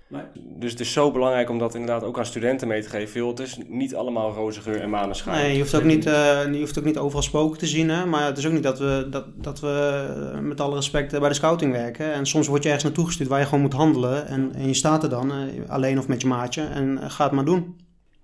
Nee. 0.08 0.22
Dus 0.34 0.70
het 0.70 0.80
is 0.80 0.92
zo 0.92 1.10
belangrijk 1.10 1.50
om 1.50 1.58
dat 1.58 1.74
inderdaad 1.74 2.04
ook 2.04 2.18
aan 2.18 2.26
studenten 2.26 2.68
mee 2.68 2.82
te 2.82 2.88
geven. 2.88 3.20
Joh, 3.20 3.28
het 3.28 3.38
is 3.38 3.58
niet 3.68 3.94
allemaal 3.94 4.32
roze 4.32 4.60
geur 4.60 4.80
en 4.80 4.90
maneschijn. 4.90 5.42
nee, 5.42 5.52
je, 5.52 5.58
hoeft 5.58 5.74
ook 5.74 5.84
niet, 5.84 6.06
eh, 6.06 6.52
je 6.52 6.58
hoeft 6.58 6.78
ook 6.78 6.84
niet 6.84 6.98
overal 6.98 7.22
spoken 7.22 7.58
te 7.58 7.66
zien. 7.66 7.88
Hè? 7.88 8.06
Maar 8.06 8.26
het 8.26 8.38
is 8.38 8.46
ook 8.46 8.52
niet 8.52 8.62
dat 8.62 8.78
we, 8.78 9.06
dat, 9.10 9.24
dat 9.36 9.60
we 9.60 10.04
eh, 10.32 10.40
met 10.40 10.60
alle 10.60 10.74
respect 10.74 11.12
eh, 11.12 11.20
bij 11.20 11.28
de 11.28 11.34
scouting 11.34 11.72
werken. 11.72 12.12
En 12.12 12.26
soms 12.26 12.46
word 12.46 12.62
je 12.62 12.68
ergens 12.68 12.84
naartoe 12.84 13.06
gestuurd 13.06 13.28
waar 13.28 13.40
je 13.40 13.44
gewoon 13.44 13.60
moet 13.60 13.72
handelen. 13.72 14.26
En, 14.26 14.54
en 14.54 14.66
je 14.66 14.74
staat 14.74 15.02
er 15.02 15.08
dan, 15.08 15.32
alleen 15.68 15.98
of 15.98 16.08
met 16.08 16.20
je 16.20 16.26
maatje. 16.26 16.62
En 16.62 16.98
eh, 16.98 17.10
ga 17.10 17.24
het 17.24 17.32
maar 17.32 17.44
doen. 17.44 17.76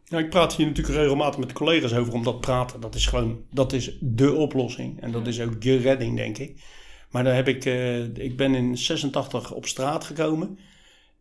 Ja, 0.04 0.18
ik 0.18 0.30
praat 0.30 0.54
hier 0.54 0.66
natuurlijk 0.66 0.98
regelmatig 0.98 1.38
met 1.38 1.48
de 1.48 1.54
collega's 1.54 1.94
over, 1.94 2.12
omdat 2.12 2.40
praten, 2.40 2.80
dat 2.80 2.94
is 2.94 3.06
gewoon, 3.06 3.40
dat 3.50 3.72
is 3.72 3.96
de 4.00 4.32
oplossing. 4.32 5.00
En 5.00 5.12
dat 5.12 5.26
is 5.26 5.40
ook 5.40 5.62
je 5.62 5.76
redding, 5.76 6.16
denk 6.16 6.38
ik. 6.38 6.62
Maar 7.10 7.24
daar 7.24 7.34
heb 7.34 7.48
ik, 7.48 7.64
eh, 7.64 8.02
ik 8.02 8.36
ben 8.36 8.54
in 8.54 8.78
86 8.78 9.52
op 9.52 9.66
straat 9.66 10.04
gekomen. 10.04 10.58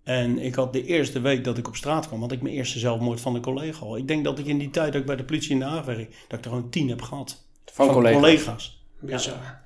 En 0.04 0.40
ik 0.40 0.56
had 0.56 0.74
de 0.74 0.86
eerste 0.86 1.20
week 1.22 1.44
dat 1.44 1.58
ik 1.58 1.68
op 1.68 1.76
straat 1.76 2.08
kwam, 2.08 2.22
had 2.22 2.32
ik 2.32 2.42
mijn 2.42 2.56
eerste 2.56 2.80
zelfmoord 2.80 3.22
van 3.22 3.36
een 3.36 3.42
collega 3.42 3.86
al. 3.86 3.98
Ik 3.98 4.08
denk 4.08 4.24
dat 4.24 4.40
ik 4.40 4.46
in 4.46 4.58
die 4.58 4.70
tijd 4.70 4.96
ook 4.96 5.06
bij 5.06 5.16
de 5.16 5.24
politie 5.24 5.52
in 5.52 5.60
de 5.60 5.66
Haag 5.66 5.86
werk, 5.86 6.16
dat 6.28 6.40
ik 6.40 6.46
er 6.46 6.52
gewoon 6.52 6.70
tien 6.70 6.90
heb 6.90 7.02
gehad. 7.02 7.44
Van, 7.66 7.88
collega's. 7.92 8.84
Ja. 9.06 9.62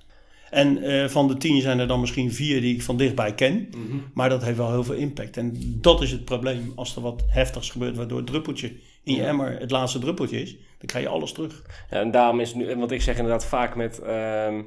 En 0.49 0.83
eh, 0.83 1.07
van 1.09 1.27
de 1.27 1.37
tien 1.37 1.61
zijn 1.61 1.79
er 1.79 1.87
dan 1.87 1.99
misschien 1.99 2.33
vier 2.33 2.61
die 2.61 2.75
ik 2.75 2.81
van 2.83 2.97
dichtbij 2.97 3.33
ken. 3.35 3.67
Mhm. 3.77 3.97
Maar 4.13 4.29
dat 4.29 4.43
heeft 4.43 4.57
wel 4.57 4.71
heel 4.71 4.83
veel 4.83 4.95
impact. 4.95 5.37
En 5.37 5.53
dat 5.81 6.01
is 6.01 6.11
het 6.11 6.25
probleem. 6.25 6.71
Als 6.75 6.95
er 6.95 7.01
wat 7.01 7.23
heftigs 7.27 7.69
gebeurt, 7.69 7.95
waardoor 7.97 8.17
het 8.17 8.27
druppeltje 8.27 8.67
in 9.03 9.15
je 9.15 9.21
Ja. 9.21 9.27
emmer 9.27 9.59
het 9.59 9.71
laatste 9.71 9.99
druppeltje 9.99 10.41
is, 10.41 10.51
dan 10.51 10.85
krijg 10.85 11.05
je 11.05 11.11
alles 11.11 11.31
terug. 11.31 11.61
Ja, 11.89 11.99
en 11.99 12.11
daarom 12.11 12.39
is 12.39 12.53
nu, 12.53 12.75
want 12.75 12.91
ik 12.91 13.01
zeg 13.01 13.15
inderdaad 13.17 13.45
vaak 13.45 13.75
met. 13.75 13.99
ehm, 13.99 14.61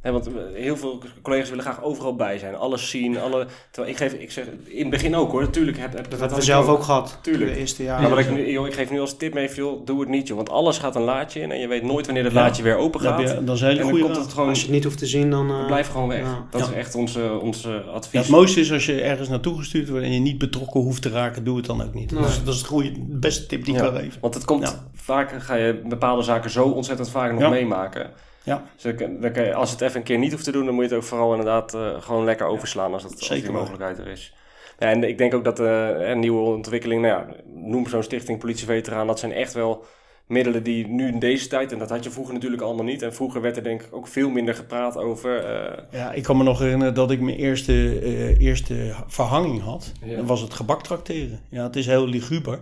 hè, 0.00 0.12
want 0.12 0.28
heel 0.54 0.76
veel 0.76 1.02
collega's 1.22 1.48
willen 1.48 1.64
graag 1.64 1.82
overal 1.82 2.16
bij 2.16 2.38
zijn, 2.38 2.54
alles 2.54 2.90
zien. 2.90 3.18
Alle, 3.18 3.46
terwijl 3.70 3.92
ik 3.94 3.98
geef, 4.00 4.12
ik 4.12 4.30
zeg 4.30 4.44
in 4.64 4.80
het 4.80 4.90
begin 4.90 5.16
ook 5.16 5.30
hoor, 5.30 5.40
natuurlijk 5.40 5.78
heb, 5.78 5.92
heb 5.92 6.02
Dat 6.10 6.18
hebben 6.18 6.28
we 6.30 6.36
ik 6.36 6.42
zelf 6.48 6.66
ook 6.68 6.82
gehad. 6.82 7.18
Tuurlijk. 7.22 7.52
De 7.52 7.58
eerste 7.58 7.82
Ja, 7.82 7.88
jaren. 8.00 8.10
maar 8.10 8.18
ik, 8.18 8.30
nu, 8.30 8.50
joh, 8.50 8.66
ik 8.66 8.74
geef 8.74 8.90
nu 8.90 9.00
als 9.00 9.16
tip 9.16 9.34
mee, 9.34 9.54
joh, 9.54 9.86
doe 9.86 10.00
het 10.00 10.08
niet 10.08 10.26
joh, 10.28 10.36
want 10.36 10.50
alles 10.50 10.78
gaat 10.78 10.96
een 10.96 11.02
laatje 11.02 11.40
in 11.40 11.50
en 11.52 11.58
je 11.60 11.68
weet 11.68 11.82
nooit 11.82 12.04
wanneer 12.06 12.22
dat 12.24 12.32
Ja. 12.32 12.40
laatje 12.40 12.62
weer 12.62 12.76
open 12.76 13.00
gaat. 13.00 13.20
je, 13.20 13.44
dat 13.44 13.54
is 13.56 13.60
een 13.62 13.68
hele 13.68 13.82
goede 13.82 14.02
komt 14.04 14.16
het 14.16 14.32
gewoon, 14.32 14.48
Als 14.48 14.58
je 14.58 14.64
het 14.64 14.74
niet 14.74 14.84
hoeft 14.84 14.98
te 14.98 15.06
zien, 15.06 15.30
dan... 15.30 15.50
eh, 15.50 15.66
blijf 15.66 15.88
gewoon 15.88 16.08
weg. 16.08 16.20
ja. 16.20 16.46
Dat 16.50 16.60
Ja. 16.60 16.66
is 16.66 16.72
echt 16.72 16.94
onze, 16.94 17.38
onze 17.42 17.68
Ja, 17.68 17.76
advies. 17.90 18.20
het 18.20 18.28
mooiste 18.30 18.60
is 18.60 18.72
als 18.72 18.86
je 18.86 19.00
ergens 19.00 19.28
naartoe 19.28 19.56
gestuurd 19.58 19.88
wordt 19.88 20.04
en 20.04 20.12
je 20.12 20.20
niet 20.20 20.38
betrokken 20.38 20.80
hoeft 20.80 21.02
te 21.02 21.08
raken, 21.10 21.44
doe 21.44 21.56
het 21.56 21.66
dan 21.66 21.82
ook 21.82 21.94
niet. 21.94 22.10
Nee. 22.10 22.20
Dat, 22.20 22.30
is, 22.30 22.44
dat 22.44 22.54
is 22.54 22.60
het 22.60 22.68
goede, 22.68 22.92
de 22.92 23.16
beste 23.18 23.46
tip 23.46 23.64
die 23.64 23.74
ik 23.74 23.80
Ja. 23.80 23.86
kan 23.90 23.96
geven. 24.00 24.20
Want 24.20 24.34
het 24.34 24.44
komt 24.44 24.62
Ja. 24.62 24.88
vaak, 24.94 25.42
ga 25.42 25.54
je 25.54 25.80
bepaalde 25.88 26.22
zaken 26.22 26.50
zo 26.50 26.64
ontzettend 26.64 27.10
vaak 27.10 27.32
nog 27.32 27.40
Ja. 27.40 27.48
meemaken. 27.48 28.10
Ja. 28.48 28.64
Dus 28.76 28.96
dan, 29.20 29.32
kan 29.32 29.44
je, 29.44 29.54
als 29.54 29.70
het 29.70 29.80
even 29.80 29.96
een 29.96 30.02
keer 30.02 30.18
niet 30.18 30.32
hoeft 30.32 30.44
te 30.44 30.52
doen, 30.52 30.64
dan 30.64 30.74
moet 30.74 30.84
je 30.84 30.90
het 30.90 30.98
ook 30.98 31.08
vooral 31.08 31.30
inderdaad 31.30 31.74
eh, 31.74 32.02
gewoon 32.02 32.24
lekker 32.24 32.46
overslaan 32.46 32.92
als, 32.92 33.02
dat, 33.02 33.12
als 33.12 33.26
Zeker 33.26 33.42
die 33.42 33.52
waar. 33.52 33.60
mogelijkheid 33.60 33.98
er 33.98 34.06
is. 34.06 34.34
Ja, 34.78 34.90
en 34.90 35.04
ik 35.04 35.18
denk 35.18 35.34
ook 35.34 35.44
dat 35.44 35.60
eh, 35.60 35.88
een 36.08 36.18
nieuwe 36.18 36.40
ontwikkeling, 36.40 37.02
nou 37.02 37.14
ja, 37.14 37.34
noem 37.54 37.88
zo'n 37.88 38.02
stichting 38.02 38.38
politieveteraan, 38.38 39.06
dat 39.06 39.18
zijn 39.18 39.32
echt 39.32 39.52
wel 39.54 39.84
middelen 40.26 40.62
die 40.62 40.86
nu 40.86 41.08
in 41.08 41.18
deze 41.18 41.48
tijd, 41.48 41.72
en 41.72 41.78
dat 41.78 41.90
had 41.90 42.04
je 42.04 42.10
vroeger 42.10 42.34
natuurlijk 42.34 42.62
allemaal 42.62 42.84
niet, 42.84 43.02
en 43.02 43.14
vroeger 43.14 43.40
werd 43.40 43.56
er 43.56 43.62
denk 43.62 43.82
ik 43.82 43.88
ook 43.94 44.08
veel 44.08 44.28
minder 44.30 44.54
gepraat 44.54 44.96
over... 44.96 45.38
eh, 45.44 45.82
Ja, 46.00 46.12
ik 46.12 46.22
kan 46.22 46.36
me 46.36 46.42
nog 46.42 46.58
herinneren 46.58 46.94
dat 46.94 47.10
ik 47.10 47.20
mijn 47.20 47.36
eerste, 47.36 48.00
eerste 48.38 48.94
verhanging 49.06 49.62
had. 49.62 49.92
Ja. 50.04 50.16
Dan 50.16 50.26
was 50.26 50.40
het 50.40 50.54
gebak 50.54 50.82
trakteren. 50.82 51.40
Ja, 51.50 51.62
het 51.62 51.76
is 51.76 51.86
heel 51.86 52.06
liguber. 52.06 52.60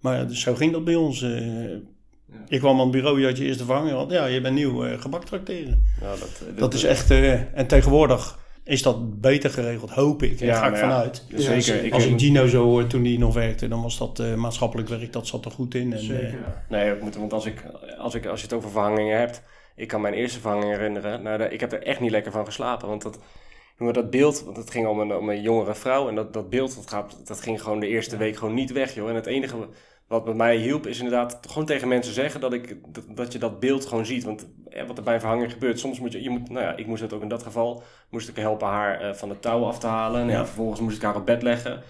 Maar 0.00 0.26
dus 0.26 0.40
zo 0.40 0.54
ging 0.54 0.72
dat 0.72 0.84
bij 0.84 0.94
ons. 0.94 1.24
Eh. 2.46 2.54
Ik 2.54 2.58
kwam 2.58 2.74
aan 2.74 2.80
het 2.80 2.90
bureau, 2.90 3.20
je 3.20 3.26
had 3.26 3.38
je 3.38 3.44
eerste 3.44 3.64
verhanging. 3.64 3.96
Want 3.96 4.10
ja, 4.10 4.26
je 4.26 4.40
bent 4.40 4.54
nieuw 4.54 4.84
eh, 4.84 5.00
gebak 5.00 5.24
trakteren. 5.24 5.82
nou, 6.00 6.18
dat, 6.18 6.58
Dat 6.58 6.74
is 6.74 6.84
echt... 6.84 7.10
eh, 7.10 7.32
en 7.58 7.66
tegenwoordig 7.66 8.38
is 8.66 8.82
dat 8.82 9.20
beter 9.20 9.50
geregeld, 9.50 9.90
hoop 9.90 10.22
ik. 10.22 10.38
Daar 10.38 10.48
Ja, 10.48 10.54
ga 10.58 10.66
ik 10.66 10.72
nou 10.72 10.84
ja. 10.84 10.90
vanuit. 10.90 11.24
zeker. 11.28 11.62
zeker. 11.62 11.84
ik 11.84 11.92
Als 11.92 12.04
ik 12.04 12.18
Gino 12.18 12.46
zo 12.46 12.64
hoor 12.64 12.86
toen 12.86 13.04
hij 13.04 13.16
nog 13.16 13.34
werkte, 13.34 13.68
dan 13.68 13.82
was 13.82 13.98
dat 13.98 14.18
eh, 14.18 14.34
maatschappelijk 14.34 14.88
werk, 14.88 15.12
dat 15.12 15.26
zat 15.26 15.44
er 15.44 15.50
goed 15.50 15.74
in. 15.74 15.92
En, 15.92 16.20
eh, 16.20 16.34
Nee, 16.68 16.92
ik 16.92 17.02
moet, 17.02 17.16
want 17.16 17.32
als, 17.32 17.46
ik, 17.46 17.64
als, 17.98 18.14
ik, 18.14 18.26
als 18.26 18.40
je 18.40 18.46
het 18.46 18.56
over 18.56 18.70
verhangingen 18.70 19.18
hebt, 19.18 19.42
ik 19.76 19.88
kan 19.88 20.00
mijn 20.00 20.14
eerste 20.14 20.40
verhanging 20.40 20.72
herinneren. 20.72 21.22
Nou, 21.22 21.42
ik 21.42 21.60
heb 21.60 21.72
er 21.72 21.82
echt 21.82 22.00
niet 22.00 22.10
lekker 22.10 22.32
van 22.32 22.44
geslapen. 22.44 22.88
Want 22.88 23.02
dat, 23.02 23.18
dat 23.94 24.10
beeld, 24.10 24.42
want 24.44 24.56
het 24.56 24.70
ging 24.70 24.86
om 24.86 25.00
een, 25.00 25.16
om 25.16 25.28
een 25.28 25.42
jongere 25.42 25.74
vrouw. 25.74 26.08
En 26.08 26.14
dat, 26.14 26.32
dat 26.32 26.50
beeld, 26.50 26.74
dat, 26.74 26.88
gaat, 26.90 27.16
dat 27.26 27.40
ging 27.40 27.62
gewoon 27.62 27.80
de 27.80 27.88
eerste 27.88 28.16
week 28.16 28.36
gewoon 28.36 28.54
niet 28.54 28.72
weg, 28.72 28.94
joh. 28.94 29.08
En 29.08 29.14
het 29.14 29.26
enige 29.26 29.56
wat 30.08 30.24
bij 30.24 30.34
mij 30.34 30.56
hielp, 30.56 30.86
is 30.86 30.98
inderdaad 30.98 31.38
gewoon 31.48 31.66
tegen 31.66 31.88
mensen 31.88 32.14
zeggen 32.14 32.40
dat, 32.40 32.52
ik, 32.52 32.76
dat, 32.88 33.04
dat 33.16 33.32
je 33.32 33.38
dat 33.38 33.60
beeld 33.60 33.86
gewoon 33.86 34.06
ziet. 34.06 34.24
Want 34.24 34.46
ja, 34.68 34.86
wat 34.86 34.98
er 34.98 35.04
bij 35.04 35.14
een 35.14 35.20
verhanging 35.20 35.52
gebeurt, 35.52 35.78
soms 35.78 36.00
moet 36.00 36.12
je, 36.12 36.22
je 36.22 36.30
moet, 36.30 36.50
nou 36.50 36.64
ja, 36.64 36.76
ik 36.76 36.86
moest 36.86 37.02
het 37.02 37.12
ook 37.12 37.22
in 37.22 37.28
dat 37.28 37.42
geval, 37.42 37.82
moest 38.10 38.28
ik 38.28 38.36
helpen 38.36 38.66
haar 38.66 39.00
eh, 39.00 39.14
van 39.14 39.28
de 39.28 39.38
touw 39.38 39.64
af 39.64 39.78
te 39.78 39.86
halen. 39.86 40.20
En 40.20 40.26
ja, 40.28 40.32
Ja. 40.32 40.44
vervolgens 40.46 40.80
moest 40.80 40.96
ik 40.96 41.02
haar 41.02 41.16
op 41.16 41.26
bed 41.26 41.42
leggen. 41.42 41.82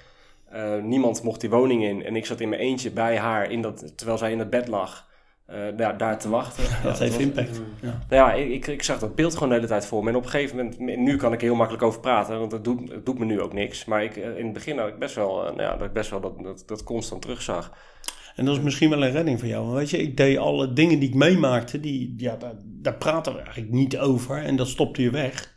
Eh, 0.51 0.79
niemand 0.83 1.23
mocht 1.23 1.41
die 1.41 1.51
woning 1.51 1.85
in. 1.85 2.05
En 2.05 2.17
ik 2.17 2.27
zat 2.27 2.41
in 2.41 2.49
mijn 2.49 2.61
eentje 2.61 2.91
bij 2.91 3.19
haar, 3.19 3.51
in 3.51 3.63
dat, 3.63 3.97
terwijl 3.97 4.19
zij 4.19 4.33
in 4.33 4.39
het 4.39 4.51
bed 4.51 4.69
lag, 4.69 5.09
eh, 5.47 5.59
daar, 5.77 5.97
daar 5.99 6.19
te 6.19 6.29
wachten. 6.29 6.65
Ja, 6.71 6.83
dat 6.83 6.99
heeft 6.99 7.13
was- 7.13 7.23
impact. 7.23 7.61
Ja. 7.83 8.05
Nou 8.09 8.31
ja, 8.31 8.33
ik, 8.33 8.51
ik, 8.51 8.67
ik 8.67 8.83
zag 8.83 8.99
dat 8.99 9.15
beeld 9.15 9.33
gewoon 9.35 9.49
de 9.49 9.55
hele 9.55 9.67
tijd 9.67 9.87
voor 9.87 10.03
me. 10.05 10.11
En 10.11 10.17
op 10.17 10.25
een 10.25 10.31
gegeven 10.31 10.57
moment, 10.57 10.99
nu 10.99 11.17
kan 11.17 11.33
ik 11.33 11.39
er 11.41 11.47
heel 11.47 11.55
makkelijk 11.57 11.85
over 11.85 12.01
praten, 12.01 12.39
want 12.39 12.53
het 12.53 12.65
doet, 12.65 12.91
het 12.91 13.07
doet 13.07 13.19
me 13.19 13.25
nu 13.25 13.41
ook 13.41 13.53
niks. 13.53 13.85
Maar 13.85 14.05
ik, 14.05 14.17
eh, 14.17 14.39
in 14.39 14.45
het 14.45 14.53
begin 14.55 14.79
had 14.79 14.89
ik 14.89 14.99
best 14.99 15.15
wel, 15.15 15.39
eh, 15.47 15.51
nou 15.51 15.63
ja, 15.63 15.77
dat 15.77 15.87
ik 15.87 15.93
best 15.93 16.11
wel 16.11 16.21
dat, 16.21 16.43
dat, 16.43 16.63
dat 16.67 16.83
constant 16.85 17.23
terugzag. 17.23 17.73
En 18.37 18.45
dat 18.45 18.57
is 18.57 18.63
misschien 18.63 18.91
wel 18.91 19.05
een 19.05 19.11
redding 19.13 19.39
voor 19.39 19.49
jou. 19.49 19.65
Want 19.65 19.77
weet 19.79 19.91
je, 19.91 19.99
ik 19.99 20.17
deed 20.17 20.39
alle 20.39 20.73
dingen 20.73 20.99
die 20.99 21.09
ik 21.09 21.15
meemaakte, 21.15 21.81
die, 21.81 22.15
ja, 22.17 22.37
daar, 22.37 22.55
daar 22.65 22.95
praten 22.95 23.33
we 23.33 23.39
eigenlijk 23.41 23.73
niet 23.73 23.99
over. 23.99 24.43
En 24.43 24.57
dat 24.57 24.69
stopte 24.69 25.03
je 25.03 25.11
weg. 25.11 25.55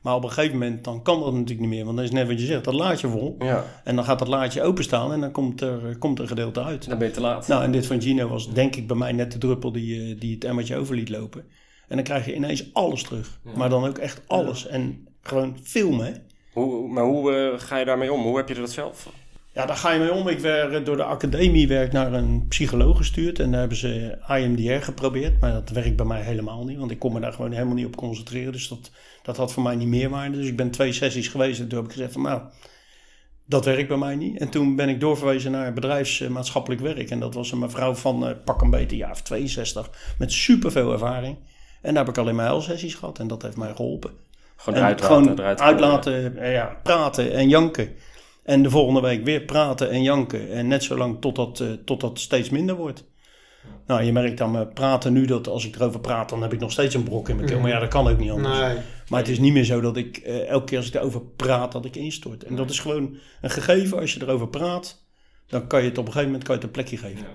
Maar 0.00 0.14
op 0.14 0.24
een 0.24 0.30
gegeven 0.30 0.58
moment, 0.58 0.84
dan 0.84 1.02
kan 1.02 1.20
dat 1.20 1.32
natuurlijk 1.32 1.60
niet 1.60 1.68
meer. 1.68 1.84
Want 1.84 1.96
dan 1.96 2.04
is 2.04 2.10
net 2.10 2.28
wat 2.28 2.40
je 2.40 2.46
zegt, 2.46 2.64
dat 2.64 2.74
laadje 2.74 3.08
vol. 3.08 3.36
Ja, 3.38 3.64
En 3.84 3.96
dan 3.96 4.04
gaat 4.04 4.18
dat 4.18 4.28
laadje 4.28 4.62
openstaan 4.62 5.12
en 5.12 5.20
dan 5.20 5.30
komt 5.30 5.60
er, 5.60 5.88
eh, 5.88 5.98
komt 5.98 6.16
er 6.18 6.22
een 6.22 6.28
gedeelte 6.28 6.62
uit. 6.62 6.88
dan 6.88 6.98
ben 6.98 7.06
je 7.06 7.12
te 7.12 7.20
laat. 7.20 7.48
Nou, 7.48 7.62
en 7.62 7.72
dit 7.72 7.86
van 7.86 8.02
Gino 8.02 8.28
was 8.28 8.52
denk 8.52 8.76
ik 8.76 8.86
bij 8.86 8.96
mij 8.96 9.12
net 9.12 9.32
de 9.32 9.38
druppel 9.38 9.72
die, 9.72 10.10
eh, 10.12 10.20
die 10.20 10.34
het 10.34 10.44
emmertje 10.44 10.76
over 10.76 10.94
liet 10.94 11.08
lopen. 11.08 11.44
En 11.88 11.96
dan 11.96 12.04
krijg 12.04 12.26
je 12.26 12.34
ineens 12.34 12.74
alles 12.74 13.02
terug. 13.02 13.40
Maar 13.54 13.68
dan 13.68 13.86
ook 13.86 13.98
echt 13.98 14.22
alles. 14.26 14.66
En 14.66 15.08
gewoon 15.22 15.56
filmen. 15.62 16.22
Hoe, 16.52 16.88
maar 16.88 17.04
hoe 17.04 17.32
eh, 17.32 17.58
ga 17.58 17.76
je 17.76 17.84
daarmee 17.84 18.12
om? 18.12 18.22
Hoe 18.22 18.36
heb 18.36 18.48
je 18.48 18.54
dat 18.54 18.70
zelf? 18.70 19.08
Ja, 19.52 19.66
daar 19.66 19.76
ga 19.76 19.92
je 19.92 19.98
mee 19.98 20.12
om. 20.12 20.28
Ik 20.28 20.38
werd 20.38 20.86
door 20.86 20.96
de 20.96 21.04
academie 21.04 21.68
werd 21.68 21.92
naar 21.92 22.12
een 22.12 22.46
psycholoog 22.48 22.96
gestuurd. 22.96 23.38
En 23.38 23.50
daar 23.50 23.60
hebben 23.60 23.78
ze 23.78 24.18
IMDR 24.28 24.84
geprobeerd. 24.84 25.40
Maar 25.40 25.52
dat 25.52 25.70
werkt 25.70 25.96
bij 25.96 26.06
mij 26.06 26.20
helemaal 26.20 26.64
niet. 26.64 26.78
Want 26.78 26.90
ik 26.90 26.98
kon 26.98 27.12
me 27.12 27.20
daar 27.20 27.32
gewoon 27.32 27.52
helemaal 27.52 27.74
niet 27.74 27.86
op 27.86 27.96
concentreren. 27.96 28.52
Dus 28.52 28.68
dat, 28.68 28.90
dat 29.22 29.36
had 29.36 29.52
voor 29.52 29.62
mij 29.62 29.76
niet 29.76 29.88
meerwaarde. 29.88 30.36
Dus 30.36 30.46
ik 30.46 30.56
ben 30.56 30.70
twee 30.70 30.92
sessies 30.92 31.28
geweest. 31.28 31.60
En 31.60 31.68
toen 31.68 31.78
heb 31.78 31.86
ik 31.86 31.92
gezegd 31.92 32.12
van 32.12 32.22
nou, 32.22 32.42
dat 33.44 33.64
werkt 33.64 33.88
bij 33.88 33.96
mij 33.96 34.16
niet. 34.16 34.38
En 34.38 34.48
toen 34.48 34.76
ben 34.76 34.88
ik 34.88 35.00
doorverwezen 35.00 35.50
naar 35.50 35.72
bedrijfsmaatschappelijk 35.72 36.80
werk. 36.80 37.10
En 37.10 37.20
dat 37.20 37.34
was 37.34 37.52
een 37.52 37.58
mevrouw 37.58 37.94
van 37.94 38.26
eh, 38.26 38.34
pak 38.44 38.62
een 38.62 38.70
beetje, 38.70 38.96
ja, 38.96 39.10
of 39.10 39.22
62. 39.22 39.90
Met 40.18 40.32
superveel 40.32 40.92
ervaring. 40.92 41.36
En 41.82 41.94
daar 41.94 42.04
heb 42.04 42.14
ik 42.14 42.20
alleen 42.20 42.34
maar 42.34 42.46
huilsessies 42.46 42.94
gehad 42.94 43.18
en 43.18 43.26
dat 43.26 43.42
heeft 43.42 43.56
mij 43.56 43.74
geholpen. 43.74 44.10
Gewoon 44.56 44.78
En 44.78 44.84
eruit 44.84 45.00
laten, 45.00 45.16
gewoon 45.16 45.38
eruit 45.38 45.60
uitlaten, 45.60 46.38
eh, 46.38 46.52
ja, 46.52 46.76
praten 46.82 47.32
en 47.32 47.48
janken. 47.48 47.88
En 48.42 48.62
de 48.62 48.70
volgende 48.70 49.00
week 49.00 49.24
weer 49.24 49.40
praten 49.40 49.90
en 49.90 50.02
janken. 50.02 50.52
En 50.52 50.68
net 50.68 50.82
zo 50.82 50.96
lang 50.96 51.20
totdat, 51.20 51.60
eh 51.60 51.68
totdat 51.84 52.10
het 52.10 52.20
steeds 52.20 52.50
minder 52.50 52.76
wordt. 52.76 53.04
Nou, 53.86 54.02
je 54.02 54.12
merkt 54.12 54.40
aan 54.40 54.50
mijn 54.50 54.72
praten 54.72 55.12
nu 55.12 55.24
dat 55.24 55.48
als 55.48 55.66
ik 55.66 55.74
erover 55.76 56.00
praat, 56.00 56.28
dan 56.28 56.42
heb 56.42 56.52
ik 56.52 56.60
nog 56.60 56.72
steeds 56.72 56.94
een 56.94 57.02
brok 57.02 57.28
in 57.28 57.36
mijn 57.36 57.48
keel. 57.48 57.60
Maar 57.60 57.70
ja, 57.70 57.78
dat 57.78 57.88
kan 57.88 58.08
ook 58.08 58.18
niet 58.18 58.30
anders. 58.30 58.58
Nee. 58.58 58.76
Maar 59.08 59.20
het 59.20 59.28
is 59.28 59.38
niet 59.38 59.52
meer 59.52 59.64
zo 59.64 59.80
dat 59.80 59.96
ik 59.96 60.16
eh, 60.16 60.48
elke 60.48 60.64
keer 60.64 60.78
als 60.78 60.86
ik 60.86 60.94
erover 60.94 61.22
praat, 61.22 61.72
dat 61.72 61.84
ik 61.84 61.96
instort. 61.96 62.44
En 62.44 62.56
dat 62.56 62.70
is 62.70 62.78
gewoon 62.80 63.16
een 63.40 63.50
gegeven. 63.50 63.98
Als 63.98 64.14
je 64.14 64.22
erover 64.22 64.48
praat, 64.48 65.04
dan 65.46 65.66
kan 65.66 65.82
je 65.82 65.88
het 65.88 65.98
op 65.98 66.06
een 66.06 66.12
gegeven 66.12 66.32
moment 66.32 66.48
kan 66.48 66.54
je 66.54 66.60
het 66.60 66.70
een 66.70 66.82
plekje 66.82 66.96
geven. 66.96 67.26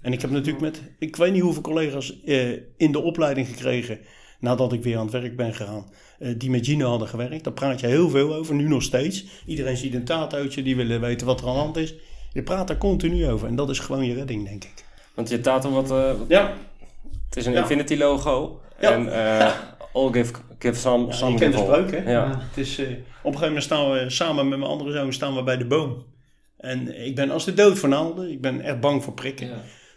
En 0.00 0.12
ik 0.12 0.20
heb 0.20 0.30
natuurlijk 0.30 0.60
met, 0.60 0.82
ik 0.98 1.16
weet 1.16 1.32
niet 1.32 1.42
hoeveel 1.42 1.62
collega's 1.62 2.20
eh, 2.22 2.50
in 2.76 2.92
de 2.92 3.00
opleiding 3.00 3.46
gekregen, 3.46 4.00
nadat 4.42 4.72
ik 4.72 4.82
weer 4.82 4.96
aan 4.96 5.02
het 5.02 5.12
werk 5.12 5.36
ben 5.36 5.54
gegaan, 5.54 5.86
eh, 6.18 6.34
die 6.38 6.50
met 6.50 6.66
Gino 6.66 6.88
hadden 6.88 7.08
gewerkt. 7.08 7.44
Daar 7.44 7.52
praat 7.52 7.80
je 7.80 7.86
heel 7.86 8.08
veel 8.10 8.34
over, 8.34 8.54
nu 8.54 8.68
nog 8.68 8.82
steeds. 8.82 9.24
Iedereen 9.46 9.76
ziet 9.76 9.94
een 9.94 10.04
tatootje, 10.04 10.62
die 10.62 10.76
willen 10.76 11.00
weten 11.00 11.26
wat 11.26 11.40
er 11.40 11.46
aan 11.46 11.52
de 11.54 11.58
hand 11.60 11.76
is. 11.76 11.94
Je 12.32 12.42
praat 12.42 12.68
daar 12.68 12.78
continu 12.78 13.28
over 13.28 13.48
en 13.48 13.56
dat 13.56 13.70
is 13.70 13.78
gewoon 13.78 14.04
je 14.04 14.14
redding, 14.14 14.48
denk 14.48 14.64
ik. 14.64 14.84
Want 15.14 15.28
je 15.28 15.40
tato, 15.40 15.70
wat, 15.70 15.90
eh, 15.90 15.96
wat- 16.18 16.28
Ja, 16.28 16.52
het 17.28 17.36
is 17.36 17.46
een 17.46 17.52
Ja. 17.52 17.60
Infinity 17.60 17.96
logo. 17.96 18.60
Ja. 18.80 18.92
En 18.92 19.12
eh, 19.12 19.52
all 19.92 20.12
give, 20.12 20.32
give 20.58 20.80
some, 20.80 21.06
ja 21.06 21.12
some 21.12 21.32
je 21.32 21.38
kent 21.38 21.52
de 21.52 21.58
spreuk, 21.58 21.90
hè? 21.90 22.10
Ja. 22.12 22.28
Het 22.48 22.56
is, 22.66 22.78
eh, 22.78 22.86
op 22.86 22.92
een 22.92 23.22
gegeven 23.24 23.46
moment 23.46 23.62
staan 23.64 23.90
we 23.90 24.10
samen 24.10 24.48
met 24.48 24.58
mijn 24.58 24.70
andere 24.70 24.92
zoon 24.92 25.12
staan 25.12 25.34
we 25.34 25.42
bij 25.42 25.56
de 25.56 25.66
boom. 25.66 26.04
En 26.56 27.04
ik 27.06 27.14
ben 27.14 27.30
als 27.30 27.44
de 27.44 27.54
dood 27.54 27.78
voor 27.78 27.88
naalden. 27.88 28.30
Ik 28.30 28.40
ben 28.40 28.60
echt 28.60 28.80
bang 28.80 29.02
voor 29.04 29.12
prikken. 29.12 29.50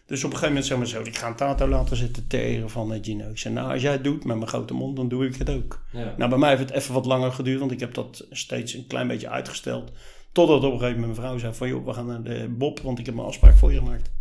Dus 0.08 0.24
op 0.24 0.32
een 0.32 0.38
gegeven 0.38 0.48
moment 0.48 0.66
zeg 0.66 0.78
maar 0.78 0.88
zo, 0.88 1.02
ik 1.02 1.18
ga 1.18 1.28
een 1.28 1.36
tato 1.36 1.68
laten 1.68 1.98
zitten 1.98 2.28
tegen 2.28 2.70
van 2.70 2.94
eh, 2.94 3.00
Gino. 3.04 3.30
Ik 3.30 3.38
zei, 3.38 3.54
nou 3.54 3.72
als 3.74 3.82
jij 3.82 3.92
het 3.92 4.04
doet 4.04 4.26
met 4.26 4.36
mijn 4.36 4.48
grote 4.48 4.74
mond, 4.74 4.96
dan 4.96 5.08
doe 5.08 5.26
ik 5.26 5.36
het 5.36 5.50
ook. 5.50 5.82
Ja. 5.92 6.14
Nou, 6.18 6.30
bij 6.30 6.40
mij 6.40 6.50
heeft 6.50 6.62
het 6.62 6.72
even 6.72 6.94
wat 6.94 7.06
langer 7.06 7.32
geduurd, 7.32 7.60
want 7.60 7.72
ik 7.72 7.80
heb 7.80 7.94
dat 7.94 8.26
steeds 8.32 8.74
een 8.74 8.88
klein 8.88 9.08
beetje 9.08 9.30
uitgesteld. 9.30 9.92
Totdat 10.32 10.58
op 10.58 10.64
een 10.74 10.80
gegeven 10.80 11.00
moment 11.00 11.18
mijn 11.18 11.28
vrouw 11.28 11.38
zei 11.40 11.54
van, 11.54 11.68
joh, 11.68 11.86
we 11.86 11.94
gaan 11.94 12.06
naar 12.06 12.24
de 12.24 12.48
Bob, 12.58 12.80
want 12.80 13.00
ik 13.00 13.06
heb 13.06 13.16
mijn 13.16 13.28
afspraak 13.28 13.58
voor 13.58 13.72
je 13.72 13.78
gemaakt. 13.78 14.12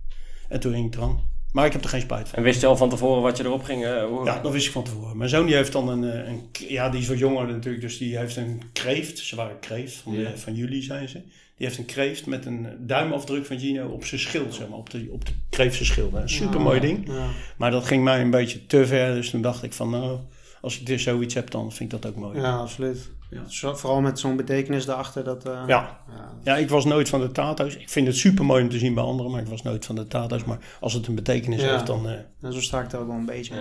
En 0.49 0.61
toen 0.61 0.73
ging 0.73 0.87
ik 0.87 0.95
eraan. 0.95 1.33
Maar 1.53 1.67
ik 1.67 1.73
heb 1.73 1.83
er 1.85 1.89
geen 1.89 2.01
spijt 2.01 2.29
van. 2.29 2.39
En 2.39 2.45
wist 2.45 2.61
je 2.61 2.67
al 2.67 2.77
van 2.77 2.89
tevoren 2.89 3.23
wat 3.23 3.37
je 3.37 3.45
erop 3.45 3.63
ging? 3.65 3.85
hoe- 3.85 4.25
Ja, 4.25 4.41
dat 4.41 4.53
wist 4.53 4.67
ik 4.67 4.73
van 4.73 4.85
tevoren. 4.85 5.17
Mijn 5.17 5.31
zoon 5.31 5.47
die 5.47 5.55
heeft 5.55 5.73
dan 5.73 5.89
een, 5.89 6.05
eh, 6.05 6.29
een 6.29 6.43
ja, 6.69 6.89
die 6.89 7.01
is 7.01 7.09
wat 7.09 7.19
jonger 7.19 7.47
natuurlijk, 7.47 7.83
dus 7.83 7.99
die 7.99 8.19
heeft 8.19 8.37
een 8.37 8.63
kreeft. 8.73 9.19
Ze 9.19 9.37
waren 9.37 9.59
kreeft, 9.61 9.95
van, 9.95 10.13
Ja. 10.13 10.31
de- 10.31 10.39
van 10.39 10.55
jullie 10.55 10.83
zijn 10.83 11.09
ze. 11.09 11.21
Die 11.57 11.67
heeft 11.67 11.79
een 11.79 11.85
kreeft 11.85 12.27
met 12.27 12.47
een 12.47 12.67
duimafdruk 12.79 13.47
van 13.47 13.59
Gino 13.59 13.87
op 13.89 14.05
zijn 14.05 14.21
schild, 14.21 14.55
zeg 14.55 14.69
maar, 14.69 14.79
op 14.79 14.91
de, 14.91 15.09
op 15.11 15.25
de 15.27 15.33
kreeftse 15.51 15.85
schild. 15.85 16.15
Een 16.15 16.29
super 16.29 16.61
mooi 16.61 16.81
ding. 16.81 17.07
Ja. 17.07 17.27
Maar 17.57 17.71
dat 17.71 17.85
ging 17.85 18.05
mij 18.05 18.21
een 18.21 18.31
beetje 18.31 18.67
te 18.67 18.87
ver, 18.87 19.15
dus 19.15 19.31
toen 19.31 19.43
dacht 19.43 19.63
ik 19.63 19.73
van, 19.73 19.91
nou, 19.91 20.19
als 20.61 20.79
ik 20.81 20.87
dus 20.87 21.03
zoiets 21.03 21.35
heb, 21.35 21.51
dan 21.51 21.73
vind 21.73 21.93
ik 21.93 22.01
dat 22.03 22.11
ook 22.11 22.17
mooi. 22.19 22.41
Ja, 22.41 22.57
absoluut. 22.57 23.11
Ja. 23.31 23.75
Vooral 23.75 24.01
met 24.01 24.19
zo'n 24.19 24.37
betekenis 24.37 24.87
erachter. 24.87 25.25
Dat, 25.25 25.47
eh, 25.47 25.53
Ja. 25.67 26.01
ja. 26.17 26.33
Ja, 26.45 26.57
ik 26.57 26.69
was 26.69 26.85
nooit 26.85 27.09
van 27.09 27.21
de 27.21 27.33
tato's. 27.33 27.77
Ik 27.77 27.89
vind 27.91 28.07
het 28.07 28.17
super 28.17 28.45
mooi 28.45 28.63
om 28.63 28.69
te 28.69 28.79
zien 28.79 28.95
bij 28.95 29.05
anderen, 29.05 29.33
maar 29.33 29.41
ik 29.41 29.47
was 29.47 29.63
nooit 29.63 29.85
van 29.87 29.95
de 29.95 30.07
tato's. 30.07 30.45
Maar 30.45 30.59
als 30.81 30.93
het 30.93 31.07
een 31.07 31.15
betekenis 31.15 31.61
Ja. 31.63 31.73
heeft, 31.73 31.87
dan. 31.87 32.09
eh, 32.09 32.15
En 32.41 32.53
zo 32.53 32.61
sta 32.61 32.81
ik 32.81 32.93
er 32.93 32.99
ook 32.99 33.07
wel 33.07 33.17
een 33.17 33.27
beetje. 33.27 33.55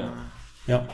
Ja. 0.65 0.85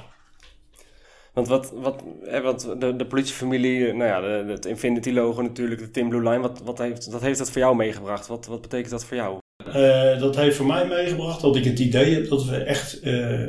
Want, 1.39 1.51
wat, 1.51 1.71
wat, 1.75 2.03
eh, 2.25 2.41
want 2.41 2.81
de, 2.81 2.95
de 2.95 3.05
politiefamilie, 3.05 3.93
nou 3.93 4.09
ja, 4.09 4.21
de, 4.21 4.51
het 4.51 4.65
Infinity 4.65 5.11
logo 5.11 5.41
natuurlijk, 5.41 5.81
de 5.81 5.91
Tim 5.91 6.09
Blue 6.09 6.29
Line, 6.29 6.39
wat, 6.39 6.61
wat, 6.63 6.77
heeft, 6.77 7.07
wat 7.07 7.21
heeft 7.21 7.37
dat 7.37 7.51
voor 7.51 7.61
jou 7.61 7.75
meegebracht? 7.75 8.27
Wat, 8.27 8.45
wat 8.45 8.61
betekent 8.61 8.89
dat 8.89 9.05
voor 9.05 9.17
jou? 9.17 9.37
Eh, 9.65 10.19
dat 10.19 10.35
heeft 10.35 10.55
voor 10.55 10.65
mij 10.65 10.87
meegebracht 10.87 11.41
dat 11.41 11.55
ik 11.55 11.63
het 11.63 11.79
idee 11.79 12.13
heb 12.13 12.29
dat 12.29 12.45
we 12.45 12.55
echt, 12.55 12.99
eh, 12.99 13.47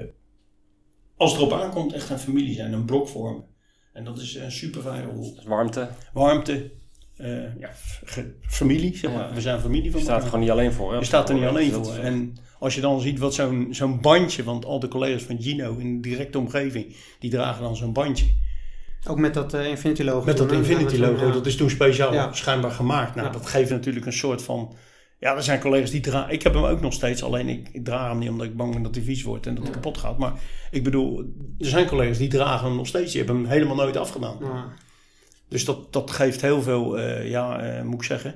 als 1.17 1.33
het 1.33 1.41
erop 1.41 1.53
aankomt, 1.53 1.93
echt 1.93 2.11
een 2.11 2.19
familie 2.19 2.55
zijn, 2.55 2.73
een 2.73 2.85
blok 2.85 3.09
vormen. 3.09 3.45
En 3.93 4.05
dat 4.05 4.19
is 4.19 4.35
een 4.35 4.53
super 4.53 4.83
fijne 4.83 5.11
rol. 5.13 5.35
Warmte, 5.45 5.89
Warmte, 6.13 6.71
eh, 7.21 7.61
ja, 7.61 7.71
familie, 8.49 8.97
zeg 8.97 9.13
maar. 9.13 9.29
Ja. 9.29 9.35
We 9.35 9.41
zijn 9.41 9.61
familie 9.61 9.85
je 9.85 9.91
van 9.91 10.01
staat 10.01 10.09
er 10.11 10.15
elkaar. 10.25 10.31
gewoon 10.31 10.45
niet 10.45 10.51
alleen 10.59 10.73
voor. 10.73 10.93
hè? 10.93 10.99
Je 10.99 11.05
staat 11.05 11.29
er 11.29 11.35
niet 11.35 11.45
alleen 11.45 11.73
voor. 11.73 11.95
En 11.97 12.37
als 12.59 12.75
je 12.75 12.81
dan 12.81 13.01
ziet 13.01 13.19
wat 13.19 13.35
zo'n 13.35 13.69
zo'n 13.71 14.01
bandje, 14.01 14.43
want 14.43 14.65
al 14.65 14.81
de 14.81 14.89
collega's 14.89 15.23
van 15.23 15.43
Gino 15.43 15.77
in 15.77 16.01
de 16.03 16.09
directe 16.09 16.39
omgeving, 16.39 16.97
die 17.19 17.31
dragen 17.31 17.63
dan 17.63 17.77
zo'n 17.77 17.93
bandje. 17.93 18.27
Ook 19.09 19.19
met 19.19 19.35
dat 19.35 19.55
eh, 19.55 19.67
Infinity 19.69 20.03
logo. 20.03 20.25
Met 20.27 20.37
dat? 20.37 20.53
Infinity 20.53 20.97
logo, 20.97 21.31
dat 21.31 21.47
is 21.47 21.57
toen 21.57 21.71
speciaal 21.71 22.13
Ja. 22.13 22.33
schijnbaar 22.33 22.71
gemaakt. 22.71 23.15
Nou, 23.15 23.27
Ja. 23.27 23.33
dat 23.33 23.47
geeft 23.47 23.71
natuurlijk 23.71 24.07
een 24.07 24.13
soort 24.13 24.43
van... 24.43 24.75
Ja, 25.19 25.37
er 25.37 25.43
zijn 25.43 25.61
collega's 25.61 25.91
die 25.91 26.01
dragen... 26.01 26.33
Ik 26.33 26.43
heb 26.43 26.55
hem 26.55 26.65
ook 26.65 26.81
nog 26.81 26.93
steeds, 26.93 27.23
alleen 27.23 27.49
ik, 27.49 27.69
ik 27.73 27.85
draag 27.85 28.09
hem 28.09 28.19
niet 28.19 28.29
omdat 28.29 28.47
ik 28.47 28.57
bang 28.57 28.73
ben 28.73 28.83
dat 28.83 28.95
hij 28.95 29.05
vies 29.05 29.23
wordt 29.23 29.47
en 29.47 29.55
dat 29.55 29.65
hij 29.65 29.73
kapot 29.73 29.99
gaat. 29.99 30.19
Maar 30.19 30.33
ik 30.71 30.85
bedoel, 30.85 31.19
er 31.59 31.67
zijn 31.67 31.87
collega's 31.87 32.19
die 32.19 32.29
dragen 32.29 32.67
hem 32.67 32.77
nog 32.77 32.87
steeds. 32.87 33.13
Die 33.13 33.23
hebben 33.25 33.43
hem 33.43 33.51
helemaal 33.53 33.77
nooit 33.77 33.97
afgedaan. 33.97 34.37
ja. 34.41 34.65
Ja. 35.51 35.57
Dus 35.57 35.65
dat, 35.65 35.93
dat 35.93 36.11
geeft 36.11 36.41
heel 36.41 36.63
veel, 36.63 36.99
eh, 36.99 37.29
ja, 37.31 37.61
eh, 37.61 37.83
moet 37.83 37.95
ik 37.95 38.03
zeggen... 38.03 38.35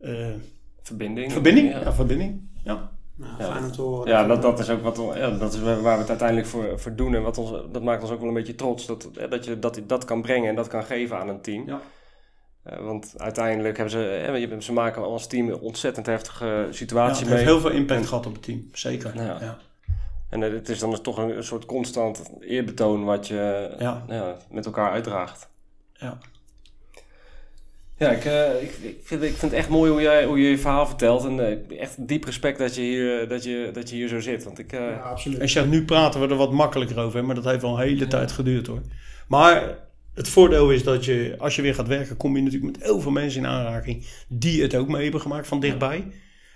eh, 0.00 0.26
Verbinding. 0.82 1.32
verbinding. 1.32 1.70
Ja. 1.72 1.80
Ja, 1.80 1.92
verbinding. 1.92 2.48
Ja. 2.64 2.90
Nou, 3.14 3.32
Ja. 3.38 3.44
fijn 3.52 3.64
om 3.64 3.72
te 3.72 3.80
horen. 3.80 4.08
Ja, 4.08 4.26
dat, 4.26 4.42
dat 4.42 4.58
is 4.58 4.70
ook 4.70 4.82
wat, 4.82 5.00
ja, 5.14 5.30
dat 5.30 5.52
is 5.54 5.60
waar 5.60 5.82
we 5.82 5.88
het 5.88 6.08
uiteindelijk 6.08 6.48
voor, 6.48 6.80
voor 6.80 6.94
doen. 6.94 7.14
En 7.14 7.22
wat 7.22 7.38
ons, 7.38 7.50
dat 7.72 7.82
maakt 7.82 8.02
ons 8.02 8.10
ook 8.10 8.18
wel 8.18 8.28
een 8.28 8.34
beetje 8.34 8.54
trots. 8.54 8.86
Dat, 8.86 9.08
dat 9.30 9.44
je 9.44 9.58
dat, 9.58 9.80
dat 9.86 10.04
kan 10.04 10.22
brengen 10.22 10.48
en 10.48 10.54
dat 10.54 10.68
kan 10.68 10.84
geven 10.84 11.18
aan 11.18 11.28
een 11.28 11.40
team. 11.40 11.66
Ja. 11.66 11.80
Eh, 12.62 12.78
want 12.78 13.14
uiteindelijk 13.16 13.76
hebben 13.76 13.92
ze, 13.94 13.98
je- 14.50 14.62
ze 14.62 14.72
maken 14.72 15.02
als 15.02 15.26
team 15.26 15.48
een 15.48 15.58
ontzettend 15.60 16.06
heftige 16.06 16.44
Ja, 16.46 16.72
situatie 16.72 17.18
het 17.24 17.32
heeft 17.32 17.44
mee. 17.44 17.52
heel 17.54 17.60
veel 17.60 17.70
impact 17.70 18.00
En- 18.00 18.06
gehad 18.06 18.26
op 18.26 18.32
het 18.32 18.42
team. 18.42 18.68
Zeker. 18.72 19.12
Ja. 19.14 19.36
Ja. 19.40 19.56
En 20.30 20.40
het 20.40 20.68
is 20.68 20.78
dan 20.78 20.90
dus 20.90 21.00
toch 21.00 21.18
een, 21.18 21.36
een 21.36 21.44
soort 21.44 21.64
constant 21.66 22.30
eerbetoon 22.40 23.04
wat 23.04 23.26
je 23.26 23.74
Ja. 23.78 24.04
ja, 24.08 24.36
met 24.50 24.66
elkaar 24.66 24.90
uitdraagt. 24.90 25.48
Ja. 25.92 26.18
Ja, 27.98 28.10
ik, 28.10 28.24
eh, 28.24 28.62
ik, 28.62 28.70
ik, 28.82 29.00
vind, 29.02 29.22
ik 29.22 29.28
vind 29.28 29.40
het 29.40 29.52
echt 29.52 29.68
mooi 29.68 29.90
hoe, 29.90 30.00
jij, 30.00 30.24
hoe 30.24 30.40
je 30.40 30.48
je 30.48 30.58
verhaal 30.58 30.86
vertelt. 30.86 31.24
En 31.24 31.40
eh, 31.70 31.80
echt 31.80 32.08
diep 32.08 32.24
respect 32.24 32.58
dat 32.58 32.74
je, 32.74 32.80
hier, 32.80 33.28
dat, 33.28 33.44
je, 33.44 33.70
dat 33.72 33.90
je 33.90 33.96
hier 33.96 34.08
zo 34.08 34.20
zit. 34.20 34.44
Want 34.44 34.58
ik, 34.58 34.72
eh, 34.72 34.80
Ja, 34.80 34.96
absoluut. 34.96 35.38
En 35.38 35.48
zeg, 35.48 35.66
nu 35.66 35.84
praten 35.84 36.20
we 36.20 36.28
er 36.28 36.36
wat 36.36 36.52
makkelijker 36.52 36.98
over, 36.98 37.18
hè, 37.18 37.24
maar 37.26 37.34
dat 37.34 37.44
heeft 37.44 37.62
wel 37.62 37.72
een 37.72 37.86
hele 37.86 38.06
tijd 38.06 38.32
geduurd 38.32 38.66
hoor. 38.66 38.82
Maar 39.28 39.78
het 40.14 40.28
voordeel 40.28 40.70
is 40.70 40.82
dat 40.82 41.04
je, 41.04 41.34
als 41.38 41.56
je 41.56 41.62
weer 41.62 41.74
gaat 41.74 41.88
werken, 41.88 42.16
kom 42.16 42.36
je 42.36 42.42
natuurlijk 42.42 42.72
met 42.76 42.84
heel 42.84 43.00
veel 43.00 43.10
mensen 43.10 43.40
in 43.40 43.46
aanraking 43.46 44.06
die 44.28 44.62
het 44.62 44.74
ook 44.74 44.88
mee 44.88 45.02
hebben 45.02 45.20
gemaakt 45.20 45.46
van 45.46 45.60
dichtbij. 45.60 46.06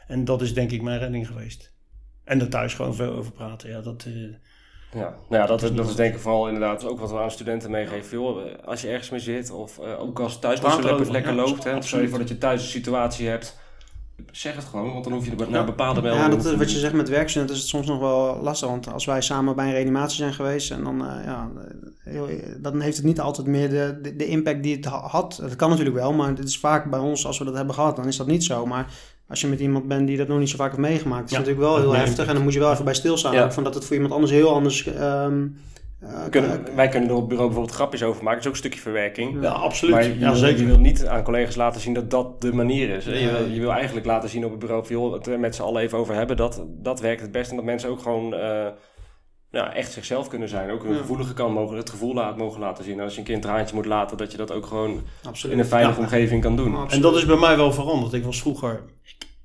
En 0.06 0.24
dat 0.24 0.42
is 0.42 0.54
denk 0.54 0.70
ik 0.70 0.82
mijn 0.82 0.98
redding 0.98 1.26
geweest. 1.26 1.74
En 2.24 2.40
er 2.40 2.48
thuis 2.48 2.74
gewoon 2.74 2.94
veel 2.94 3.12
over 3.12 3.32
praten. 3.32 3.70
Ja, 3.70 3.80
dat, 3.80 4.04
eh, 4.06 4.12
Ja, 4.92 5.14
nou 5.28 5.42
ja, 5.42 5.46
dat, 5.46 5.62
is, 5.62 5.72
dat 5.72 5.88
is 5.88 5.94
denk 5.94 6.14
ik 6.14 6.20
vooral 6.20 6.46
inderdaad 6.46 6.84
ook 6.84 7.00
wat 7.00 7.10
we 7.10 7.18
aan 7.18 7.30
studenten 7.30 7.70
meegeven. 7.70 8.18
Joh, 8.18 8.46
eh, 8.46 8.52
als 8.64 8.80
je 8.80 8.88
ergens 8.88 9.10
mee 9.10 9.20
zit 9.20 9.50
of 9.50 9.78
eh, 9.78 10.00
ook 10.00 10.20
als 10.20 10.38
thuis 10.38 10.60
niet 10.60 10.84
lekker, 10.84 11.10
lekker 11.10 11.34
ja, 11.34 11.42
loopt. 11.42 11.64
Hè, 11.64 11.82
stel 11.82 12.00
je 12.00 12.08
voor 12.08 12.18
dat 12.18 12.28
je 12.28 12.38
thuis 12.38 12.62
een 12.62 12.68
situatie 12.68 13.28
hebt. 13.28 13.58
Zeg 14.30 14.54
het 14.54 14.64
gewoon, 14.64 14.92
want 14.92 15.04
dan 15.04 15.12
hoef 15.12 15.24
je 15.24 15.36
er 15.36 15.50
naar 15.50 15.64
bepaalde 15.64 16.00
Ja, 16.00 16.06
meldingen... 16.06 16.30
dat, 16.30 16.46
is 16.52 16.58
wat 16.58 16.72
je 16.72 16.78
zegt 16.78 16.92
met 16.92 17.08
werkstudenten 17.08 17.56
is 17.56 17.60
het 17.62 17.70
soms 17.70 17.86
nog 17.86 17.98
wel 17.98 18.38
lastig. 18.42 18.68
Want 18.68 18.92
als 18.92 19.04
wij 19.04 19.20
samen 19.20 19.56
bij 19.56 19.66
een 19.66 19.72
reanimatie 19.72 20.16
zijn 20.16 20.32
geweest, 20.32 20.70
en 20.70 20.84
dan, 20.84 21.06
eh, 21.06 21.24
ja, 21.24 21.50
eh, 22.04 22.22
dan 22.58 22.80
heeft 22.80 22.96
het 22.96 23.06
niet 23.06 23.20
altijd 23.20 23.46
meer 23.46 23.68
de, 23.68 23.98
de, 24.02 24.16
de 24.16 24.26
impact 24.26 24.62
die 24.62 24.76
het 24.76 24.84
ha- 24.84 25.06
had. 25.06 25.36
Het 25.36 25.56
kan 25.56 25.70
natuurlijk 25.70 25.96
wel, 25.96 26.12
maar 26.12 26.28
het 26.28 26.38
is 26.38 26.58
vaak 26.58 26.90
bij 26.90 27.00
ons, 27.00 27.26
als 27.26 27.38
we 27.38 27.44
dat 27.44 27.54
hebben 27.54 27.74
gehad, 27.74 27.96
dan 27.96 28.06
is 28.06 28.16
dat 28.16 28.26
niet 28.26 28.44
zo. 28.44 28.66
Maar 28.66 28.92
als 29.30 29.40
je 29.40 29.46
met 29.46 29.60
iemand 29.60 29.88
bent 29.88 30.06
die 30.06 30.16
dat 30.16 30.28
nog 30.28 30.38
niet 30.38 30.48
zo 30.50 30.56
vaak 30.56 30.68
heeft 30.70 30.82
meegemaakt, 30.88 31.24
is 31.24 31.30
Ja, 31.30 31.38
natuurlijk 31.38 31.66
wel 31.66 31.76
heel 31.80 31.94
heftig. 31.94 32.26
En 32.26 32.34
dan 32.34 32.42
moet 32.42 32.52
je 32.52 32.58
wel 32.58 32.72
even 32.72 32.84
bij 32.84 32.94
stilstaan. 32.94 33.32
Ja. 33.34 33.44
ook 33.44 33.52
Van 33.52 33.64
dat 33.64 33.74
het 33.74 33.84
voor 33.84 33.94
iemand 33.94 34.12
anders 34.12 34.32
heel 34.32 34.54
anders. 34.54 34.86
ehm, 34.86 35.46
eh, 36.00 36.08
kunnen, 36.30 36.64
wij 36.74 36.88
kunnen 36.88 37.08
er 37.08 37.14
op 37.14 37.20
het 37.20 37.28
bureau 37.28 37.48
bijvoorbeeld 37.48 37.76
grapjes 37.76 38.02
over 38.02 38.22
maken. 38.24 38.30
Dat 38.32 38.40
is 38.40 38.46
ook 38.46 38.52
een 38.52 38.58
stukje 38.70 38.80
verwerking. 38.80 39.42
ja, 39.42 39.50
absoluut. 39.50 39.94
Maar 39.94 40.04
je, 40.04 40.18
ja, 40.18 40.26
wil, 40.30 40.34
zeker. 40.34 40.60
je 40.60 40.66
wil 40.66 40.78
niet 40.78 41.06
aan 41.06 41.22
collega's 41.22 41.56
laten 41.56 41.80
zien 41.80 41.94
dat 41.94 42.10
dat 42.10 42.40
de 42.40 42.52
manier 42.52 42.88
is. 42.90 43.04
Je, 43.04 43.10
wil, 43.10 43.46
je 43.52 43.60
wil 43.60 43.72
eigenlijk 43.72 44.06
laten 44.06 44.28
zien 44.28 44.44
op 44.44 44.50
het 44.50 44.60
bureau 44.60 44.84
joh, 44.88 45.12
het 45.12 45.26
er 45.26 45.40
met 45.40 45.54
z'n 45.54 45.62
allen 45.62 45.82
even 45.82 45.98
over 45.98 46.14
hebben. 46.14 46.36
Dat, 46.36 46.64
dat 46.68 47.00
werkt 47.00 47.20
het 47.20 47.32
best. 47.32 47.50
En 47.50 47.56
dat 47.56 47.64
mensen 47.64 47.88
ook 47.90 48.00
gewoon 48.02 48.34
eh, 48.34 48.66
ja, 49.50 49.74
echt 49.74 49.92
zichzelf 49.92 50.28
kunnen 50.28 50.48
zijn. 50.48 50.70
Ook 50.70 50.82
hun 50.82 50.92
Ja. 50.92 50.98
gevoelige 50.98 51.34
kant 51.34 51.54
mogen, 51.54 51.76
het 51.76 51.90
gevoel 51.90 52.14
laat, 52.14 52.36
mogen 52.36 52.60
laten 52.60 52.84
zien. 52.84 52.98
En 52.98 53.04
als 53.04 53.12
je 53.12 53.18
een 53.18 53.24
kind 53.24 53.44
een 53.44 53.50
traantje 53.50 53.74
moet 53.74 53.86
laten, 53.86 54.16
dat 54.16 54.30
je 54.32 54.36
dat 54.36 54.52
ook 54.52 54.66
gewoon 54.66 55.00
absoluut. 55.24 55.54
in 55.54 55.62
een 55.62 55.68
veilige 55.68 55.96
Ja. 55.98 56.02
omgeving 56.02 56.42
kan 56.42 56.56
doen. 56.56 56.72
Absoluut. 56.74 56.92
En 56.92 57.00
dat 57.00 57.16
is 57.16 57.26
bij 57.26 57.36
mij 57.36 57.56
wel 57.56 57.72
veranderd. 57.72 58.12
Ik 58.12 58.24
was 58.24 58.40
vroeger, 58.40 58.82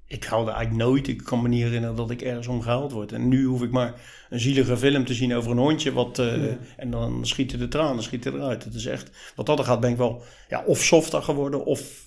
ik, 0.08 0.24
huilde 0.24 0.52
eigenlijk 0.52 0.90
nooit. 0.90 1.08
Ik 1.08 1.24
kan 1.24 1.42
me 1.42 1.48
niet 1.48 1.64
herinneren 1.64 1.96
dat 1.96 2.10
ik 2.10 2.22
ergens 2.22 2.48
om 2.48 2.62
gehuild 2.62 2.92
word. 2.92 3.12
En 3.12 3.28
nu 3.28 3.46
hoef 3.46 3.62
ik 3.62 3.72
maar 3.72 3.94
een 4.30 4.40
zielige 4.40 4.78
film 4.78 5.06
te 5.06 5.14
zien 5.14 5.34
over 5.34 5.52
een 5.52 5.58
hondje. 5.58 5.94
Wat, 5.94 6.18
Ja. 6.18 6.58
En 6.78 6.92
dan 6.92 7.26
schieten 7.26 7.60
de 7.60 7.68
tranen, 7.68 8.04
schieten 8.04 8.34
eruit. 8.34 8.64
Het 8.64 8.74
is 8.74 8.86
echt, 8.86 9.34
wat 9.36 9.46
dat 9.46 9.60
er 9.60 9.66
gaat, 9.66 9.80
ben 9.80 9.92
ik 9.92 9.98
wel 9.98 10.24
ja, 10.48 10.64
of 10.66 10.84
softer 10.84 11.22
geworden 11.22 11.66
of... 11.66 12.04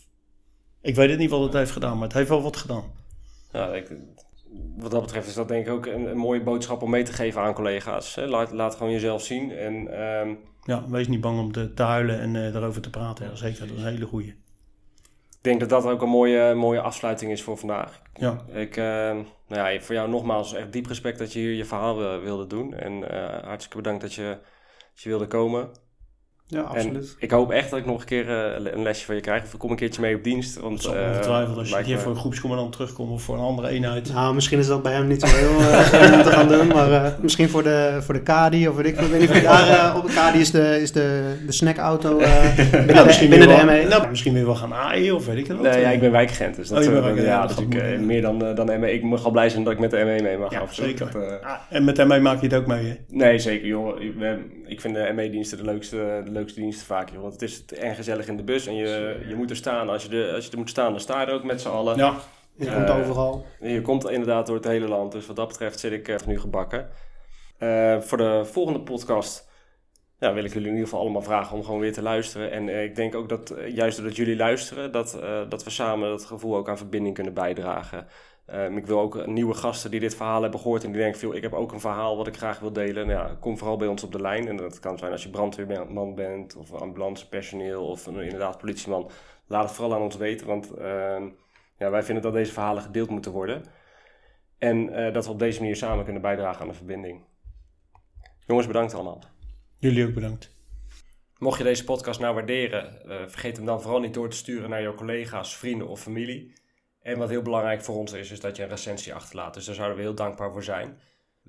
Ik 0.82 0.94
weet 0.94 1.10
het 1.10 1.18
niet 1.18 1.30
wat 1.30 1.42
het 1.42 1.52
heeft 1.52 1.70
gedaan, 1.70 1.94
maar 1.94 2.08
het 2.08 2.16
heeft 2.16 2.28
wel 2.28 2.42
wat 2.42 2.56
gedaan. 2.56 2.84
Ja, 3.52 3.74
ik, 3.74 3.96
wat 4.76 4.90
dat 4.90 5.00
betreft 5.00 5.28
is 5.28 5.34
dat 5.34 5.48
denk 5.48 5.66
ik 5.66 5.72
ook 5.72 5.86
een, 5.86 6.10
een 6.10 6.16
mooie 6.16 6.42
boodschap 6.42 6.82
om 6.82 6.90
mee 6.90 7.02
te 7.02 7.12
geven 7.12 7.40
aan 7.40 7.54
collega's. 7.54 8.14
Hè. 8.14 8.26
Laat, 8.26 8.52
laat 8.52 8.74
gewoon 8.74 8.92
jezelf 8.92 9.22
zien. 9.22 9.50
En 9.50 9.88
ehm, 9.88 10.34
Ja, 10.64 10.88
wees 10.88 11.08
niet 11.08 11.20
bang 11.20 11.38
om 11.38 11.52
te, 11.52 11.74
te 11.74 11.82
huilen 11.82 12.20
en 12.20 12.36
eh, 12.36 12.54
erover 12.54 12.80
te 12.80 12.90
praten. 12.90 13.26
Ja, 13.26 13.34
zeker, 13.34 13.66
dat 13.66 13.76
is 13.76 13.82
een 13.82 13.88
hele 13.88 14.06
goeie. 14.06 14.34
Ik 15.38 15.44
denk 15.44 15.60
dat 15.60 15.68
dat 15.68 15.84
ook 15.84 16.02
een 16.02 16.08
mooie, 16.08 16.54
mooie 16.54 16.80
afsluiting 16.80 17.32
is 17.32 17.42
voor 17.42 17.58
vandaag. 17.58 18.02
Ja. 18.14 18.44
Ik, 18.52 18.76
uh, 18.76 18.84
nou 19.46 19.72
ja, 19.72 19.80
voor 19.80 19.94
jou 19.94 20.08
nogmaals 20.08 20.54
echt 20.54 20.72
diep 20.72 20.86
respect 20.86 21.18
dat 21.18 21.32
je 21.32 21.38
hier 21.38 21.52
je 21.52 21.64
verhaal 21.64 22.20
wilde 22.20 22.46
doen. 22.46 22.74
En 22.74 22.92
uh, 22.92 23.42
hartstikke 23.42 23.76
bedankt 23.76 24.00
dat 24.00 24.14
je, 24.14 24.38
dat 24.94 25.02
je 25.02 25.08
wilde 25.08 25.26
komen. 25.26 25.70
Ja, 26.50 26.60
absoluut. 26.60 26.96
En 26.96 27.16
ik 27.18 27.30
hoop 27.30 27.50
echt 27.50 27.70
dat 27.70 27.78
ik 27.78 27.86
nog 27.86 28.00
een 28.00 28.06
keer 28.06 28.28
uh, 28.28 28.72
een 28.72 28.82
lesje 28.82 29.04
van 29.04 29.14
je 29.14 29.20
krijg. 29.20 29.42
Of 29.42 29.52
ik 29.52 29.58
kom 29.58 29.70
een 29.70 29.76
keertje 29.76 30.00
mee 30.00 30.16
op 30.16 30.24
dienst. 30.24 30.60
Want, 30.60 30.82
dat 30.82 30.94
uh, 30.94 31.00
ongetwijfeld 31.08 31.58
als 31.58 31.68
je 31.68 31.82
hier 31.82 31.96
me... 31.96 32.00
voor 32.00 32.10
een 32.10 32.18
groepscommandant 32.18 32.72
terugkomt 32.72 33.10
of 33.10 33.22
voor 33.22 33.34
een 33.34 33.40
andere 33.40 33.68
eenheid. 33.68 34.12
Nou, 34.12 34.34
misschien 34.34 34.58
is 34.58 34.66
dat 34.66 34.82
bij 34.82 34.92
hem 34.92 35.06
niet 35.06 35.20
zo 35.20 35.26
heel 35.26 35.60
uh, 35.60 36.16
om 36.16 36.22
te 36.22 36.30
gaan 36.30 36.48
doen. 36.48 36.66
Maar 36.66 36.90
uh, 36.90 37.08
misschien 37.20 37.48
voor 37.48 37.62
de, 37.62 37.98
voor 38.00 38.14
de 38.14 38.22
Kadi 38.22 38.68
of 38.68 38.76
weet 38.76 38.86
ik, 38.86 38.96
weet 38.96 39.20
niet 39.20 39.30
of 39.30 39.40
daar 39.40 39.96
op 39.96 40.06
de 40.06 40.12
Kadi 40.12 40.38
is 40.38 40.50
de, 40.50 40.80
is 40.80 40.92
de, 40.92 41.34
de 41.46 41.52
snackauto 41.52 42.16
binnen, 42.70 42.86
nou, 42.86 43.06
misschien 43.06 43.30
binnen 43.30 43.48
de 43.48 43.54
wel, 43.54 43.64
ME. 43.64 43.84
Nou, 43.88 44.08
misschien 44.08 44.34
weer 44.34 44.46
wel 44.46 44.54
gaan 44.54 44.74
aaien 44.74 45.14
of 45.14 45.26
weet 45.26 45.36
ik 45.36 45.46
wat. 45.46 45.60
Nee, 45.60 45.80
ja, 45.80 45.90
ik 45.90 46.00
ben 46.00 46.10
wijkagent. 46.10 46.56
Dus 46.56 46.68
dat, 46.68 46.78
oh, 46.78 46.84
uh, 46.84 46.90
wijkagent, 46.90 47.18
ja, 47.18 47.24
ja, 47.24 47.46
dat 47.46 47.60
ik, 47.60 48.00
meer 48.00 48.22
dan, 48.22 48.38
dan 48.38 48.80
ME. 48.80 48.92
Ik 48.92 49.02
mag 49.02 49.24
al 49.24 49.30
blij 49.30 49.48
zijn 49.48 49.64
dat 49.64 49.72
ik 49.72 49.78
met 49.78 49.90
de 49.90 49.96
ME 49.96 50.22
mee 50.22 50.38
mag. 50.38 50.52
Ja, 50.52 50.62
zeker. 50.70 51.10
Dat, 51.12 51.42
ah, 51.42 51.52
en 51.68 51.84
met 51.84 52.06
ME 52.06 52.20
maak 52.20 52.40
je 52.40 52.46
het 52.46 52.56
ook 52.56 52.66
mee, 52.66 52.86
hè? 52.86 52.94
Nee, 53.08 53.38
zeker, 53.38 53.66
joh. 53.66 54.00
Ik 54.66 54.80
vind 54.80 54.94
de 54.94 55.12
ME-diensten 55.14 55.58
de 55.58 55.64
leukste, 55.64 56.22
de 56.24 56.30
leukste 56.38 56.60
diensten 56.60 56.86
vaak, 56.86 57.10
joh. 57.10 57.20
Want 57.20 57.32
het 57.32 57.42
is 57.42 57.64
en 57.64 57.94
gezellig 57.94 58.28
in 58.28 58.36
de 58.36 58.42
bus 58.42 58.66
en 58.66 58.74
je, 58.74 59.24
je 59.28 59.34
moet 59.34 59.50
er 59.50 59.56
staan. 59.56 59.88
Als 59.88 60.02
je, 60.02 60.08
de, 60.08 60.32
als 60.34 60.44
je 60.44 60.50
er 60.50 60.58
moet 60.58 60.70
staan, 60.70 60.90
dan 60.90 61.00
sta 61.00 61.20
je 61.20 61.26
er 61.26 61.32
ook 61.32 61.44
met 61.44 61.60
z'n 61.60 61.68
allen. 61.68 61.96
Ja. 61.96 62.14
Je 62.56 62.64
uh, 62.64 62.74
komt 62.74 62.90
overal. 62.90 63.46
Je 63.60 63.82
komt 63.82 64.10
inderdaad 64.10 64.46
door 64.46 64.56
het 64.56 64.64
hele 64.64 64.88
land. 64.88 65.12
Dus 65.12 65.26
wat 65.26 65.36
dat 65.36 65.48
betreft 65.48 65.78
zit 65.78 65.92
ik 65.92 66.08
uh, 66.08 66.16
nu 66.26 66.40
gebakken. 66.40 66.88
Uh, 67.58 68.00
voor 68.00 68.18
de 68.18 68.44
volgende 68.44 68.80
podcast 68.80 69.48
ja, 70.18 70.32
wil 70.32 70.44
ik 70.44 70.52
jullie 70.52 70.68
in 70.68 70.74
ieder 70.74 70.88
geval 70.88 71.00
allemaal 71.00 71.22
vragen 71.22 71.56
om 71.56 71.64
gewoon 71.64 71.80
weer 71.80 71.92
te 71.92 72.02
luisteren. 72.02 72.50
En 72.50 72.68
ik 72.84 72.94
denk 72.94 73.14
ook 73.14 73.28
dat 73.28 73.54
juist 73.68 73.96
doordat 73.96 74.16
jullie 74.16 74.36
luisteren, 74.36 74.92
dat, 74.92 75.18
dat 75.48 75.64
we 75.64 75.70
samen 75.70 76.08
dat 76.08 76.24
gevoel 76.24 76.56
ook 76.56 76.68
aan 76.68 76.76
verbinding 76.76 77.14
kunnen 77.14 77.34
bijdragen. 77.34 78.06
Um, 78.54 78.76
ik 78.76 78.86
wil 78.86 79.00
ook 79.00 79.26
nieuwe 79.26 79.54
gasten 79.54 79.90
die 79.90 80.00
dit 80.00 80.14
verhaal 80.14 80.42
hebben 80.42 80.60
gehoord 80.60 80.84
en 80.84 80.92
die 80.92 81.00
denken, 81.00 81.20
veel, 81.20 81.34
ik 81.34 81.42
heb 81.42 81.54
ook 81.54 81.72
een 81.72 81.80
verhaal 81.80 82.16
wat 82.16 82.26
ik 82.26 82.36
graag 82.36 82.58
wil 82.58 82.72
delen. 82.72 83.06
Nou 83.06 83.18
ja, 83.18 83.36
kom 83.40 83.58
vooral 83.58 83.76
bij 83.76 83.88
ons 83.88 84.02
op 84.02 84.12
de 84.12 84.20
lijn. 84.20 84.48
En 84.48 84.56
dat 84.56 84.78
kan 84.78 84.98
zijn 84.98 85.12
als 85.12 85.22
je 85.22 85.30
brandweerman 85.30 86.14
bent 86.14 86.56
of 86.56 86.72
ambulancepersoneel 86.72 87.86
of 87.86 88.06
een, 88.06 88.20
inderdaad 88.20 88.58
politieman. 88.58 89.10
Laat 89.46 89.64
het 89.64 89.72
vooral 89.72 89.94
aan 89.94 90.02
ons 90.02 90.16
weten, 90.16 90.46
want 90.46 90.78
uh, 90.78 91.22
ja, 91.78 91.90
wij 91.90 92.02
vinden 92.02 92.22
dat 92.22 92.32
deze 92.32 92.52
verhalen 92.52 92.82
gedeeld 92.82 93.10
moeten 93.10 93.32
worden. 93.32 93.62
En 94.58 94.76
uh, 94.76 95.12
dat 95.12 95.24
we 95.24 95.30
op 95.32 95.38
deze 95.38 95.60
manier 95.60 95.76
samen 95.76 96.04
kunnen 96.04 96.22
bijdragen 96.22 96.62
aan 96.62 96.68
de 96.68 96.74
verbinding. 96.74 97.24
Jongens, 98.46 98.66
bedankt 98.66 98.94
allemaal. 98.94 99.22
Jullie 99.78 100.06
ook 100.06 100.14
bedankt. 100.14 100.56
Mocht 101.38 101.58
je 101.58 101.64
deze 101.64 101.84
podcast 101.84 102.20
nou 102.20 102.34
waarderen, 102.34 102.98
uh, 103.06 103.16
vergeet 103.26 103.56
hem 103.56 103.66
dan 103.66 103.82
vooral 103.82 104.00
niet 104.00 104.14
door 104.14 104.28
te 104.28 104.36
sturen 104.36 104.70
naar 104.70 104.82
jouw 104.82 104.94
collega's, 104.94 105.56
vrienden 105.56 105.88
of 105.88 106.00
familie. 106.00 106.52
En 107.08 107.18
wat 107.18 107.28
heel 107.28 107.42
belangrijk 107.42 107.82
voor 107.82 107.96
ons 107.96 108.12
is, 108.12 108.30
is 108.30 108.40
dat 108.40 108.56
je 108.56 108.62
een 108.62 108.68
recensie 108.68 109.14
achterlaat. 109.14 109.54
Dus 109.54 109.64
daar 109.64 109.74
zouden 109.74 109.96
we 109.96 110.02
heel 110.02 110.14
dankbaar 110.14 110.52
voor 110.52 110.62
zijn. 110.62 110.98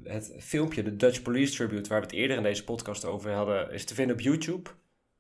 Het 0.03 0.36
filmpje, 0.39 0.84
de 0.84 0.95
Dutch 0.95 1.22
Police 1.22 1.55
Tribute, 1.55 1.89
waar 1.89 1.99
we 1.99 2.05
het 2.05 2.16
eerder 2.16 2.38
in 2.38 2.43
deze 2.43 2.64
podcast 2.64 3.05
over 3.05 3.32
hadden, 3.32 3.72
is 3.72 3.86
te 3.86 3.93
vinden 3.93 4.16
op 4.16 4.22
YouTube. 4.22 4.70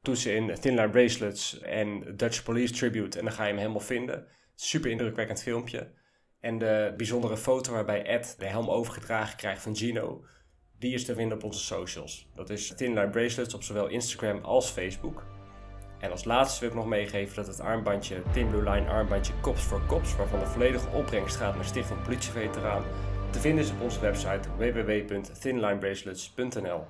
Toetsen 0.01 0.35
in 0.35 0.53
Thin 0.59 0.75
Line 0.75 0.89
Bracelets 0.89 1.59
en 1.59 2.15
Dutch 2.15 2.43
Police 2.43 2.73
Tribute 2.73 3.17
en 3.19 3.25
dan 3.25 3.33
ga 3.33 3.43
je 3.43 3.49
hem 3.49 3.57
helemaal 3.57 3.79
vinden. 3.79 4.27
Super 4.55 4.91
indrukwekkend 4.91 5.43
filmpje. 5.43 5.91
En 6.39 6.57
de 6.57 6.93
bijzondere 6.97 7.37
foto 7.37 7.71
waarbij 7.71 8.05
Ed 8.05 8.35
de 8.37 8.45
helm 8.45 8.69
overgedragen 8.69 9.37
krijgt 9.37 9.61
van 9.61 9.75
Gino, 9.75 10.25
die 10.77 10.93
is 10.93 11.05
te 11.05 11.15
vinden 11.15 11.37
op 11.37 11.43
onze 11.43 11.59
socials. 11.59 12.27
Dat 12.35 12.49
is 12.49 12.73
Thin 12.75 12.93
Line 12.93 13.09
Bracelets 13.09 13.53
op 13.53 13.63
zowel 13.63 13.87
Instagram 13.87 14.43
als 14.43 14.69
Facebook. 14.69 15.38
En 15.99 16.11
als 16.11 16.23
laatste 16.23 16.59
wil 16.59 16.69
ik 16.69 16.75
nog 16.75 16.85
meegeven 16.85 17.35
dat 17.35 17.47
het 17.47 17.59
armbandje 17.59 18.21
Thin 18.31 18.49
Blue 18.49 18.69
Line 18.69 18.89
armbandje 18.89 19.33
Cops 19.41 19.61
for 19.61 19.81
Cops, 19.87 20.15
waarvan 20.15 20.39
de 20.39 20.45
volledige 20.45 20.89
opbrengst 20.89 21.35
gaat 21.35 21.55
naar 21.55 21.65
Stichting 21.65 22.01
Politieveteraan, 22.01 22.83
te 23.29 23.39
vinden 23.39 23.63
is 23.63 23.71
op 23.71 23.81
onze 23.81 23.99
website 23.99 24.49
www.thinlinebracelets.nl. 24.57 26.85